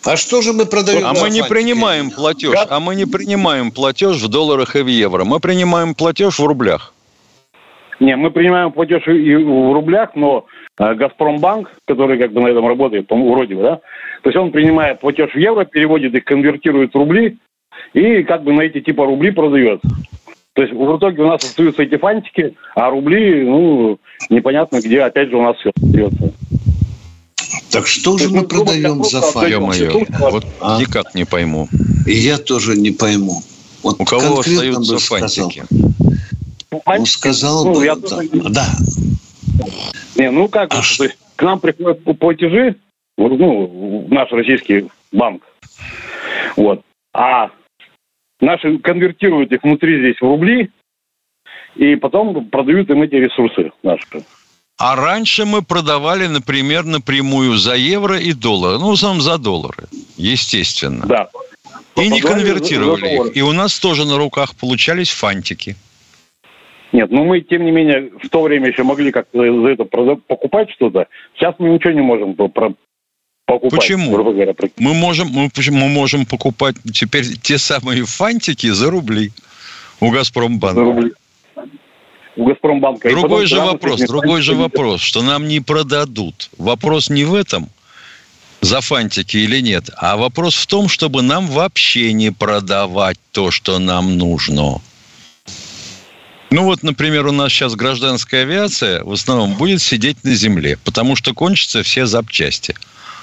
А 0.04 0.16
что 0.16 0.42
же 0.42 0.52
мы 0.52 0.66
продаем? 0.66 1.06
А 1.06 1.14
мы 1.14 1.30
не 1.30 1.42
принимаем 1.42 2.10
платеж. 2.10 2.54
А 2.68 2.78
мы 2.78 2.94
не 2.94 3.06
принимаем 3.06 3.70
платеж 3.70 4.18
в 4.18 4.28
долларах 4.28 4.76
и 4.76 4.82
в 4.82 4.86
евро. 4.86 5.24
Мы 5.24 5.40
принимаем 5.40 5.94
платеж 5.94 6.38
в 6.38 6.44
рублях. 6.44 6.92
Не, 8.00 8.16
мы 8.16 8.30
принимаем 8.30 8.70
платеж 8.70 9.08
и 9.08 9.34
в 9.34 9.72
рублях, 9.72 10.10
но 10.14 10.44
э, 10.78 10.94
Газпромбанк, 10.94 11.70
который 11.86 12.18
как 12.18 12.32
бы 12.32 12.42
на 12.42 12.48
этом 12.48 12.68
работает, 12.68 13.06
вроде 13.08 13.54
бы, 13.54 13.62
да, 13.62 13.76
то 14.22 14.28
есть 14.28 14.36
он 14.36 14.50
принимает 14.52 15.00
платеж 15.00 15.32
в 15.32 15.38
евро, 15.38 15.64
переводит 15.64 16.14
их, 16.14 16.24
конвертирует 16.24 16.92
в 16.92 16.98
рубли 16.98 17.38
и 17.92 18.22
как 18.22 18.44
бы 18.44 18.52
на 18.52 18.62
эти 18.62 18.80
типа 18.80 19.06
рубли 19.06 19.30
продает. 19.30 19.80
То 20.54 20.62
есть 20.62 20.74
в 20.74 20.96
итоге 20.96 21.22
у 21.22 21.28
нас 21.28 21.42
остаются 21.44 21.82
эти 21.82 21.96
фантики, 21.96 22.54
а 22.74 22.90
рубли, 22.90 23.44
ну, 23.44 23.98
непонятно 24.28 24.80
где, 24.80 25.02
опять 25.02 25.30
же, 25.30 25.36
у 25.36 25.42
нас 25.42 25.56
все 25.56 25.70
остается. 25.74 26.32
Так 27.70 27.86
что 27.86 28.18
же 28.18 28.28
мы 28.30 28.42
продаем 28.42 29.04
за 29.04 29.20
фантики? 29.20 30.06
Вот 30.18 30.44
а? 30.60 30.80
никак 30.80 31.14
не 31.14 31.24
пойму. 31.24 31.68
И 32.06 32.12
я 32.12 32.38
тоже 32.38 32.76
не 32.76 32.90
пойму. 32.90 33.42
Вот 33.82 33.96
У 34.00 34.04
кого 34.04 34.40
остаются 34.40 34.98
фантики? 34.98 35.62
Он 36.84 37.06
сказал 37.06 37.64
ну, 37.64 37.74
бы, 37.74 37.84
я 37.84 37.96
да. 37.96 38.20
да. 38.50 38.66
Не, 40.16 40.30
ну 40.30 40.48
как, 40.48 40.72
а 40.72 40.82
то 40.82 41.04
есть 41.04 41.16
к 41.36 41.42
нам 41.42 41.58
приходят 41.58 42.02
платежи, 42.18 42.76
ну, 43.16 44.04
в 44.06 44.12
наш 44.12 44.30
российский 44.30 44.86
банк, 45.12 45.42
вот, 46.56 46.82
а 47.12 47.50
наши 48.40 48.78
конвертируют 48.78 49.52
их 49.52 49.62
внутри 49.62 49.98
здесь 49.98 50.16
в 50.20 50.24
рубли, 50.24 50.70
и 51.76 51.96
потом 51.96 52.46
продают 52.46 52.90
им 52.90 53.02
эти 53.02 53.14
ресурсы 53.14 53.72
наши. 53.82 54.24
А 54.78 54.96
раньше 54.96 55.44
мы 55.44 55.62
продавали, 55.62 56.26
например, 56.26 56.84
напрямую 56.84 57.56
за 57.56 57.74
евро 57.74 58.18
и 58.18 58.32
доллары. 58.32 58.78
Ну, 58.78 58.92
основном 58.92 59.20
за 59.20 59.36
доллары, 59.36 59.84
естественно. 60.16 61.06
Да. 61.06 61.28
И 61.96 62.08
не 62.08 62.20
конвертировали 62.20 63.28
их. 63.28 63.36
И 63.36 63.42
у 63.42 63.52
нас 63.52 63.78
тоже 63.78 64.06
на 64.06 64.16
руках 64.16 64.54
получались 64.56 65.10
фантики. 65.10 65.76
Нет, 66.92 67.10
ну 67.10 67.24
мы, 67.24 67.40
тем 67.42 67.64
не 67.64 67.70
менее, 67.70 68.10
в 68.22 68.28
то 68.30 68.42
время 68.42 68.68
еще 68.68 68.82
могли 68.82 69.12
как-то 69.12 69.38
за 69.38 69.68
это 69.68 69.84
покупать 69.84 70.70
что-то. 70.70 71.06
Сейчас 71.36 71.54
мы 71.58 71.68
ничего 71.68 71.92
не 71.92 72.00
можем 72.00 72.34
покупать. 73.50 73.80
Почему? 73.80 74.10
Говоря, 74.12 74.54
мы 74.78 74.94
можем, 74.94 75.28
мы, 75.28 75.50
мы 75.56 75.88
можем 75.88 76.26
покупать 76.26 76.76
теперь 76.92 77.26
те 77.36 77.58
самые 77.58 78.04
фантики 78.04 78.70
за 78.70 78.90
рубли 78.90 79.32
у 80.00 80.10
Газпромбанка. 80.10 80.80
За 80.80 80.84
рубли. 80.84 81.12
У 82.36 82.44
Газпромбанка. 82.44 83.10
Другой 83.10 83.46
же 83.46 83.60
вопрос, 83.60 84.00
другой 84.00 84.42
же 84.42 84.54
вопрос, 84.54 85.00
что 85.00 85.22
нам 85.22 85.48
не 85.48 85.60
продадут. 85.60 86.50
Вопрос 86.58 87.10
не 87.10 87.24
в 87.24 87.34
этом, 87.34 87.68
за 88.60 88.80
фантики 88.80 89.38
или 89.38 89.60
нет, 89.60 89.90
а 89.96 90.16
вопрос 90.16 90.54
в 90.54 90.66
том, 90.66 90.88
чтобы 90.88 91.22
нам 91.22 91.46
вообще 91.46 92.12
не 92.12 92.30
продавать 92.30 93.18
то, 93.32 93.50
что 93.50 93.78
нам 93.78 94.16
нужно. 94.16 94.80
Ну 96.52 96.64
вот, 96.64 96.82
например, 96.82 97.26
у 97.26 97.32
нас 97.32 97.52
сейчас 97.52 97.76
гражданская 97.76 98.42
авиация 98.42 99.04
в 99.04 99.12
основном 99.12 99.54
будет 99.54 99.80
сидеть 99.80 100.24
на 100.24 100.34
земле, 100.34 100.78
потому 100.84 101.14
что 101.14 101.32
кончатся 101.32 101.82
все 101.82 102.06
запчасти. 102.06 102.74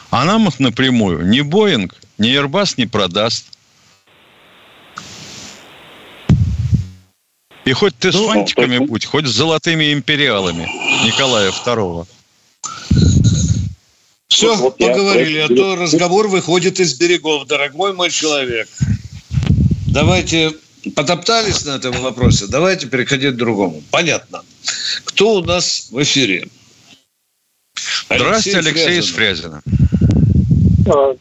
А 0.09 0.25
нам 0.25 0.47
их 0.47 0.59
напрямую 0.59 1.27
ни 1.27 1.41
Боинг, 1.41 1.95
ни 2.17 2.29
Airbus 2.29 2.75
не 2.77 2.85
продаст. 2.85 3.45
И 7.65 7.73
хоть 7.73 7.97
ты 7.97 8.11
ну, 8.13 8.23
с 8.23 8.27
фантиками 8.27 8.77
будь, 8.77 9.05
хоть 9.05 9.25
с 9.25 9.31
золотыми 9.31 9.91
империалами 9.91 10.69
Николая 11.05 11.51
II. 11.51 12.07
Все, 14.29 14.55
вот 14.55 14.77
поговорили, 14.77 15.39
а 15.39 15.47
то 15.47 15.75
разговор 15.75 16.27
выходит 16.27 16.79
из 16.79 16.93
берегов, 16.97 17.45
дорогой 17.47 17.93
мой 17.93 18.09
человек. 18.09 18.69
Давайте 19.87 20.53
потоптались 20.95 21.65
на 21.65 21.71
этом 21.71 22.01
вопросе, 22.01 22.45
давайте 22.47 22.87
переходить 22.87 23.33
к 23.33 23.37
другому. 23.37 23.83
Понятно. 23.91 24.43
Кто 25.03 25.35
у 25.35 25.43
нас 25.43 25.89
в 25.91 26.01
эфире? 26.03 26.47
Здравствуйте, 28.09 28.59
Алексей 28.59 28.99
из 28.99 29.09
Фрязина. 29.09 29.61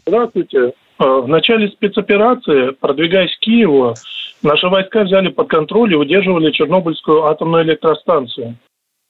Здравствуйте. 0.07 0.73
А, 0.99 1.21
в 1.21 1.29
начале 1.29 1.69
спецоперации, 1.69 2.71
продвигаясь 2.71 3.35
к 3.37 3.41
Киеву, 3.41 3.95
наши 4.43 4.69
войска 4.69 5.03
взяли 5.03 5.29
под 5.29 5.49
контроль 5.49 5.93
и 5.93 5.97
удерживали 5.97 6.53
Чернобыльскую 6.53 7.25
атомную 7.25 7.65
электростанцию. 7.65 8.57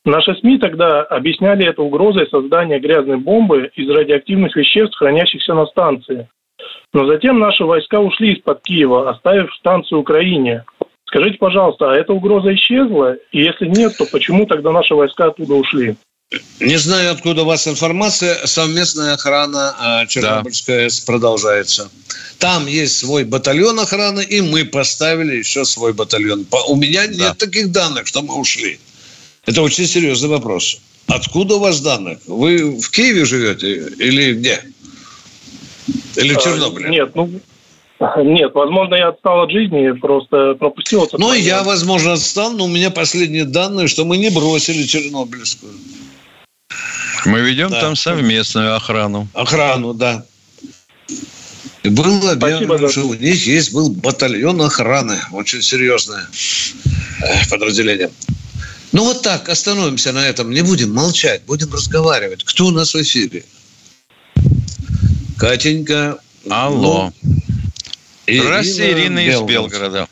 Наши 0.05 0.35
СМИ 0.37 0.59
тогда 0.59 1.03
объясняли 1.03 1.67
это 1.67 1.83
угрозой 1.83 2.29
создания 2.29 2.79
грязной 2.79 3.17
бомбы 3.17 3.71
из 3.75 3.91
радиоактивных 3.91 4.55
веществ, 4.57 4.97
хранящихся 4.97 5.55
на 5.55 5.67
станции. 5.67 6.29
Но 6.93 7.07
затем 7.07 7.39
наши 7.39 7.65
войска 7.65 8.01
ушли 8.01 8.35
из-под 8.35 8.63
Киева, 8.63 9.11
оставив 9.11 9.53
станцию 9.55 10.01
Украине. 10.01 10.65
Скажите, 11.07 11.39
пожалуйста, 11.39 11.91
а 11.91 11.95
эта 11.95 12.13
угроза 12.13 12.55
исчезла? 12.55 13.15
И 13.33 13.41
если 13.43 13.67
нет, 13.67 13.97
то 13.97 14.05
почему 14.11 14.47
тогда 14.47 14.73
наши 14.73 14.95
войска 14.95 15.27
оттуда 15.27 15.55
ушли? 15.55 15.97
Не 16.59 16.77
знаю, 16.77 17.13
откуда 17.13 17.43
у 17.43 17.45
вас 17.45 17.69
информация. 17.69 18.47
Совместная 18.47 19.15
охрана 19.15 20.03
э, 20.03 20.07
Чернобыльской 20.09 20.85
АЭС 20.85 21.01
да. 21.01 21.13
продолжается. 21.13 21.89
Там 22.39 22.67
есть 22.67 22.99
свой 22.99 23.25
батальон 23.25 23.79
охраны, 23.79 24.25
и 24.25 24.41
мы 24.41 24.65
поставили 24.65 25.37
еще 25.37 25.65
свой 25.65 25.93
батальон. 25.93 26.45
У 26.69 26.77
меня 26.77 27.07
да. 27.07 27.15
нет 27.15 27.39
таких 27.39 27.71
данных, 27.71 28.09
что 28.09 28.23
мы 28.23 28.35
ушли. 28.35 28.81
Это 29.47 29.63
очень 29.63 29.87
серьезный 29.87 30.29
вопрос. 30.29 30.81
Откуда 31.07 31.55
у 31.55 31.59
вас 31.61 31.81
данных? 31.81 32.19
Вы 32.27 32.77
в 32.81 32.91
Киеве 32.91 33.25
живете 33.25 33.77
или 33.99 34.33
где? 34.35 34.61
Или 36.17 36.35
в 36.35 36.39
а, 36.39 36.41
Чернобыле? 36.41 36.89
Нет, 36.89 37.15
ну, 37.15 37.31
нет, 38.17 38.53
возможно, 38.53 38.97
я 38.97 39.09
отстал 39.09 39.43
от 39.43 39.53
жизни, 39.53 39.93
просто 40.01 40.55
пропустил. 40.55 41.09
Ну, 41.13 41.33
я, 41.33 41.63
возможно, 41.63 42.15
отстал, 42.15 42.51
но 42.53 42.65
у 42.65 42.69
меня 42.69 42.91
последние 42.91 43.45
данные, 43.45 43.87
что 43.87 44.05
мы 44.05 44.17
не 44.17 44.31
бросили 44.31 44.83
Чернобыльскую. 44.85 45.73
Мы 47.27 47.41
ведем 47.41 47.71
да. 47.71 47.81
там 47.81 47.97
совместную 47.97 48.77
охрану. 48.77 49.29
Охрану, 49.35 49.95
да. 49.95 50.25
И 51.83 51.89
было 51.89 52.33
объявлено, 52.33 52.89
что 52.89 53.07
у 53.07 53.15
них 53.15 53.47
есть 53.47 53.73
был 53.73 53.91
батальон 53.91 54.61
охраны, 54.63 55.19
очень 55.33 55.63
серьезное 55.63 56.27
подразделение. 57.51 58.11
Ну 58.93 59.05
вот 59.05 59.23
так, 59.23 59.49
остановимся 59.49 60.13
на 60.13 60.27
этом, 60.27 60.51
не 60.51 60.63
будем 60.63 60.95
молчать, 60.95 61.43
будем 61.47 61.73
разговаривать. 61.73 62.45
Кто 62.45 62.67
у 62.67 62.71
нас 62.71 62.95
в 62.95 63.03
эфире? 63.03 63.45
Катенька. 65.37 66.19
Алло. 66.49 67.13
Ну, 67.23 67.37
Здравствуйте, 68.27 68.93
Ирина, 68.93 69.21
Ирина 69.21 69.37
из 69.37 69.41
Белгорода. 69.43 70.09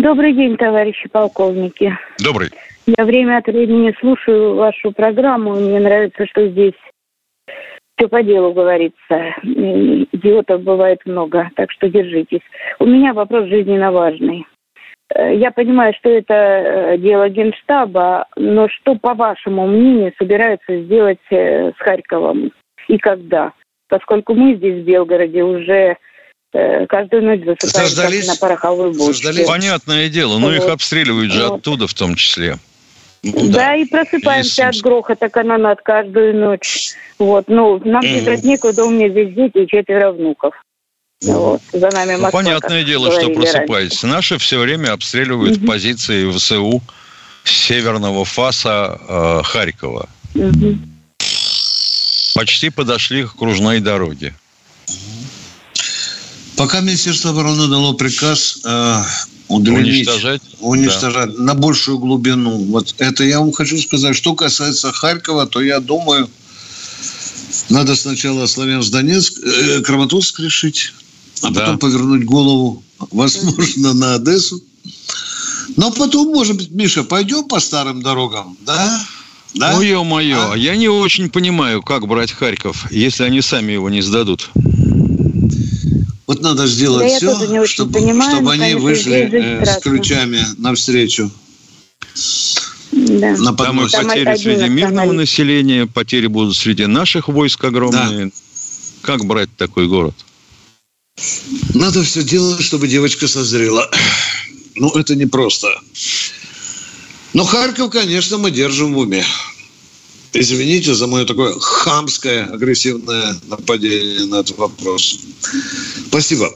Добрый 0.00 0.32
день, 0.32 0.56
товарищи 0.56 1.10
полковники. 1.10 1.94
Добрый. 2.24 2.48
Я 2.86 3.04
время 3.04 3.36
от 3.36 3.46
времени 3.46 3.94
слушаю 4.00 4.54
вашу 4.54 4.92
программу. 4.92 5.52
Мне 5.52 5.78
нравится, 5.78 6.26
что 6.26 6.48
здесь 6.48 6.72
все 7.96 8.08
по 8.08 8.22
делу 8.22 8.54
говорится. 8.54 9.34
Идиотов 9.42 10.62
бывает 10.62 11.00
много, 11.04 11.50
так 11.54 11.70
что 11.70 11.90
держитесь. 11.90 12.40
У 12.78 12.86
меня 12.86 13.12
вопрос 13.12 13.48
жизненно 13.48 13.92
важный. 13.92 14.46
Э, 15.14 15.36
я 15.36 15.50
понимаю, 15.50 15.92
что 15.98 16.08
это 16.08 16.34
э, 16.34 16.96
дело 16.96 17.28
Генштаба, 17.28 18.26
но 18.36 18.70
что, 18.70 18.94
по 18.94 19.12
вашему 19.12 19.66
мнению, 19.66 20.14
собираются 20.18 20.80
сделать 20.82 21.20
э, 21.30 21.72
с 21.72 21.76
Харьковом 21.76 22.52
и 22.88 22.96
когда? 22.96 23.52
Поскольку 23.90 24.32
мы 24.32 24.54
здесь, 24.54 24.82
в 24.82 24.86
Белгороде, 24.86 25.44
уже 25.44 25.98
каждую 26.52 27.22
ночь 27.22 27.40
засыпаем 27.44 28.26
на 28.26 28.36
пороховой 28.36 28.92
бочке. 28.92 29.44
Понятное 29.46 30.08
дело, 30.08 30.38
но 30.38 30.48
вот. 30.48 30.56
их 30.56 30.64
обстреливают 30.66 31.32
же 31.32 31.46
вот. 31.46 31.60
оттуда 31.60 31.86
в 31.86 31.94
том 31.94 32.14
числе. 32.14 32.58
Ну, 33.22 33.48
да. 33.48 33.52
да, 33.52 33.76
и 33.76 33.84
просыпаемся 33.84 34.68
от 34.68 34.76
грохота 34.76 35.28
канонат 35.28 35.82
каждую 35.82 36.36
ночь. 36.36 36.94
Вот, 37.18 37.48
ну, 37.48 37.80
нам 37.84 38.00
бежать 38.02 38.44
некуда, 38.44 38.84
у 38.84 38.90
меня 38.90 39.10
здесь 39.10 39.34
дети 39.34 39.58
и 39.64 39.68
четверо 39.68 40.12
внуков. 40.12 40.54
Вот, 41.22 41.60
за 41.70 41.90
нами 41.90 42.14
ну, 42.14 42.30
понятное 42.30 42.82
дело, 42.82 43.12
что 43.12 43.28
просыпаетесь. 43.30 44.02
Наши 44.04 44.38
все 44.38 44.58
время 44.58 44.92
обстреливают 44.92 45.58
угу. 45.58 45.66
позиции 45.66 46.30
ВСУ 46.30 46.82
северного 47.44 48.24
фаса 48.24 48.98
э, 49.06 49.42
Харькова. 49.44 50.08
Угу. 50.34 50.78
Почти 52.34 52.70
подошли 52.70 53.24
к 53.26 53.34
кружной 53.36 53.80
дороге. 53.80 54.34
Пока 56.60 56.80
Министерство 56.80 57.30
обороны 57.30 57.68
дало 57.68 57.94
приказ 57.94 58.58
э, 58.64 59.02
удлинить, 59.48 60.06
уничтожать, 60.06 60.42
уничтожать 60.60 61.34
да. 61.34 61.42
на 61.42 61.54
большую 61.54 61.98
глубину. 61.98 62.50
Вот 62.66 62.94
это 62.98 63.24
я 63.24 63.40
вам 63.40 63.50
хочу 63.50 63.78
сказать. 63.78 64.14
Что 64.14 64.34
касается 64.34 64.92
Харькова, 64.92 65.46
то 65.46 65.62
я 65.62 65.80
думаю, 65.80 66.28
надо 67.70 67.96
сначала 67.96 68.44
Славянск-Донецк, 68.44 69.42
э, 69.42 69.80
Краматорск 69.80 70.38
решить 70.40 70.92
а 71.40 71.48
да. 71.48 71.60
потом 71.60 71.78
повернуть 71.78 72.26
голову, 72.26 72.82
возможно, 73.10 73.94
на 73.94 74.16
Одессу. 74.16 74.62
Но 75.76 75.90
потом, 75.92 76.28
может 76.28 76.58
быть, 76.58 76.70
Миша, 76.72 77.04
пойдем 77.04 77.44
по 77.44 77.58
старым 77.58 78.02
дорогам, 78.02 78.58
да? 78.66 79.00
Да? 79.54 79.72
Ну, 79.72 79.80
ё-моё, 79.80 80.52
а? 80.52 80.56
я 80.58 80.76
не 80.76 80.88
очень 80.88 81.30
понимаю, 81.30 81.82
как 81.82 82.06
брать 82.06 82.32
Харьков, 82.32 82.92
если 82.92 83.24
они 83.24 83.40
сами 83.40 83.72
его 83.72 83.88
не 83.88 84.02
сдадут. 84.02 84.50
Вот 86.30 86.42
надо 86.42 86.68
сделать 86.68 87.20
да 87.20 87.34
все, 87.34 87.66
чтобы, 87.66 87.92
понимаю, 87.92 88.36
чтобы 88.36 88.52
они 88.52 88.74
вышли 88.74 89.28
э, 89.32 89.66
с 89.66 89.82
ключами 89.82 90.46
навстречу. 90.58 91.28
Да. 92.92 93.36
На 93.36 93.52
Там 93.52 93.84
и 93.84 93.90
потери 93.90 94.36
среди 94.36 94.68
мирного 94.68 95.10
населения, 95.10 95.88
потери 95.88 96.28
будут 96.28 96.56
среди 96.56 96.86
наших 96.86 97.26
войск 97.26 97.64
огромные. 97.64 98.26
Да. 98.26 98.32
Как 99.02 99.24
брать 99.24 99.48
такой 99.56 99.88
город? 99.88 100.14
Надо 101.74 102.04
все 102.04 102.22
делать, 102.22 102.62
чтобы 102.62 102.86
девочка 102.86 103.26
созрела. 103.26 103.90
Ну, 104.76 104.90
это 104.90 105.16
непросто. 105.16 105.66
Но 107.32 107.42
Харьков, 107.42 107.90
конечно, 107.90 108.38
мы 108.38 108.52
держим 108.52 108.94
в 108.94 108.98
уме. 108.98 109.24
Извините 110.32 110.94
за 110.94 111.06
мое 111.06 111.24
такое 111.24 111.58
хамское, 111.58 112.44
агрессивное 112.46 113.36
нападение 113.48 114.26
на 114.26 114.36
этот 114.36 114.56
вопрос. 114.58 115.18
Спасибо. 116.06 116.52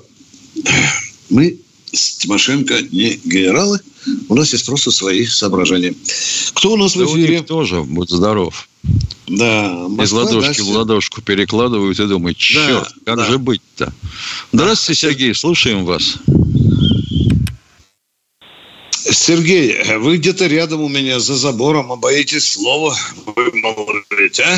Мы 1.29 1.59
с 1.93 2.17
Тимошенко 2.17 2.83
не 2.93 3.21
генералы. 3.25 3.81
У 4.29 4.35
нас 4.35 4.53
есть 4.53 4.67
просто 4.67 4.91
свои 4.91 5.27
соображения. 5.27 5.95
Кто 6.55 6.73
у 6.73 6.77
нас 6.77 6.95
да 6.95 7.05
в 7.05 7.17
эфире? 7.17 7.43
Тоже, 7.43 7.83
будь 7.83 8.11
здоров. 8.11 8.69
Да. 9.27 9.87
Москва, 9.89 10.05
Из 10.05 10.13
ладошки 10.13 10.59
да, 10.59 10.65
в 10.65 10.69
ладошку 10.69 11.23
перекладывают 11.23 11.99
и 11.99 12.07
думают, 12.07 12.37
черт, 12.37 12.93
да, 13.07 13.13
как 13.13 13.17
да. 13.17 13.31
же 13.31 13.39
быть-то? 13.39 13.93
Здравствуйте, 14.53 15.01
Сергей, 15.01 15.35
слушаем 15.35 15.85
вас. 15.85 16.17
Сергей, 19.13 19.99
вы 19.99 20.17
где-то 20.17 20.47
рядом 20.47 20.83
у 20.83 20.89
меня 20.89 21.19
за 21.19 21.35
забором, 21.35 21.93
а 21.93 21.97
боитесь 21.97 22.53
слова 22.53 22.95
вымолвить, 23.27 24.41
а? 24.41 24.57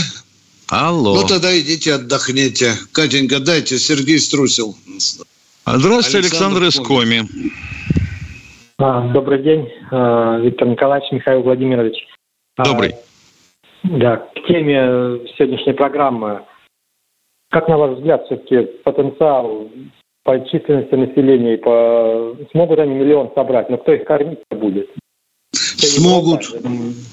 Алло. 0.69 1.15
Ну, 1.15 1.27
тогда 1.27 1.59
идите 1.59 1.95
отдохните. 1.95 2.75
Катенька, 2.93 3.41
дайте, 3.41 3.79
Сергей 3.79 4.19
струсил. 4.19 4.77
Здравствуйте, 5.65 6.19
Александр, 6.19 6.63
Александр 6.63 6.65
из 6.65 6.87
Коми. 6.87 7.23
А, 8.79 9.09
добрый 9.13 9.43
день, 9.43 9.69
а, 9.91 10.39
Виктор 10.39 10.69
Николаевич, 10.69 11.11
Михаил 11.11 11.43
Владимирович. 11.43 11.97
А, 12.57 12.65
добрый. 12.65 12.95
Да, 13.83 14.17
к 14.17 14.47
теме 14.47 15.27
сегодняшней 15.37 15.73
программы. 15.73 16.43
Как, 17.51 17.69
на 17.69 17.79
ваш 17.79 17.99
взгляд, 17.99 18.27
все-таки 18.27 18.63
потенциал 18.85 19.71
по 20.27 20.45
численности 20.51 20.95
населения 20.95 21.55
и 21.55 21.57
по... 21.57 22.37
смогут 22.51 22.81
они 22.81 22.95
миллион 22.95 23.31
собрать, 23.35 23.71
но 23.71 23.79
кто 23.79 23.93
их 23.93 24.05
кормить 24.05 24.41
будет? 24.51 24.89
Смогут. 25.53 26.45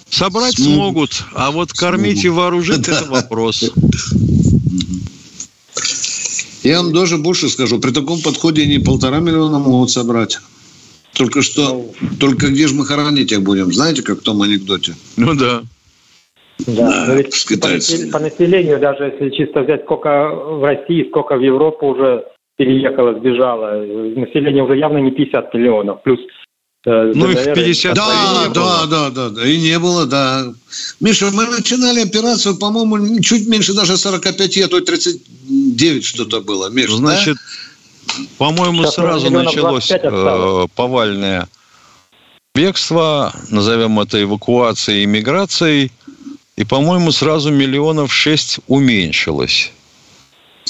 Собрать 0.09 0.55
смогут. 0.55 1.11
смогут, 1.11 1.25
а 1.35 1.51
вот 1.51 1.71
кормить 1.71 2.21
смогут. 2.21 2.25
и 2.25 2.29
вооружить– 2.29 2.87
это 2.89 3.05
вопрос. 3.09 3.71
Я 6.63 6.81
вам 6.81 6.93
даже 6.93 7.17
больше 7.17 7.49
скажу. 7.49 7.79
При 7.79 7.91
таком 7.91 8.19
подходе 8.21 8.65
не 8.65 8.79
полтора 8.79 9.19
миллиона 9.19 9.59
могут 9.59 9.91
собрать. 9.91 10.39
Только 11.15 11.43
что, 11.43 11.69
ну, 11.69 11.93
только 12.19 12.47
где 12.47 12.67
же 12.67 12.73
мы 12.73 12.85
хоронить 12.85 13.31
их 13.31 13.43
будем? 13.43 13.71
Знаете, 13.71 14.01
как 14.01 14.21
в 14.21 14.23
том 14.23 14.41
анекдоте? 14.41 14.95
Ну 15.17 15.35
да. 15.35 15.61
Да, 16.65 16.89
да 16.89 17.05
но 17.07 17.13
ведь 17.15 17.45
по, 17.61 18.17
по 18.17 18.19
населению, 18.19 18.79
даже 18.79 19.05
если 19.05 19.35
чисто 19.35 19.61
взять, 19.61 19.83
сколько 19.83 20.29
в 20.29 20.63
России, 20.63 21.07
сколько 21.09 21.35
в 21.35 21.41
Европу 21.41 21.87
уже 21.87 22.23
переехало, 22.57 23.19
сбежало. 23.19 23.83
Население 24.15 24.63
уже 24.63 24.77
явно 24.77 24.97
не 24.97 25.11
50 25.11 25.53
миллионов. 25.53 26.03
Плюс 26.03 26.19
э, 26.85 27.11
ну, 27.15 27.29
их 27.29 27.53
50 27.53 27.95
да, 27.95 28.49
да, 28.53 28.85
да, 28.85 29.09
да, 29.09 29.29
да, 29.29 29.47
и 29.47 29.59
не 29.59 29.79
было, 29.79 30.05
да. 30.05 30.45
Миша, 30.99 31.29
мы 31.33 31.45
начинали 31.47 32.01
операцию, 32.01 32.57
по-моему, 32.57 33.21
чуть 33.21 33.47
меньше 33.47 33.73
даже 33.73 33.97
45, 33.97 34.57
а 34.57 34.67
то 34.67 34.81
39 34.81 36.05
что-то 36.05 36.41
было. 36.41 36.69
Миша, 36.69 36.95
Значит, 36.97 37.35
да? 37.35 38.23
по-моему, 38.37 38.83
сразу 38.85 39.31
началось 39.31 39.91
э, 39.91 40.67
повальное 40.75 41.47
бегство, 42.55 43.33
назовем 43.49 43.99
это 43.99 44.21
эвакуацией, 44.21 45.05
иммиграцией, 45.05 45.91
и, 46.55 46.63
по-моему, 46.65 47.11
сразу 47.11 47.51
миллионов 47.51 48.13
шесть 48.13 48.59
уменьшилось. 48.67 49.71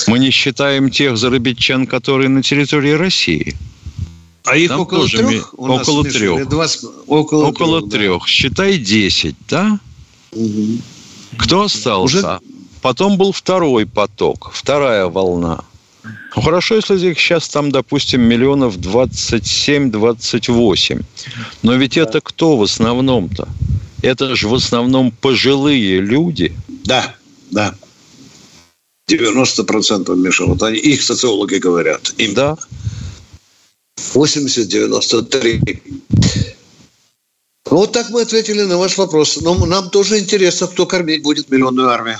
Мы 0.07 0.19
не 0.19 0.31
считаем 0.31 0.89
тех 0.89 1.17
зарабитчан, 1.17 1.87
которые 1.87 2.29
на 2.29 2.43
территории 2.43 2.91
России. 2.91 3.55
А 4.45 4.57
их 4.57 4.69
Там 4.69 4.81
около 4.81 5.01
тоже 5.01 5.19
трех? 5.19 5.53
У 5.57 5.67
около 5.67 6.03
нас, 6.03 6.13
трех. 6.13 6.49
20, 6.49 6.83
около, 7.07 7.45
около 7.45 7.81
трех. 7.81 7.91
трех. 7.91 8.21
Да. 8.21 8.27
Считай 8.27 8.77
10, 8.77 9.35
да? 9.47 9.79
Угу. 10.31 10.77
Кто 11.37 11.63
остался? 11.63 12.19
Уже... 12.19 12.39
Потом 12.81 13.17
был 13.17 13.31
второй 13.31 13.85
поток, 13.85 14.51
вторая 14.53 15.05
волна. 15.05 15.63
Ну, 16.35 16.41
хорошо, 16.41 16.75
если 16.75 17.11
их 17.11 17.17
сейчас 17.17 17.47
там, 17.47 17.71
допустим, 17.71 18.19
миллионов 18.21 18.75
27-28. 18.77 21.05
Но 21.61 21.75
ведь 21.75 21.95
да. 21.95 22.01
это 22.01 22.19
кто 22.19 22.57
в 22.57 22.63
основном-то? 22.63 23.47
Это 24.01 24.35
же 24.35 24.49
в 24.49 24.55
основном 24.55 25.11
пожилые 25.11 26.01
люди. 26.01 26.51
Да, 26.67 27.15
да. 27.51 27.73
90% 29.15 30.15
Миша, 30.15 30.45
вот 30.45 30.63
они, 30.63 30.77
их 30.77 31.01
социологи 31.01 31.55
говорят. 31.55 32.13
Им 32.17 32.33
да. 32.33 32.57
80-93. 34.13 35.81
Вот 37.65 37.91
так 37.91 38.09
мы 38.09 38.21
ответили 38.21 38.63
на 38.63 38.77
ваш 38.77 38.97
вопрос. 38.97 39.41
Но 39.41 39.65
нам 39.65 39.89
тоже 39.89 40.19
интересно, 40.19 40.67
кто 40.67 40.85
кормить 40.85 41.23
будет 41.23 41.49
миллионную 41.49 41.89
армию. 41.89 42.19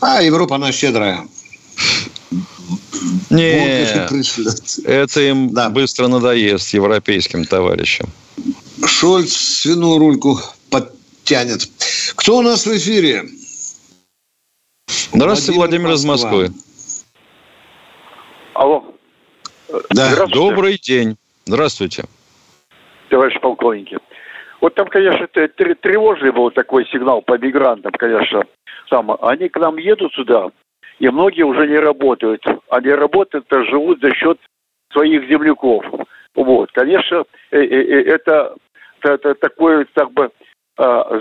А 0.00 0.22
Европа, 0.22 0.56
она 0.56 0.72
щедрая. 0.72 1.26
Не, 3.30 3.84
это 4.84 5.20
им 5.20 5.52
да. 5.52 5.70
быстро 5.70 6.08
надоест 6.08 6.74
европейским 6.74 7.44
товарищам. 7.44 8.08
Шольц 8.84 9.32
свиную 9.32 9.98
рульку 9.98 10.40
подтянет. 10.70 11.68
Кто 12.14 12.38
у 12.38 12.42
нас 12.42 12.66
в 12.66 12.76
эфире? 12.76 13.28
Здравствуйте, 14.88 15.58
Владимир, 15.58 15.90
из 15.90 16.04
Москвы. 16.04 16.48
Алло. 18.54 18.84
Да. 19.90 20.26
Добрый 20.26 20.78
день. 20.78 21.16
Здравствуйте. 21.44 22.04
Товарищ 23.10 23.38
полковники. 23.40 23.98
Вот 24.60 24.74
там, 24.74 24.88
конечно, 24.88 25.26
тревожный 25.28 26.32
был 26.32 26.50
такой 26.50 26.86
сигнал 26.86 27.22
по 27.22 27.38
мигрантам, 27.38 27.92
конечно. 27.92 28.42
Там, 28.90 29.16
они 29.22 29.48
к 29.48 29.58
нам 29.58 29.76
едут 29.76 30.12
сюда, 30.14 30.48
и 30.98 31.08
многие 31.08 31.42
уже 31.42 31.66
не 31.68 31.76
работают. 31.76 32.42
Они 32.70 32.90
работают, 32.90 33.46
а 33.52 33.64
живут 33.64 34.00
за 34.00 34.12
счет 34.14 34.38
своих 34.92 35.28
земляков. 35.28 35.84
Вот, 36.34 36.72
конечно, 36.72 37.24
э, 37.50 37.58
э, 37.58 37.64
э, 37.64 38.02
это, 38.14 38.54
это 39.02 39.34
такое, 39.34 39.86
так 39.92 40.12
бы, 40.12 40.30
а, 40.76 41.20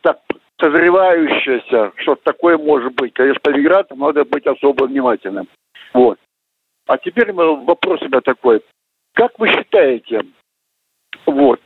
так, 0.00 0.20
созревающееся, 0.64 1.92
что 1.96 2.14
такое 2.16 2.56
может 2.56 2.94
быть. 2.94 3.12
Конечно, 3.12 3.40
по 3.40 3.96
надо 3.96 4.24
быть 4.24 4.46
особо 4.46 4.84
внимательным. 4.84 5.46
Вот. 5.92 6.18
А 6.86 6.96
теперь 6.98 7.32
вопрос 7.32 8.00
у 8.02 8.06
меня 8.06 8.20
такой. 8.20 8.62
Как 9.14 9.38
вы 9.38 9.48
считаете, 9.48 10.22
вот, 11.26 11.60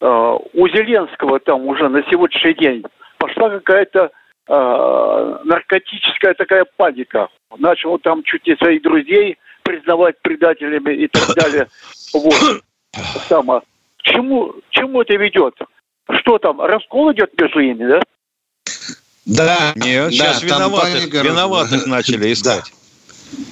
э, 0.00 0.06
у 0.54 0.68
Зеленского 0.68 1.38
там 1.40 1.66
уже 1.66 1.88
на 1.88 2.02
сегодняшний 2.04 2.54
день 2.54 2.84
пошла 3.18 3.50
какая-то 3.50 4.10
э, 4.48 5.38
наркотическая 5.44 6.34
такая 6.34 6.64
паника. 6.76 7.28
Начал 7.58 7.98
там 7.98 8.22
чуть 8.22 8.46
не 8.46 8.56
своих 8.56 8.82
друзей 8.82 9.38
признавать 9.62 10.20
предателями 10.22 10.94
и 10.94 11.08
так 11.08 11.34
далее. 11.36 11.68
Вот. 12.14 12.62
Само. 13.28 13.62
Чему, 13.98 14.54
чему 14.70 15.02
это 15.02 15.14
ведет? 15.14 15.54
Что 16.10 16.38
там, 16.38 16.60
раскол 16.60 17.12
идет 17.12 17.38
между 17.40 17.60
ними, 17.60 17.86
да? 17.86 18.00
Да. 19.24 19.72
Нет, 19.76 20.06
да, 20.06 20.10
сейчас 20.10 20.42
виноватых, 20.42 21.00
паника... 21.00 21.18
виноватых 21.18 21.86
начали 21.86 22.32
искать. 22.32 22.64
Да. 22.64 23.42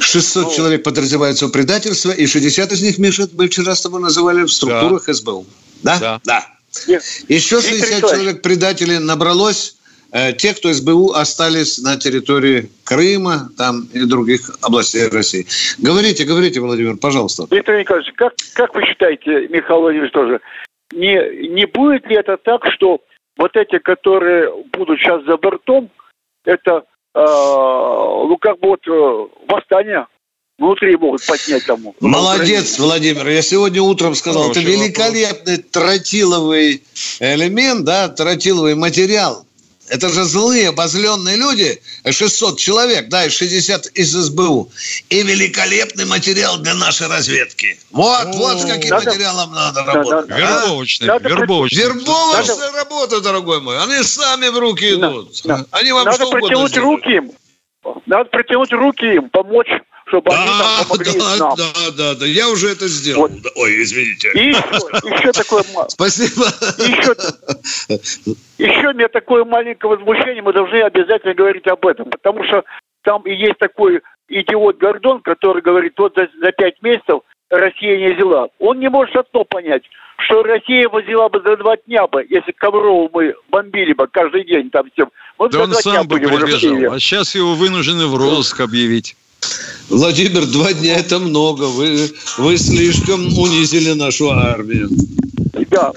600 0.00 0.44
ну, 0.44 0.54
человек 0.54 0.82
подразумеваются 0.82 1.46
в 1.46 1.50
предательство, 1.50 2.10
и 2.10 2.26
60 2.26 2.72
из 2.72 2.82
них, 2.82 2.98
Миша, 2.98 3.26
мы 3.32 3.48
вчера 3.48 3.74
с 3.74 3.80
тобой 3.80 4.00
называли 4.00 4.42
в 4.42 4.52
структурах 4.52 5.06
да. 5.06 5.14
СБУ. 5.14 5.46
Да? 5.82 5.98
Да. 5.98 6.20
да. 6.24 6.46
Еще 7.28 7.60
60 7.60 8.00
человек 8.00 8.42
предателей 8.42 8.98
набралось. 8.98 9.76
Э, 10.14 10.34
те, 10.34 10.52
кто 10.52 10.70
СБУ 10.70 11.12
остались 11.12 11.78
на 11.78 11.96
территории 11.96 12.70
Крыма 12.84 13.50
там 13.56 13.88
и 13.94 14.04
других 14.04 14.50
областей 14.60 15.08
России. 15.08 15.46
Говорите, 15.78 16.24
говорите, 16.24 16.60
Владимир, 16.60 16.98
пожалуйста. 16.98 17.46
Виктор 17.50 17.78
Николаевич, 17.78 18.12
как, 18.16 18.34
как 18.52 18.74
вы 18.74 18.84
считаете, 18.84 19.48
Михаил 19.48 19.80
Владимирович 19.80 20.12
тоже, 20.12 20.40
не, 20.92 21.48
не 21.48 21.64
будет 21.64 22.06
ли 22.06 22.16
это 22.16 22.36
так, 22.36 22.60
что 22.74 23.00
вот 23.36 23.56
эти, 23.56 23.78
которые 23.78 24.50
будут 24.72 24.98
сейчас 24.98 25.24
за 25.24 25.36
бортом, 25.36 25.90
это, 26.44 26.84
э, 27.14 27.20
ну, 27.20 28.36
как 28.40 28.58
бы 28.60 28.68
вот 28.68 28.86
э, 28.86 29.28
восстание 29.48 30.06
внутри 30.58 30.96
могут 30.96 31.26
поднять 31.26 31.64
тому. 31.66 31.94
Молодец, 32.00 32.78
Владимир. 32.78 33.28
Я 33.28 33.42
сегодня 33.42 33.82
утром 33.82 34.14
сказал, 34.14 34.42
Хороший 34.44 34.62
это 34.62 34.70
великолепный 34.70 35.56
вопрос. 35.56 35.70
тротиловый 35.72 36.82
элемент, 37.20 37.84
да, 37.84 38.08
тротиловый 38.08 38.74
материал. 38.74 39.44
Это 39.92 40.08
же 40.08 40.24
злые, 40.24 40.70
обозленные 40.70 41.36
люди, 41.36 41.78
600 42.10 42.58
человек, 42.58 43.10
да, 43.10 43.26
и 43.26 43.28
60 43.28 43.88
из 43.88 44.10
СБУ. 44.12 44.70
И 45.10 45.22
великолепный 45.22 46.06
материал 46.06 46.56
для 46.56 46.72
нашей 46.72 47.08
разведки. 47.08 47.78
Вот, 47.90 48.24
О, 48.24 48.32
вот 48.32 48.62
с 48.62 48.64
каким 48.64 48.88
надо, 48.88 49.10
материалом 49.10 49.52
надо 49.52 49.82
да, 49.84 49.92
работать. 49.92 50.28
Да, 50.30 50.38
вербовочный, 50.38 51.08
а? 51.10 51.18
вербовочный. 51.18 51.78
Вербовочная 51.78 52.56
надо, 52.56 52.78
работа, 52.78 53.20
дорогой 53.20 53.60
мой. 53.60 53.82
Они 53.82 54.02
сами 54.02 54.48
в 54.48 54.58
руки 54.58 54.94
идут. 54.94 55.42
Да, 55.44 55.66
Они 55.70 55.92
вам 55.92 56.06
надо 56.06 56.24
что 56.24 56.30
протянуть 56.30 56.74
руки 56.78 57.10
им. 57.10 57.32
Надо 58.06 58.30
протянуть 58.30 58.72
руки 58.72 59.14
им, 59.14 59.28
помочь 59.30 59.68
чтобы 60.12 60.30
да, 60.30 60.42
они 60.42 60.50
нам 60.50 60.86
помогли 60.86 61.18
да, 61.18 61.36
нам. 61.38 61.56
Да, 61.56 61.64
да, 61.96 62.14
да, 62.20 62.26
я 62.26 62.48
уже 62.48 62.70
это 62.70 62.86
сделал. 62.86 63.22
Вот. 63.22 63.32
Ой, 63.56 63.82
извините. 63.82 64.30
И 64.34 64.48
еще, 64.48 64.60
еще 65.04 65.32
такое... 65.32 65.62
Спасибо. 65.88 66.44
Еще, 66.78 67.14
еще 68.58 68.88
у 68.88 68.92
меня 68.92 69.08
такое 69.08 69.44
маленькое 69.44 69.96
возмущение, 69.96 70.42
мы 70.42 70.52
должны 70.52 70.82
обязательно 70.82 71.34
говорить 71.34 71.66
об 71.66 71.86
этом, 71.86 72.10
потому 72.10 72.44
что 72.44 72.64
там 73.02 73.22
и 73.22 73.32
есть 73.32 73.58
такой 73.58 74.02
идиот 74.28 74.76
Гордон, 74.78 75.20
который 75.20 75.62
говорит, 75.62 75.94
вот 75.96 76.14
за, 76.16 76.28
за 76.40 76.52
пять 76.52 76.82
месяцев 76.82 77.20
Россия 77.52 77.98
не 77.98 78.14
взяла. 78.14 78.48
Он 78.58 78.80
не 78.80 78.88
может 78.88 79.14
одно 79.14 79.44
понять, 79.44 79.82
что 80.24 80.42
Россия 80.42 80.88
взяла 80.88 81.28
бы 81.28 81.40
за 81.44 81.56
два 81.58 81.76
дня 81.76 82.06
бы, 82.06 82.26
если 82.28 82.50
Коврову 82.52 83.10
мы 83.12 83.34
бомбили 83.50 83.92
бы 83.92 84.06
каждый 84.08 84.44
день 84.44 84.70
там 84.70 84.88
всем. 84.92 85.10
Мы 85.38 85.50
да 85.50 85.64
он 85.64 85.74
сам 85.74 86.08
бы 86.08 86.16
прибежал, 86.16 86.94
а 86.94 86.98
сейчас 86.98 87.34
его 87.34 87.54
вынуждены 87.54 88.06
в 88.06 88.16
розыск 88.16 88.60
объявить. 88.60 89.16
Владимир, 89.90 90.46
два 90.46 90.72
дня 90.72 90.96
это 90.96 91.18
много. 91.18 91.64
Вы, 91.64 92.08
вы 92.38 92.56
слишком 92.56 93.20
унизили 93.26 93.92
нашу 93.92 94.30
армию. 94.30 94.88
Да. 95.68 95.92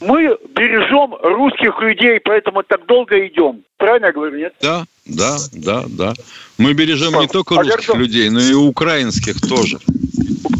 Мы 0.00 0.36
бережем 0.54 1.14
русских 1.22 1.80
людей, 1.80 2.20
поэтому 2.20 2.62
так 2.62 2.86
долго 2.86 3.26
идем. 3.26 3.62
Правильно 3.78 4.06
я 4.06 4.12
говорю, 4.12 4.38
нет? 4.38 4.54
Да, 4.60 4.84
да, 5.06 5.38
да, 5.52 5.84
да. 5.88 6.14
Мы 6.56 6.72
бережем 6.74 7.18
не 7.18 7.26
только 7.26 7.56
а 7.56 7.62
русских 7.62 7.88
Гордон... 7.88 7.98
людей, 7.98 8.30
но 8.30 8.40
и 8.40 8.52
украинских 8.52 9.40
тоже. 9.40 9.78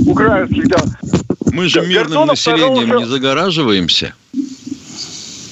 Украинских, 0.06 0.68
да. 0.68 0.78
Мы 1.52 1.68
же 1.68 1.80
мирным 1.82 2.26
Гордонов 2.26 2.28
населением 2.28 2.96
не 2.96 3.06
загораживаемся. 3.06 4.14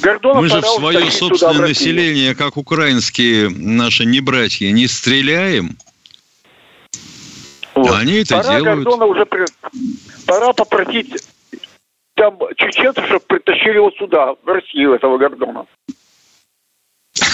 Гордонов 0.03 0.43
Мы 0.43 0.49
же 0.49 0.61
в 0.61 0.67
свое 0.67 1.11
собственное 1.11 1.69
население, 1.69 2.35
как 2.35 2.57
украинские 2.57 3.49
наши 3.51 4.05
небратья, 4.05 4.71
не 4.71 4.87
стреляем. 4.87 5.77
Вот. 7.75 7.93
Они 7.93 8.15
это 8.15 8.37
Пора 8.37 8.59
делают. 8.59 8.85
Гордона 8.85 9.05
уже 9.07 9.27
при... 9.27 9.45
Пора 10.27 10.53
попросить 10.53 11.25
там 12.15 12.39
чеченцев, 12.57 13.05
чтобы 13.07 13.21
притащили 13.21 13.77
его 13.77 13.91
сюда, 13.93 14.35
в 14.43 14.49
Россию, 14.49 14.95
этого 14.95 15.19
Гордона. 15.19 15.67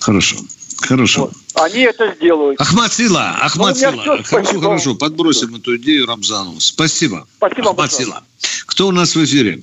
Хорошо. 0.00 0.36
Хорошо. 0.80 1.30
Вот. 1.54 1.62
Они 1.62 1.80
это 1.80 2.14
сделают. 2.14 2.60
Ахмад 2.60 2.92
Сила, 2.92 3.36
Ахмад 3.40 3.74
ну, 3.74 3.80
Сила. 3.80 4.02
Хорошо, 4.02 4.24
спасибо. 4.24 4.62
хорошо. 4.62 4.94
Подбросим 4.94 5.54
эту 5.54 5.76
идею 5.76 6.06
Рамзану. 6.06 6.58
Спасибо. 6.60 7.26
Спасибо. 7.36 7.70
Ахмад 7.70 7.92
Сила. 7.92 8.22
Кто 8.66 8.88
у 8.88 8.92
нас 8.92 9.14
в 9.14 9.24
эфире? 9.24 9.60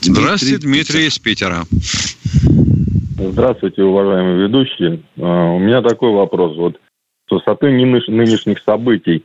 Здравствуйте, 0.00 0.58
Дмитрий 0.58 1.06
из 1.06 1.18
Питера. 1.18 1.64
Здравствуйте, 3.18 3.82
уважаемые 3.82 4.46
ведущие. 4.46 5.02
А, 5.18 5.52
у 5.52 5.58
меня 5.58 5.82
такой 5.82 6.12
вопрос. 6.12 6.56
Вот 6.56 6.76
с 7.28 7.30
высоты 7.30 7.70
нынешних 7.70 8.62
событий, 8.62 9.24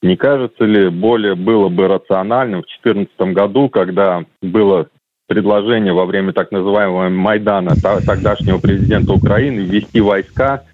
не 0.00 0.16
кажется 0.16 0.64
ли 0.64 0.88
более 0.88 1.34
было 1.34 1.68
бы 1.68 1.88
рациональным 1.88 2.62
в 2.62 2.66
2014 2.84 3.34
году, 3.34 3.68
когда 3.68 4.24
было 4.40 4.88
предложение 5.32 5.94
во 5.94 6.04
время 6.04 6.34
так 6.34 6.52
называемого 6.52 7.08
Майдана 7.08 7.74
тогдашнего 7.76 8.58
президента 8.58 9.12
Украины 9.12 9.60
ввести 9.60 10.00
войска 10.00 10.64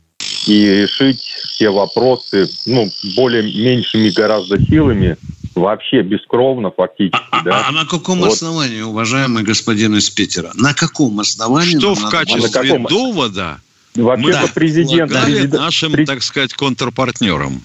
и 0.49 0.83
решить 0.83 1.21
все 1.21 1.71
вопросы 1.71 2.49
ну, 2.67 2.89
более 3.15 3.43
меньшими 3.43 4.11
гораздо 4.11 4.61
силами, 4.61 5.17
вообще 5.55 6.03
бескровно 6.03 6.73
фактически. 6.73 7.23
А, 7.31 7.39
а 7.39 7.45
да? 7.45 7.59
а, 7.59 7.69
а 7.69 7.73
на 7.73 7.87
каком 7.87 8.19
вот. 8.19 8.33
основании, 8.33 8.81
уважаемый 8.81 9.45
господин 9.45 9.95
из 9.95 10.11
Питера? 10.11 10.51
На 10.55 10.75
каком 10.75 11.21
основании? 11.21 11.79
Что 11.79 11.95
в 11.95 12.11
качестве 12.11 12.51
каком... 12.51 12.85
довода 12.87 13.61
Вообще-то 13.95 14.47
да, 14.47 14.53
президент... 14.55 15.13
президент 15.13 15.53
нашим, 15.55 16.05
так 16.05 16.23
сказать, 16.23 16.53
контрпартнерам. 16.55 17.61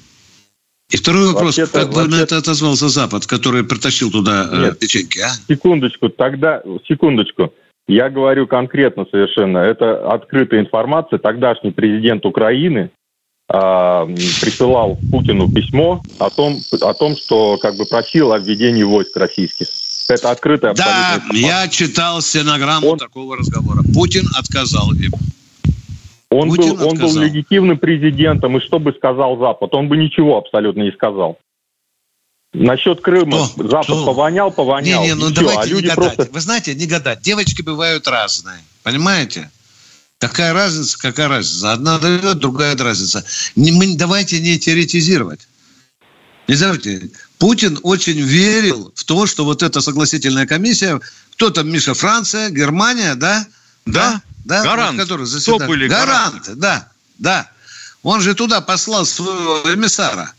И 0.94 0.98
второй 0.98 1.26
вопрос, 1.26 1.58
вообще 1.58 1.66
как 1.66 1.90
бы 1.92 2.08
на 2.08 2.22
это 2.22 2.38
отозвался 2.38 2.88
Запад, 2.88 3.26
который 3.26 3.64
притащил 3.64 4.12
туда 4.12 4.48
э, 4.52 4.58
Нет, 4.66 4.80
печеньки, 4.80 5.20
а? 5.20 5.30
Секундочку, 5.48 6.10
тогда, 6.10 6.62
секундочку. 6.88 7.52
Я 7.88 8.12
говорю 8.12 8.46
конкретно 8.46 9.08
совершенно. 9.10 9.58
Это 9.58 10.08
открытая 10.08 10.60
информация. 10.60 11.18
Тогдашний 11.18 11.72
президент 11.72 12.28
Украины 12.28 12.92
а, 13.50 14.06
присылал 14.06 15.00
Путину 15.12 15.52
письмо 15.52 16.04
о 16.20 16.30
том, 16.30 16.60
о 16.82 16.94
том, 16.94 17.18
что 17.18 17.58
как 17.58 17.76
бы 17.76 17.86
просил 17.86 18.32
о 18.32 18.38
введении 18.38 18.84
войск 18.84 19.18
российских. 19.18 19.68
Это 20.10 20.30
открытая 20.30 20.76
Да, 20.76 21.24
я 21.32 21.68
читал 21.70 22.22
стенограмму 22.22 22.90
он, 22.90 23.00
такого 23.00 23.36
разговора. 23.36 23.82
Путин 23.96 24.26
отказал 24.38 24.92
им. 24.92 25.12
Он 26.34 26.50
Путин 26.50 26.76
был, 26.76 26.88
он 26.88 26.98
был 26.98 27.16
легитимным 27.20 27.78
президентом, 27.78 28.58
и 28.58 28.60
что 28.60 28.80
бы 28.80 28.92
сказал 28.94 29.38
Запад? 29.38 29.74
Он 29.76 29.88
бы 29.88 29.98
ничего 29.98 30.38
абсолютно 30.38 30.82
не 30.82 30.92
сказал. 30.92 31.38
Насчет 32.54 33.02
Крыма 33.02 33.46
что? 33.46 33.68
Запад 33.68 33.86
что? 33.86 34.06
повонял, 34.06 34.52
повонял. 34.52 35.02
Не, 35.02 35.10
не, 35.10 35.16
ну 35.16 35.30
давайте 35.30 35.62
а 35.62 35.66
люди 35.66 35.84
не 35.84 35.90
гадать. 35.90 36.16
Просто... 36.16 36.34
Вы 36.34 36.40
знаете, 36.40 36.76
не 36.76 36.88
гадать. 36.88 37.22
Девочки 37.22 37.62
бывают 37.62 38.08
разные. 38.08 38.60
Понимаете? 38.82 39.52
Какая 40.18 40.54
разница, 40.54 40.98
какая 40.98 41.28
разница? 41.28 41.74
Одна 41.74 42.00
дает, 42.00 42.40
другая 42.40 42.76
разница. 42.78 43.24
Не, 43.56 43.72
мы, 43.72 43.96
давайте 43.96 44.40
не 44.40 44.58
теоретизировать. 44.58 45.48
Не 46.48 46.56
знаете, 46.56 47.12
Путин 47.38 47.80
очень 47.84 48.20
верил 48.20 48.92
в 48.96 49.04
то, 49.04 49.28
что 49.28 49.46
вот 49.46 49.62
эта 49.62 49.82
согласительная 49.82 50.48
комиссия, 50.48 51.00
кто 51.34 51.52
там, 51.52 51.70
Миша, 51.70 51.94
Франция, 51.94 52.50
Германия, 52.50 53.16
да? 53.16 53.46
Да, 53.86 54.14
да. 54.14 54.22
Гарант. 54.46 54.98
Вот, 54.98 55.04
который 55.04 55.26
заседает. 55.26 55.62
Топ 55.62 55.72
или 55.72 55.88
гарант, 55.88 56.44
гарант, 56.44 56.60
да, 56.60 56.88
да. 57.18 57.50
Он 58.02 58.22
же 58.22 58.36
туда 58.36 58.62
послал 58.62 59.06
своего 59.06 59.62
эмиссара. 59.74 60.34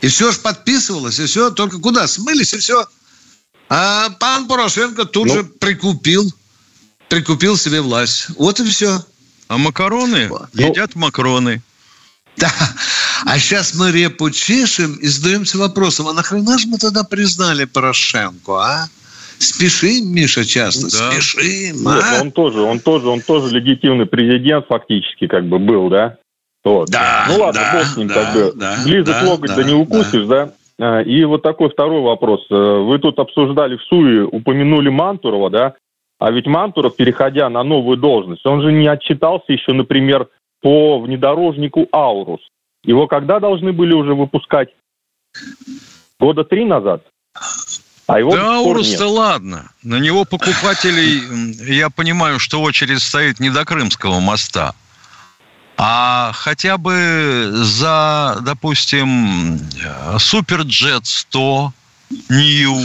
И 0.00 0.08
все 0.08 0.32
же 0.32 0.38
подписывалось, 0.38 1.20
и 1.20 1.26
все, 1.26 1.50
только 1.50 1.78
куда? 1.78 2.08
Смылись, 2.08 2.54
и 2.54 2.58
все. 2.58 2.86
А 3.68 4.10
пан 4.10 4.48
Порошенко 4.48 5.04
тут 5.04 5.28
ну, 5.28 5.34
же 5.34 5.44
прикупил 5.44 6.32
прикупил 7.12 7.58
себе 7.58 7.82
власть. 7.82 8.26
Вот 8.38 8.58
и 8.58 8.68
все. 8.68 9.04
А 9.48 9.58
макароны 9.58 10.28
ну, 10.28 10.48
едят 10.54 10.94
макароны. 10.94 11.62
Да. 12.38 12.50
А 13.26 13.38
сейчас 13.38 13.74
мы 13.74 13.92
репу 13.92 14.30
чешем 14.30 14.94
и 14.94 15.06
задаемся 15.06 15.58
вопросом, 15.58 16.08
а 16.08 16.14
нахрена 16.14 16.58
же 16.58 16.66
мы 16.68 16.78
тогда 16.78 17.04
признали 17.04 17.66
Порошенко, 17.66 18.52
а? 18.52 18.88
Спешим, 19.38 20.14
Миша, 20.14 20.44
часто, 20.44 20.84
да. 20.84 21.10
спешим. 21.10 21.86
А? 21.86 22.22
он 22.22 22.32
тоже, 22.32 22.60
он 22.60 22.80
тоже, 22.80 23.08
он 23.08 23.20
тоже 23.20 23.54
легитимный 23.54 24.06
президент 24.06 24.66
фактически 24.66 25.26
как 25.26 25.46
бы 25.46 25.58
был, 25.58 25.88
да? 25.88 26.18
Вот. 26.64 26.90
Да, 26.90 27.26
ну 27.28 27.38
ладно, 27.38 27.60
да, 27.60 27.78
бог 27.78 27.86
с 27.86 27.96
ним, 27.96 28.08
да, 28.08 28.14
как 28.14 28.34
бы. 28.34 28.52
Да, 28.54 28.76
Близок 28.84 29.14
да, 29.20 29.30
локоть, 29.30 29.48
да, 29.48 29.56
да 29.56 29.64
не 29.64 29.74
укусишь, 29.74 30.26
да. 30.26 30.46
да? 30.46 30.52
А, 30.78 31.00
и 31.02 31.24
вот 31.24 31.42
такой 31.42 31.70
второй 31.70 32.00
вопрос. 32.02 32.46
Э, 32.50 32.54
вы 32.54 32.98
тут 32.98 33.18
обсуждали 33.18 33.76
в 33.76 33.82
СУИ, 33.82 34.20
упомянули 34.20 34.88
Мантурова, 34.88 35.50
да? 35.50 35.74
А 36.18 36.30
ведь 36.30 36.46
Мантуров, 36.46 36.94
переходя 36.94 37.48
на 37.50 37.64
новую 37.64 37.96
должность, 37.96 38.46
он 38.46 38.62
же 38.62 38.72
не 38.72 38.86
отчитался 38.86 39.52
еще, 39.52 39.72
например, 39.72 40.28
по 40.60 41.00
внедорожнику 41.00 41.88
«Аурус». 41.92 42.40
Его 42.84 43.06
когда 43.06 43.40
должны 43.40 43.72
были 43.72 43.92
уже 43.92 44.14
выпускать? 44.14 44.68
Года 46.20 46.44
три 46.44 46.64
назад? 46.64 47.02
А 48.12 48.18
его 48.18 48.32
да 48.32 48.56
Аурус-то 48.56 49.06
ладно. 49.06 49.70
На 49.82 49.98
него 49.98 50.26
покупателей, 50.26 51.22
я 51.72 51.88
понимаю, 51.88 52.38
что 52.38 52.60
очередь 52.60 53.00
стоит 53.00 53.40
не 53.40 53.48
до 53.48 53.64
Крымского 53.64 54.20
моста, 54.20 54.74
а 55.78 56.32
хотя 56.34 56.76
бы 56.76 57.48
за, 57.52 58.38
допустим, 58.42 59.58
Суперджет 60.18 61.06
100, 61.06 61.72
Нью, 62.28 62.76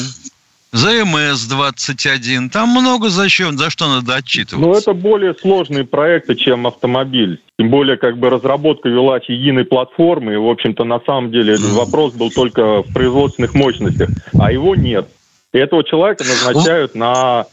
за 0.71 1.01
МС-21. 1.01 2.49
Там 2.49 2.69
много 2.69 3.09
за 3.09 3.27
что, 3.27 3.51
за 3.51 3.69
что 3.69 3.87
надо 3.89 4.15
отчитываться. 4.15 4.65
Но 4.65 4.77
это 4.77 4.93
более 4.93 5.33
сложные 5.33 5.83
проекты, 5.83 6.35
чем 6.35 6.65
автомобиль. 6.67 7.41
Тем 7.59 7.69
более, 7.69 7.97
как 7.97 8.17
бы 8.17 8.29
разработка 8.29 8.87
велась 8.87 9.27
единой 9.27 9.65
платформы, 9.65 10.35
и, 10.35 10.37
в 10.37 10.47
общем-то, 10.47 10.85
на 10.85 11.01
самом 11.01 11.31
деле 11.31 11.55
этот 11.55 11.71
вопрос 11.71 12.13
был 12.13 12.31
только 12.31 12.83
в 12.83 12.93
производственных 12.93 13.55
мощностях, 13.55 14.09
а 14.39 14.53
его 14.53 14.73
нет. 14.73 15.09
И 15.57 15.59
этого 15.59 15.83
человека 15.83 16.23
назначают 16.23 16.93
на... 16.93 17.47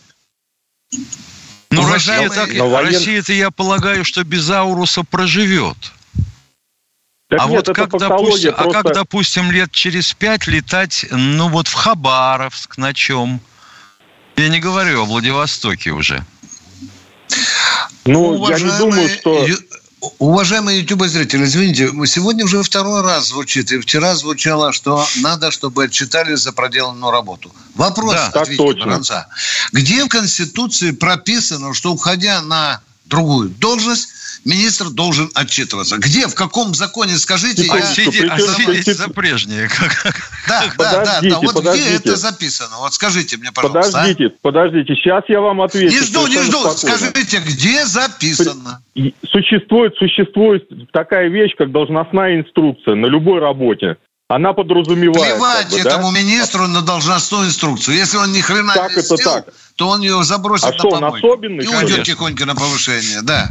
Ну, 1.70 1.90
Россия 1.90 2.28
так, 2.28 2.52
воен... 2.52 2.86
Россия-то, 2.86 3.32
я 3.32 3.50
полагаю, 3.50 4.04
что 4.04 4.22
без 4.24 4.50
Ауруса 4.50 5.04
проживет. 5.04 5.78
Так 7.30 7.40
а 7.40 7.46
нет, 7.46 7.66
вот 7.66 7.74
как, 7.74 7.90
допустим, 7.92 8.52
просто... 8.52 8.78
а 8.78 8.82
как, 8.82 8.94
допустим, 8.94 9.50
лет 9.50 9.72
через 9.72 10.12
пять 10.12 10.46
летать, 10.46 11.06
ну 11.10 11.48
вот 11.48 11.66
в 11.66 11.72
Хабаровск 11.72 12.76
на 12.76 12.92
чем? 12.92 13.40
Я 14.36 14.48
не 14.48 14.60
говорю 14.60 15.00
о 15.00 15.06
Владивостоке 15.06 15.92
уже. 15.92 16.22
Ну, 18.04 18.34
Уважаемые... 18.34 18.70
я 18.70 18.72
не 18.72 18.78
думаю, 18.78 19.08
что... 19.08 19.46
Уважаемые 20.18 20.80
YouTube-зрители, 20.80 21.44
извините, 21.44 21.90
сегодня 22.06 22.44
уже 22.44 22.62
второй 22.62 23.02
раз 23.02 23.28
звучит, 23.28 23.70
и 23.72 23.78
вчера 23.78 24.14
звучало, 24.14 24.72
что 24.72 25.06
надо, 25.16 25.50
чтобы 25.50 25.84
отчитались 25.84 26.40
за 26.40 26.52
проделанную 26.52 27.10
работу. 27.10 27.52
Вопрос, 27.74 28.14
да, 28.14 28.26
ответьте, 28.26 28.56
точно. 28.56 28.86
Бронца. 28.86 29.26
Где 29.72 30.04
в 30.04 30.08
Конституции 30.08 30.90
прописано, 30.90 31.74
что, 31.74 31.92
уходя 31.92 32.42
на 32.42 32.80
другую 33.06 33.50
должность, 33.50 34.08
министр 34.44 34.90
должен 34.90 35.30
отчитываться. 35.34 35.96
Где, 35.98 36.26
в 36.26 36.34
каком 36.34 36.74
законе, 36.74 37.16
скажите, 37.16 37.64
я... 37.64 37.82
Сидеть, 37.82 38.14
сидеть 38.14 38.96
за 38.96 39.08
прежнее. 39.08 39.68
Да, 40.46 40.62
да, 40.76 41.04
да, 41.04 41.20
да. 41.22 41.38
Вот 41.40 41.54
подождите. 41.54 41.88
где 41.88 41.96
это 41.96 42.16
записано? 42.16 42.76
Вот 42.78 42.92
скажите 42.92 43.38
мне, 43.38 43.50
пожалуйста. 43.50 43.80
А. 43.80 44.02
Подождите, 44.02 44.26
а? 44.26 44.38
подождите, 44.42 44.94
сейчас 44.94 45.24
я 45.28 45.40
вам 45.40 45.62
отвечу. 45.62 45.94
Не 45.94 46.02
жду, 46.02 46.26
не 46.26 46.38
жду. 46.42 46.58
Спокойно. 46.58 46.98
Скажите, 46.98 47.38
где 47.38 47.86
записано? 47.86 48.82
Существует, 49.26 49.94
существует 49.96 50.68
такая 50.92 51.28
вещь, 51.28 51.52
как 51.56 51.72
должностная 51.72 52.40
инструкция 52.40 52.94
на 52.94 53.06
любой 53.06 53.40
работе. 53.40 53.96
Она 54.28 54.52
подразумевает... 54.54 55.34
Плевать 55.34 55.68
как 55.68 55.70
бы, 55.70 55.78
этому 55.78 56.12
да? 56.12 56.18
министру 56.18 56.66
на 56.66 56.80
должностную 56.80 57.46
инструкцию. 57.46 57.96
Если 57.96 58.16
он 58.16 58.32
ни 58.32 58.40
хрена 58.40 58.72
так 58.74 58.90
не 58.90 58.96
это 58.96 59.16
сделал, 59.16 59.42
так. 59.42 59.54
то 59.76 59.88
он 59.88 60.00
ее 60.00 60.22
забросит 60.24 60.64
а 60.64 60.68
на 60.70 60.78
что, 60.78 60.90
помойку. 60.90 61.26
Он 61.26 61.32
особенный, 61.32 61.64
и 61.64 61.68
уйдет 61.68 61.80
конечно. 61.80 62.04
тихонько 62.04 62.46
на 62.46 62.54
повышение. 62.54 63.20
Да. 63.22 63.48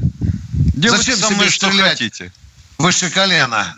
Делайте 0.74 1.16
Зачем 1.16 1.38
себе 1.38 1.50
что 1.50 1.70
хотите. 1.72 2.32
Выше 2.78 3.10
колена. 3.10 3.76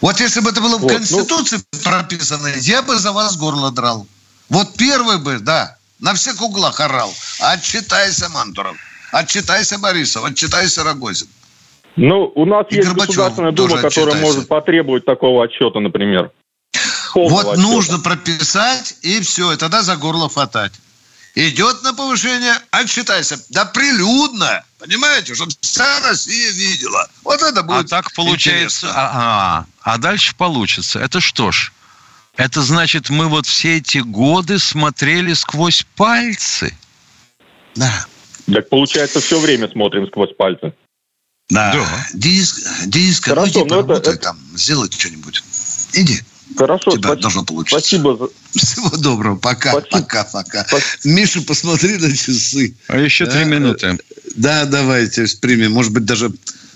Вот 0.00 0.20
если 0.20 0.40
бы 0.40 0.50
это 0.50 0.60
было 0.60 0.78
в 0.78 0.82
вот, 0.82 0.92
ну. 0.92 0.98
Конституции 0.98 1.60
ну... 1.72 1.80
прописано, 1.82 2.48
я 2.60 2.82
бы 2.82 2.96
за 2.98 3.12
вас 3.12 3.36
горло 3.36 3.70
драл. 3.70 4.06
Вот 4.48 4.76
первый 4.76 5.18
бы, 5.18 5.38
да, 5.38 5.76
на 5.98 6.14
всех 6.14 6.40
углах 6.42 6.80
орал. 6.80 7.12
Отчитайся, 7.40 8.28
Мантуров. 8.28 8.76
Отчитайся, 9.12 9.78
Борисов. 9.78 10.24
Отчитайся, 10.24 10.84
Рогозин. 10.84 11.28
Ну, 11.96 12.32
у 12.34 12.44
нас 12.46 12.66
и 12.70 12.76
есть 12.76 12.88
Горбачев 12.88 13.08
Государственная 13.08 13.52
Дума, 13.52 13.76
которая 13.76 13.88
отчитайся. 13.88 14.20
может 14.20 14.48
потребовать 14.48 15.04
такого 15.04 15.44
отчета, 15.44 15.80
например. 15.80 16.30
Полного 17.12 17.34
вот 17.34 17.46
отчета. 17.52 17.68
нужно 17.68 17.98
прописать, 17.98 18.96
и 19.02 19.20
все, 19.20 19.52
и 19.52 19.56
тогда 19.56 19.82
за 19.82 19.96
горло 19.96 20.28
хватать 20.28 20.72
идет 21.34 21.82
на 21.82 21.94
повышение, 21.94 22.54
отчитайся. 22.70 23.38
Да 23.50 23.64
прилюдно, 23.64 24.64
понимаете, 24.78 25.34
чтобы 25.34 25.52
вся 25.60 26.00
Россия 26.00 26.50
видела. 26.52 27.08
Вот 27.24 27.40
это 27.42 27.62
будет 27.62 27.86
А 27.86 27.88
так 27.88 28.12
получается, 28.14 28.90
а, 28.94 29.66
а, 29.82 29.92
а 29.94 29.98
дальше 29.98 30.34
получится. 30.36 30.98
Это 31.00 31.20
что 31.20 31.52
ж, 31.52 31.72
это 32.36 32.62
значит, 32.62 33.10
мы 33.10 33.28
вот 33.28 33.46
все 33.46 33.78
эти 33.78 33.98
годы 33.98 34.58
смотрели 34.58 35.32
сквозь 35.34 35.84
пальцы. 35.96 36.76
Да. 37.74 38.06
Так 38.52 38.68
получается, 38.68 39.20
все 39.20 39.38
время 39.38 39.68
смотрим 39.68 40.06
сквозь 40.08 40.34
пальцы. 40.36 40.74
Да. 41.48 41.72
да. 41.72 42.06
Денис, 42.14 42.84
Денис, 42.86 43.20
Хорошо, 43.20 43.60
ну 43.60 43.60
иди 43.60 43.68
поработай 43.68 44.14
это... 44.14 44.22
там, 44.22 44.38
сделай 44.54 44.90
что-нибудь. 44.90 45.42
Иди. 45.92 46.20
Хорошо, 46.56 46.90
тебя 46.92 47.00
спасибо, 47.00 47.16
должно 47.16 47.44
получиться. 47.44 47.78
Спасибо. 47.78 48.16
За... 48.16 48.58
Всего 48.58 48.96
доброго. 48.96 49.36
Пока, 49.36 49.70
спасибо. 49.70 50.00
пока, 50.00 50.24
пока. 50.24 50.64
Спасибо. 50.64 51.14
Миша, 51.14 51.42
посмотри 51.42 51.96
на 51.98 52.16
часы. 52.16 52.74
А 52.88 52.98
еще 52.98 53.26
три 53.26 53.44
минуты. 53.44 53.98
Да, 54.36 54.64
давайте 54.64 55.26
примем. 55.40 55.72
Может 55.72 55.92
быть, 55.92 56.04
даже 56.04 56.32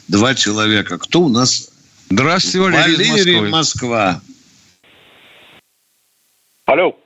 два 0.08 0.34
человека. 0.34 0.98
Кто 0.98 1.22
у 1.22 1.28
нас? 1.28 1.70
Здравствуйте, 2.10 2.60
Валерий, 2.60 3.10
Валерий 3.10 3.40
Москва. 3.50 4.20
Алло. 6.66 6.96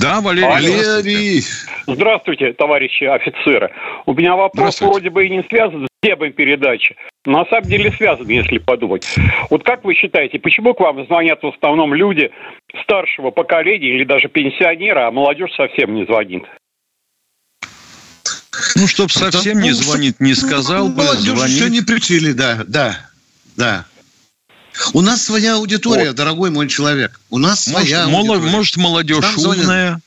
Да, 0.00 0.20
Валерий. 0.20 0.48
Валерий. 0.48 1.44
Здравствуйте, 1.86 2.52
товарищи 2.52 3.04
офицеры. 3.04 3.70
У 4.06 4.14
меня 4.14 4.34
вопрос 4.34 4.80
вроде 4.80 5.10
бы 5.10 5.26
и 5.26 5.30
не 5.30 5.42
связан 5.44 5.86
с 5.86 6.06
темой 6.06 6.30
передачи. 6.30 6.96
На 7.24 7.44
самом 7.46 7.64
деле 7.64 7.92
связан, 7.92 8.26
если 8.28 8.58
подумать. 8.58 9.06
Вот 9.50 9.64
как 9.64 9.84
вы 9.84 9.94
считаете, 9.94 10.38
почему 10.38 10.74
к 10.74 10.80
вам 10.80 11.04
звонят 11.06 11.42
в 11.42 11.48
основном 11.48 11.94
люди 11.94 12.30
старшего 12.82 13.30
поколения 13.30 13.94
или 13.94 14.04
даже 14.04 14.28
пенсионеры, 14.28 15.00
а 15.00 15.10
молодежь 15.10 15.52
совсем 15.54 15.94
не 15.94 16.04
звонит? 16.04 16.44
Ну, 18.76 18.86
чтоб 18.86 19.10
совсем 19.10 19.60
не 19.60 19.72
звонит, 19.72 20.20
не 20.20 20.34
сказал 20.34 20.88
бы, 20.88 21.04
Молодежь 21.04 21.48
еще 21.48 21.70
не 21.70 21.80
приучили, 21.80 22.32
да, 22.32 22.60
да, 22.66 22.96
да. 23.56 23.86
У 24.92 25.00
нас 25.00 25.22
своя 25.22 25.54
аудитория, 25.54 26.08
вот. 26.08 26.16
дорогой 26.16 26.50
мой 26.50 26.68
человек. 26.68 27.20
У 27.30 27.38
нас 27.38 27.66
может, 27.68 27.88
своя 27.88 28.04
аудитория. 28.04 28.50
Может, 28.50 28.76
молодежь 28.76 29.36
умная, 29.38 30.00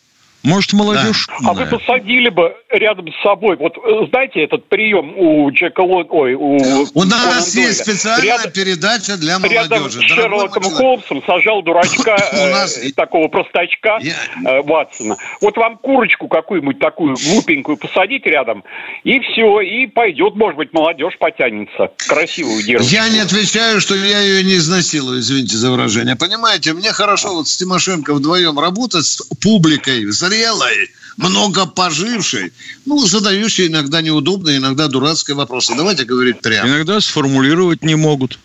может, 0.43 0.73
молодежь... 0.73 1.27
Да. 1.41 1.49
А 1.49 1.53
вы 1.53 1.65
посадили 1.65 2.29
бы 2.29 2.55
рядом 2.69 3.07
с 3.11 3.23
собой, 3.23 3.57
вот 3.57 3.73
э, 3.77 4.07
знаете 4.09 4.43
этот 4.43 4.67
прием 4.69 5.13
у 5.17 5.51
Джека 5.51 5.81
Лон... 5.81 6.07
Ой, 6.09 6.35
у... 6.35 6.57
У 6.93 7.03
нас 7.03 7.53
Конан 7.53 7.67
есть 7.67 7.81
специальная 7.81 8.37
рядом, 8.37 8.51
передача 8.51 9.17
для 9.17 9.39
молодежи. 9.39 9.69
Рядом 9.69 9.89
с 9.89 9.99
Шерлоком 9.99 10.63
Холмсом 10.63 11.23
сажал 11.25 11.63
дурачка, 11.63 12.15
э, 12.31 12.91
такого 12.95 13.27
простачка 13.27 13.99
э, 13.99 14.61
Ватсона. 14.61 15.17
Вот 15.41 15.57
вам 15.57 15.77
курочку 15.77 16.27
какую-нибудь 16.29 16.79
такую 16.79 17.15
глупенькую 17.15 17.77
посадить 17.77 18.25
рядом, 18.25 18.63
и 19.03 19.19
все, 19.19 19.59
и 19.59 19.87
пойдет, 19.87 20.35
может 20.35 20.57
быть, 20.57 20.71
молодежь 20.71 21.17
потянется. 21.19 21.91
Красивую 22.07 22.63
девушку. 22.63 22.89
Я 22.89 23.09
не 23.09 23.19
отвечаю, 23.19 23.81
что 23.81 23.95
я 23.95 24.21
ее 24.21 24.43
не 24.43 24.55
изнасилую, 24.55 25.19
извините 25.19 25.57
за 25.57 25.71
выражение. 25.71 26.15
Понимаете, 26.15 26.73
мне 26.73 26.93
хорошо 26.93 27.33
вот 27.33 27.49
с 27.49 27.57
Тимошенко 27.57 28.13
вдвоем 28.13 28.57
работать, 28.57 29.05
с 29.05 29.21
публикой, 29.41 30.05
зря 30.05 30.26
зрелой, 30.27 30.89
много 31.17 31.65
пожившей, 31.65 32.51
ну, 32.85 32.97
задающей 32.97 33.67
иногда 33.67 34.01
неудобные, 34.01 34.57
иногда 34.57 34.87
дурацкие 34.87 35.35
вопросы. 35.35 35.75
Давайте 35.75 36.05
говорить 36.05 36.41
прямо. 36.41 36.69
Иногда 36.69 36.99
сформулировать 36.99 37.83
не 37.83 37.95
могут. 37.95 38.39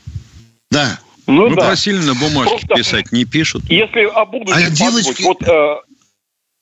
Да. 0.70 0.98
Ну, 1.26 1.48
ну 1.48 1.56
да. 1.56 1.66
просили 1.66 1.98
на 1.98 2.14
бумажке 2.14 2.66
Просто, 2.66 2.74
писать, 2.74 3.12
не 3.12 3.24
пишут. 3.24 3.62
Если 3.68 4.04
о 4.04 4.24
будущем 4.24 4.66
а 4.66 4.70
девочки... 4.70 5.22
вот, 5.22 5.42
э, 5.42 5.76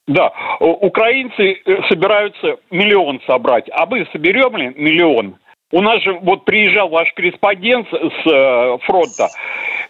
да, 0.07 0.31
украинцы 0.61 1.63
э, 1.65 1.89
собираются 1.89 2.57
миллион 2.71 3.21
собрать, 3.27 3.67
а 3.73 3.87
мы 3.87 4.07
соберем 4.13 4.57
ли 4.57 4.73
миллион? 4.77 5.37
У 5.73 5.81
нас 5.81 6.03
же 6.03 6.13
вот 6.21 6.45
приезжал 6.45 6.89
ваш 6.89 7.13
корреспондент 7.15 7.87
с 7.91 8.27
э, 8.27 8.79
фронта. 8.83 9.29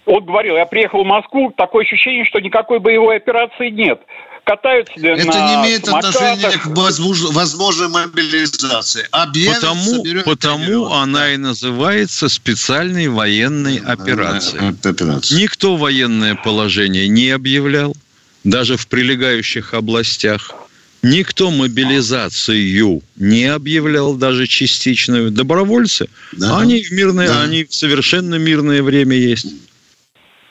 Он 0.05 0.25
говорил, 0.25 0.57
я 0.57 0.67
приехал 0.67 1.03
в 1.03 1.07
Москву, 1.07 1.53
такое 1.57 1.85
ощущение, 1.85 2.25
что 2.27 2.39
никакой 2.39 2.79
боевой 2.79 3.17
операции 3.17 3.71
нет 3.71 4.01
катаются 4.45 4.95
Это 4.97 5.27
на 5.27 5.33
не 5.33 5.69
имеет 5.69 5.89
отношения 5.89 6.51
к 6.59 6.67
возможной 6.67 7.89
мобилизации. 7.89 9.07
Объявят, 9.11 9.61
потому 9.61 10.05
потому 10.25 10.93
она 10.93 11.33
и 11.35 11.37
называется 11.37 12.29
специальной 12.29 13.09
военной 13.09 13.77
операцией. 13.79 14.75
Операция. 14.81 15.39
Никто 15.39 15.77
военное 15.77 16.35
положение 16.35 17.09
не 17.09 17.31
объявлял, 17.31 17.97
даже 18.45 18.77
в 18.77 18.87
прилегающих 18.87 19.75
областях. 19.75 20.55
Никто 21.03 21.51
мобилизацию 21.51 23.01
не 23.17 23.47
объявлял, 23.47 24.15
даже 24.15 24.47
частичную. 24.47 25.31
Добровольцы, 25.31 26.09
да. 26.33 26.59
они 26.59 26.83
в 26.83 26.91
мирное, 26.91 27.29
да. 27.29 27.43
они 27.43 27.65
в 27.65 27.75
совершенно 27.75 28.35
мирное 28.35 28.83
время 28.83 29.17
есть. 29.17 29.47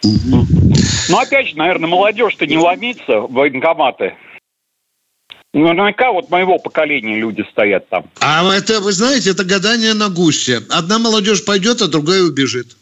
Ну, 0.03 1.17
опять 1.17 1.49
же, 1.49 1.57
наверное, 1.57 1.89
молодежь-то 1.89 2.45
не 2.45 2.57
ломится 2.57 3.21
в 3.21 3.33
военкоматы. 3.33 4.15
Ну, 5.53 5.73
наверняка 5.73 6.11
вот 6.11 6.29
моего 6.29 6.59
поколения 6.59 7.17
люди 7.17 7.43
стоят 7.51 7.89
там. 7.89 8.05
А 8.19 8.53
это, 8.53 8.79
вы 8.81 8.91
знаете, 8.91 9.31
это 9.31 9.43
гадание 9.43 9.95
на 9.95 10.09
гуще. 10.09 10.61
Одна 10.69 10.99
молодежь 10.99 11.43
пойдет, 11.43 11.81
а 11.81 11.87
другая 11.87 12.21
убежит. 12.21 12.77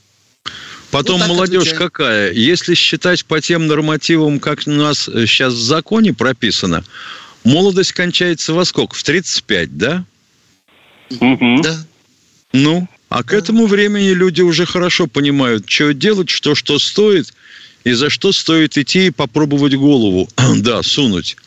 Потом 0.92 1.20
вот 1.20 1.28
молодежь 1.28 1.62
отвечаю. 1.62 1.80
какая? 1.80 2.32
Если 2.34 2.74
считать 2.74 3.26
по 3.26 3.40
тем 3.42 3.68
нормативам, 3.68 4.40
как 4.40 4.60
у 4.66 4.72
нас 4.72 5.06
сейчас 5.06 5.54
в 5.54 5.62
законе 5.62 6.14
прописано, 6.14 6.84
молодость 7.44 7.94
кончается 7.94 8.54
во 8.54 8.66
сколько? 8.66 8.96
В 8.96 9.04
35, 9.04 9.78
да? 9.78 10.06
Угу. 11.20 11.62
Да. 11.62 11.76
Ну, 12.54 12.88
а 13.10 13.24
к 13.24 13.34
этому 13.34 13.68
времени 13.68 14.10
люди 14.10 14.42
уже 14.42 14.66
хорошо 14.66 15.08
понимают, 15.08 15.70
что 15.70 15.94
делать, 15.94 16.30
что 16.30 16.56
что 16.56 16.80
стоит, 16.80 17.34
и 17.84 17.92
за 17.92 18.10
что 18.10 18.32
стоит 18.32 18.78
идти 18.78 19.08
и 19.08 19.12
попробовать 19.12 19.76
голову, 19.76 20.28
да, 20.58 20.84
сунуть 20.84 21.38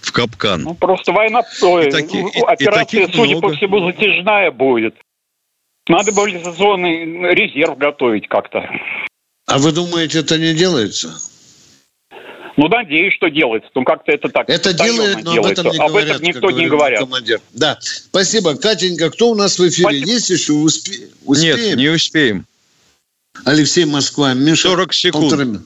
в 0.00 0.12
капкан. 0.12 0.62
Ну, 0.62 0.74
просто 0.74 1.12
война, 1.12 1.42
ой, 1.62 1.90
таки, 1.90 2.24
операция, 2.46 3.06
и 3.06 3.12
судя 3.12 3.36
много. 3.36 3.48
по 3.48 3.54
всему, 3.54 3.86
затяжная 3.86 4.50
будет. 4.50 4.94
Надо 5.88 6.12
мобилизационный 6.12 7.34
резерв 7.34 7.76
готовить 7.76 8.28
как-то. 8.28 8.64
А 9.46 9.58
вы 9.58 9.72
думаете, 9.72 10.20
это 10.20 10.38
не 10.38 10.54
делается? 10.54 11.12
Ну, 12.60 12.68
надеюсь, 12.68 13.14
что 13.14 13.28
делается. 13.28 13.70
Ну, 13.74 13.84
как-то 13.84 14.12
это 14.12 14.28
так. 14.28 14.50
Это 14.50 14.74
делает, 14.74 15.24
но 15.24 15.32
делается. 15.32 15.62
об 15.62 15.68
этом 15.68 15.72
не 15.72 15.80
об 15.80 15.92
говорят. 15.92 16.10
Об 16.10 16.16
этом 16.16 16.22
никто 16.26 16.50
не 16.50 16.66
говорит 16.66 16.98
Командир. 16.98 17.40
Да. 17.54 17.78
Спасибо. 17.80 18.54
Катенька, 18.54 19.08
кто 19.08 19.30
у 19.30 19.34
нас 19.34 19.58
в 19.58 19.66
эфире? 19.66 19.88
Спасибо. 19.88 20.06
Есть 20.06 20.28
еще? 20.28 20.52
Успе... 20.52 21.08
Успеем? 21.24 21.56
Нет, 21.56 21.76
не 21.78 21.88
успеем. 21.88 22.44
Алексей 23.46 23.86
Москва. 23.86 24.34
Миша, 24.34 24.68
40 24.68 24.92
секунд. 24.92 25.30
Полторы... 25.30 25.60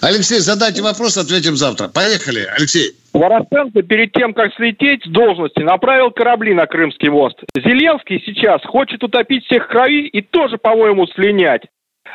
Алексей, 0.00 0.38
задайте 0.38 0.80
вопрос, 0.80 1.18
ответим 1.18 1.56
завтра. 1.56 1.88
Поехали, 1.88 2.48
Алексей. 2.56 2.92
Ворошенко 3.12 3.82
перед 3.82 4.12
тем, 4.12 4.32
как 4.32 4.54
слететь 4.54 5.04
с 5.04 5.08
должности, 5.10 5.60
направил 5.60 6.10
корабли 6.10 6.54
на 6.54 6.66
Крымский 6.66 7.10
мост. 7.10 7.38
Зеленский 7.54 8.22
сейчас 8.24 8.62
хочет 8.64 9.04
утопить 9.04 9.44
всех 9.44 9.68
крови 9.68 10.06
и 10.06 10.22
тоже, 10.22 10.56
по-моему, 10.56 11.06
слинять. 11.08 11.64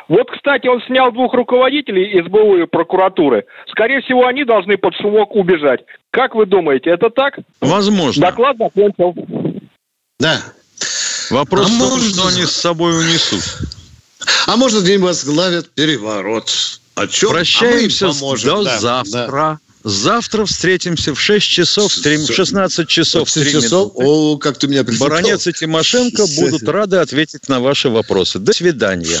Вот, 0.08 0.30
кстати, 0.30 0.66
он 0.66 0.82
снял 0.82 1.12
двух 1.12 1.32
руководителей 1.34 2.22
СБУ 2.22 2.56
и 2.58 2.66
прокуратуры. 2.66 3.44
Скорее 3.70 4.00
всего, 4.02 4.26
они 4.26 4.44
должны 4.44 4.76
под 4.76 4.94
шумок 4.96 5.34
убежать. 5.34 5.80
Как 6.10 6.34
вы 6.34 6.46
думаете, 6.46 6.90
это 6.90 7.10
так? 7.10 7.38
Возможно. 7.60 8.20
Доклад 8.20 8.56
закончил. 8.58 9.14
Да. 10.18 10.40
Вопрос 11.30 11.66
а 11.66 11.74
в 11.74 11.78
том, 11.78 11.90
может... 11.90 12.14
что 12.14 12.26
они 12.28 12.44
с 12.44 12.52
собой 12.52 12.98
унесут. 12.98 13.42
А 14.46 14.56
может, 14.56 14.82
где-нибудь 14.84 15.06
возглавят 15.06 15.70
переворот. 15.70 16.50
О 16.94 17.06
чем? 17.06 17.30
Прощаемся 17.30 18.10
а 18.10 18.36
до 18.36 18.62
да, 18.62 18.78
завтра. 18.78 19.28
Да. 19.30 19.58
Завтра 19.84 20.46
встретимся 20.46 21.14
в 21.14 21.20
6 21.20 21.46
часов, 21.46 21.94
3, 21.94 22.26
16 22.26 22.88
часов 22.88 23.30
3 23.30 23.52
часов? 23.52 23.94
минуты. 23.94 24.06
О, 24.06 24.38
как 24.38 24.56
ты 24.56 24.66
меня. 24.66 24.82
Баронец 24.82 25.46
и 25.46 25.52
Тимошенко 25.52 26.24
будут 26.38 26.62
рады 26.62 26.96
ответить 26.96 27.48
на 27.48 27.60
ваши 27.60 27.90
вопросы. 27.90 28.38
До 28.38 28.54
свидания. 28.54 29.20